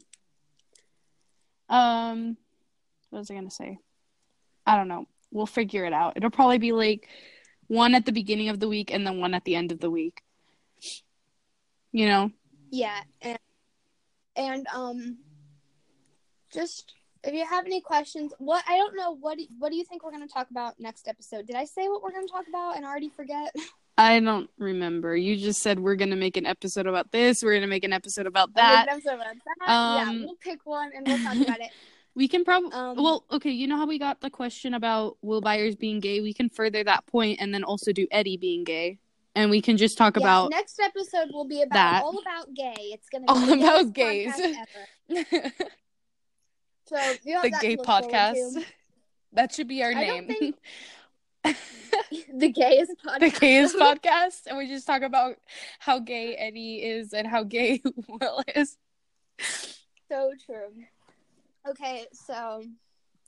um 1.69 2.37
what 3.09 3.19
was 3.19 3.31
I 3.31 3.35
gonna 3.35 3.51
say? 3.51 3.79
I 4.65 4.77
don't 4.77 4.87
know. 4.87 5.05
We'll 5.31 5.45
figure 5.45 5.85
it 5.85 5.93
out. 5.93 6.13
It'll 6.15 6.29
probably 6.29 6.57
be 6.57 6.71
like 6.71 7.07
one 7.67 7.95
at 7.95 8.05
the 8.05 8.11
beginning 8.11 8.49
of 8.49 8.59
the 8.59 8.67
week 8.67 8.91
and 8.91 9.05
then 9.05 9.19
one 9.19 9.33
at 9.33 9.45
the 9.45 9.55
end 9.55 9.71
of 9.71 9.79
the 9.79 9.89
week. 9.89 10.21
You 11.91 12.05
know? 12.05 12.31
Yeah, 12.69 13.01
and 13.21 13.39
and 14.35 14.67
um, 14.73 15.17
just 16.53 16.93
if 17.23 17.33
you 17.33 17.45
have 17.45 17.65
any 17.65 17.81
questions, 17.81 18.33
what 18.39 18.63
I 18.67 18.77
don't 18.77 18.95
know, 18.95 19.15
what 19.15 19.37
do, 19.37 19.45
what 19.59 19.69
do 19.69 19.75
you 19.75 19.83
think 19.83 20.03
we're 20.03 20.11
gonna 20.11 20.27
talk 20.27 20.49
about 20.51 20.79
next 20.79 21.07
episode? 21.07 21.47
Did 21.47 21.55
I 21.55 21.65
say 21.65 21.87
what 21.87 22.01
we're 22.01 22.11
gonna 22.11 22.27
talk 22.27 22.47
about 22.47 22.77
and 22.77 22.85
already 22.85 23.09
forget? 23.09 23.53
I 23.97 24.19
don't 24.19 24.49
remember. 24.57 25.15
You 25.15 25.37
just 25.37 25.61
said 25.61 25.79
we're 25.79 25.95
gonna 25.95 26.15
make 26.15 26.37
an 26.37 26.45
episode 26.45 26.87
about 26.87 27.11
this, 27.11 27.43
we're 27.43 27.55
gonna 27.55 27.67
make 27.67 27.83
an 27.83 27.93
episode 27.93 28.25
about 28.25 28.53
that. 28.55 28.87
an 28.87 28.95
episode 28.95 29.15
about 29.15 29.35
that. 29.35 29.67
yeah, 29.67 30.09
Um, 30.09 30.23
we'll 30.25 30.35
pick 30.35 30.65
one 30.65 30.91
and 30.95 31.07
we'll 31.07 31.19
talk 31.19 31.35
about 31.35 31.59
it. 31.59 31.71
We 32.13 32.27
can 32.27 32.43
probably 32.43 32.73
Um, 32.73 32.97
well, 32.97 33.23
okay, 33.31 33.51
you 33.51 33.67
know 33.67 33.77
how 33.77 33.85
we 33.85 33.97
got 33.97 34.19
the 34.19 34.29
question 34.29 34.73
about 34.73 35.15
Will 35.21 35.39
Byers 35.39 35.77
being 35.77 36.01
gay? 36.01 36.19
We 36.19 36.33
can 36.33 36.49
further 36.49 36.83
that 36.83 37.05
point 37.05 37.39
and 37.39 37.53
then 37.53 37.63
also 37.63 37.93
do 37.93 38.05
Eddie 38.11 38.35
being 38.35 38.65
gay. 38.65 38.99
And 39.33 39.49
we 39.49 39.61
can 39.61 39.77
just 39.77 39.97
talk 39.97 40.17
yeah, 40.17 40.23
about 40.23 40.51
next 40.51 40.77
episode 40.81 41.29
will 41.31 41.47
be 41.47 41.61
about 41.61 41.73
that. 41.73 42.03
all 42.03 42.19
about 42.19 42.53
gay. 42.53 42.73
It's 42.77 43.07
gonna 43.07 43.23
be 43.23 43.29
All 43.29 43.53
about 43.53 43.93
gays. 43.93 44.33
So 46.91 46.97
the 47.23 47.57
gay 47.61 47.75
to 47.77 47.81
look 47.81 47.87
forward 47.87 48.11
podcast. 48.11 48.65
That 49.33 49.53
should 49.53 49.69
be 49.69 49.81
our 49.81 49.91
I 49.91 50.07
don't 50.07 50.27
name. 50.27 50.55
the 52.33 52.49
gayest 52.49 52.91
podcast. 53.05 53.19
the 53.19 53.29
gayest 53.39 53.75
podcast. 53.75 54.41
And 54.47 54.57
we 54.57 54.67
just 54.67 54.87
talk 54.87 55.01
about 55.01 55.37
how 55.79 55.99
gay 55.99 56.35
Eddie 56.35 56.77
is 56.77 57.13
and 57.13 57.27
how 57.27 57.43
gay 57.43 57.81
Will 58.07 58.43
is. 58.55 58.77
so 60.09 60.31
true. 60.45 60.69
Okay, 61.67 62.05
so 62.13 62.63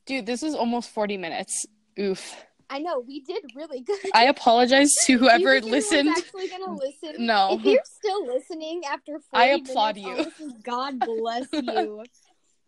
Dude, 0.06 0.26
this 0.26 0.44
is 0.44 0.54
almost 0.54 0.90
40 0.90 1.18
minutes. 1.18 1.66
Oof. 2.00 2.36
I 2.70 2.80
know 2.80 3.00
we 3.00 3.22
did 3.22 3.44
really 3.56 3.82
good. 3.82 4.00
I 4.14 4.26
apologize 4.26 4.90
to 5.06 5.18
whoever 5.18 5.62
listened. 5.62 6.10
Actually, 6.10 6.50
gonna 6.50 6.74
listen. 6.74 7.26
No. 7.26 7.58
If 7.60 7.66
you're 7.66 7.82
still 7.86 8.26
listening 8.26 8.82
after 8.90 9.20
40 9.20 9.26
I 9.34 9.46
applaud 9.50 9.96
minutes, 9.96 10.40
you. 10.40 10.54
God 10.64 11.00
bless 11.00 11.48
you. 11.54 12.04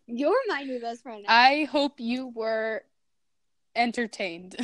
You're 0.06 0.40
my 0.48 0.62
new 0.62 0.80
best 0.80 1.02
friend. 1.02 1.24
I 1.26 1.64
hope 1.64 1.98
you 1.98 2.28
were 2.28 2.82
entertained. 3.74 4.56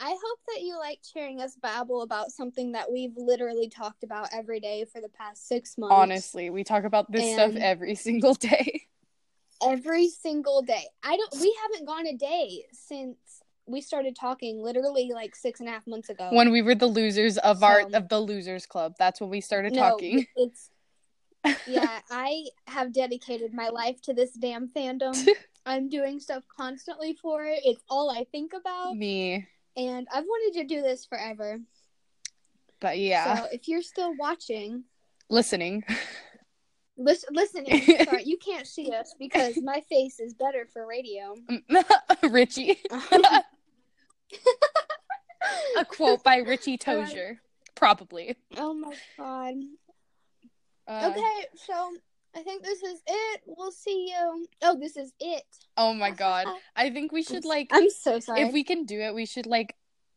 I 0.00 0.10
hope 0.10 0.38
that 0.48 0.62
you 0.62 0.78
liked 0.78 1.10
hearing 1.12 1.40
us 1.40 1.56
babble 1.60 2.02
about 2.02 2.30
something 2.30 2.72
that 2.72 2.90
we've 2.90 3.16
literally 3.16 3.68
talked 3.68 4.04
about 4.04 4.28
every 4.32 4.60
day 4.60 4.84
for 4.84 5.00
the 5.00 5.08
past 5.08 5.48
six 5.48 5.78
months. 5.78 5.94
Honestly, 5.94 6.50
we 6.50 6.64
talk 6.64 6.84
about 6.84 7.10
this 7.10 7.32
stuff 7.32 7.54
every 7.56 7.94
single 7.94 8.34
day. 8.34 8.82
every 9.66 10.08
single 10.08 10.62
day. 10.62 10.84
I 11.02 11.16
don't. 11.16 11.40
We 11.40 11.56
haven't 11.62 11.86
gone 11.86 12.06
a 12.06 12.16
day 12.16 12.64
since 12.72 13.16
we 13.66 13.80
started 13.80 14.16
talking. 14.16 14.62
Literally, 14.62 15.10
like 15.12 15.34
six 15.34 15.60
and 15.60 15.68
a 15.68 15.72
half 15.72 15.86
months 15.86 16.10
ago. 16.10 16.28
When 16.32 16.52
we 16.52 16.62
were 16.62 16.74
the 16.74 16.86
losers 16.86 17.38
of 17.38 17.62
our 17.62 17.82
of 17.92 18.08
the 18.08 18.20
losers 18.20 18.66
club, 18.66 18.94
that's 18.98 19.20
when 19.20 19.30
we 19.30 19.40
started 19.40 19.72
no, 19.72 19.80
talking. 19.80 20.26
it's 20.36 20.70
yeah. 21.66 22.00
I 22.10 22.46
have 22.66 22.92
dedicated 22.92 23.54
my 23.54 23.68
life 23.68 24.00
to 24.02 24.14
this 24.14 24.32
damn 24.32 24.68
fandom. 24.68 25.16
I'm 25.66 25.88
doing 25.88 26.20
stuff 26.20 26.44
constantly 26.56 27.16
for 27.20 27.44
it. 27.44 27.60
It's 27.64 27.82
all 27.90 28.10
I 28.10 28.24
think 28.30 28.52
about, 28.52 28.94
Me, 28.94 29.46
and 29.76 30.06
I've 30.12 30.24
wanted 30.24 30.58
to 30.60 30.64
do 30.66 30.82
this 30.82 31.04
forever. 31.04 31.58
but 32.80 32.98
yeah, 32.98 33.36
So 33.36 33.46
if 33.52 33.68
you're 33.68 33.82
still 33.82 34.14
watching, 34.16 34.84
listening. 35.30 35.84
lis- 36.96 37.24
listening, 37.30 37.82
sorry, 38.04 38.24
you 38.24 38.38
can't 38.38 38.66
see 38.66 38.90
us 38.92 39.14
because 39.18 39.56
my 39.62 39.82
face 39.88 40.18
is 40.20 40.34
better 40.34 40.66
for 40.72 40.86
radio. 40.86 41.34
Richie, 42.30 42.78
a 45.78 45.84
quote 45.84 46.22
by 46.24 46.38
Richie 46.38 46.78
Tozier, 46.78 47.38
probably. 47.74 48.36
oh 48.56 48.74
my 48.74 48.94
god. 49.18 49.54
Uh, 50.88 51.10
Okay, 51.12 51.46
so 51.66 51.92
I 52.36 52.42
think 52.42 52.62
this 52.62 52.82
is 52.82 53.00
it. 53.06 53.40
We'll 53.46 53.72
see 53.72 54.10
you. 54.10 54.46
Oh, 54.60 54.78
this 54.78 54.94
is 54.96 55.12
it. 55.18 55.42
Oh 55.76 55.94
my 55.94 56.10
god, 56.10 56.46
I 56.76 56.90
think 56.90 57.10
we 57.10 57.22
should 57.22 57.46
like 57.46 57.70
I'm 57.72 57.88
so 57.88 58.20
sorry. 58.20 58.42
if 58.42 58.52
we 58.52 58.62
can 58.62 58.84
do 58.84 59.00
it, 59.00 59.14
we 59.14 59.24
should 59.24 59.46
like 59.46 59.74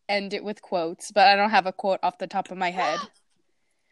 end 0.09 0.33
it 0.33 0.43
with 0.43 0.61
quotes. 0.61 1.11
But 1.11 1.27
I 1.27 1.37
don't 1.37 1.51
have 1.51 1.65
a 1.65 1.71
quote 1.71 1.99
off 2.03 2.17
the 2.17 2.27
top 2.27 2.51
of 2.51 2.57
my 2.57 2.71
head. 2.71 2.99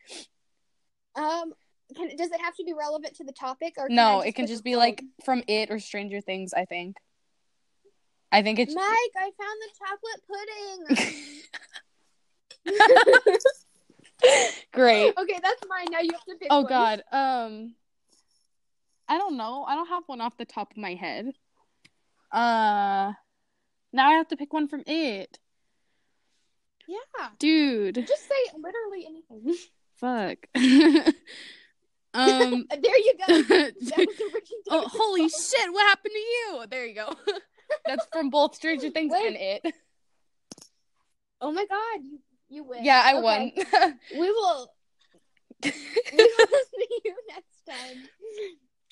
um, 1.16 1.54
can 1.96 2.14
does 2.18 2.32
it 2.32 2.42
have 2.42 2.58
to 2.58 2.66
be 2.66 2.74
relevant 2.74 3.16
to 3.16 3.24
the 3.24 3.32
topic 3.32 3.76
or 3.78 3.88
No, 3.88 4.20
I 4.20 4.26
it 4.28 4.36
can 4.36 4.46
just 4.46 4.66
be 4.66 4.74
quote? 4.74 4.80
like 4.80 5.02
from 5.24 5.42
it 5.48 5.72
or 5.72 5.80
Stranger 5.80 6.20
Things. 6.20 6.54
I 6.54 6.66
think. 6.66 6.98
I 8.30 8.42
think 8.42 8.60
it's 8.60 8.76
Mike, 8.76 9.16
I 9.16 9.32
found 9.40 9.62
the 9.64 9.70
chocolate 9.80 10.22
pudding. 10.98 11.40
Great. 14.74 15.18
Okay, 15.18 15.40
that's 15.42 15.62
mine. 15.70 15.88
Now 15.90 16.02
you 16.02 16.12
have 16.12 16.26
to 16.26 16.36
pick. 16.38 16.50
Oh 16.52 16.64
one. 16.64 16.70
God. 16.70 17.02
Um, 17.14 17.76
I 19.10 19.18
don't 19.18 19.38
know. 19.38 19.64
I 19.64 19.76
don't 19.76 19.88
have 19.88 20.03
one 20.08 20.22
off 20.22 20.38
the 20.38 20.45
top 20.45 20.72
of 20.72 20.78
my 20.78 20.93
head. 20.95 21.32
Uh, 22.32 23.14
now 23.93 24.10
I 24.10 24.14
have 24.14 24.28
to 24.30 24.38
pick 24.38 24.51
one 24.51 24.68
from 24.68 24.84
it, 24.86 25.39
Yeah. 26.88 27.30
dude. 27.39 28.05
Just 28.08 28.28
say 28.28 28.36
literally 28.58 29.05
anything. 29.08 29.55
Fuck. 29.95 30.38
um. 32.14 32.66
there 32.70 32.97
you 32.99 33.14
go. 33.28 33.41
That 33.41 33.74
was 33.97 34.22
oh, 34.70 34.88
holy 34.91 35.30
shit! 35.30 35.72
What 35.74 35.88
happened 35.88 36.14
to 36.14 36.20
you? 36.20 36.66
There 36.70 36.86
you 36.86 36.95
go. 36.95 37.14
That's 37.86 38.05
from 38.12 38.30
both 38.30 38.55
Stranger 38.55 38.89
Things 38.89 39.12
Wait. 39.14 39.28
and 39.28 39.36
it. 39.38 39.74
Oh 41.41 41.51
my 41.51 41.66
god, 41.66 42.03
you 42.03 42.20
you 42.49 42.64
win. 42.64 42.84
Yeah, 42.84 43.01
I 43.03 43.14
Okay, 43.16 43.22
won. 43.22 43.51
We 44.14 44.30
will. 44.32 44.72
we 45.64 45.70
will 45.72 46.47
see 46.78 47.01
you 47.05 47.16
next 47.30 47.66
time, 47.68 48.03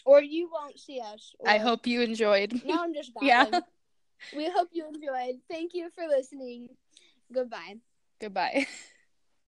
or 0.05 0.21
you 0.21 0.49
won't 0.51 0.79
see 0.79 1.01
us. 1.01 1.33
I 1.45 1.57
hope 1.57 1.87
you 1.87 2.01
enjoyed. 2.01 2.61
Now 2.63 2.83
I'm 2.83 2.93
just 2.93 3.11
Yeah. 3.21 3.45
We 4.35 4.49
hope 4.49 4.69
you 4.71 4.87
enjoyed. 4.87 5.41
Thank 5.49 5.73
you 5.73 5.89
for 5.93 6.07
listening. 6.07 6.69
Goodbye. 7.33 7.75
Goodbye. 8.19 8.67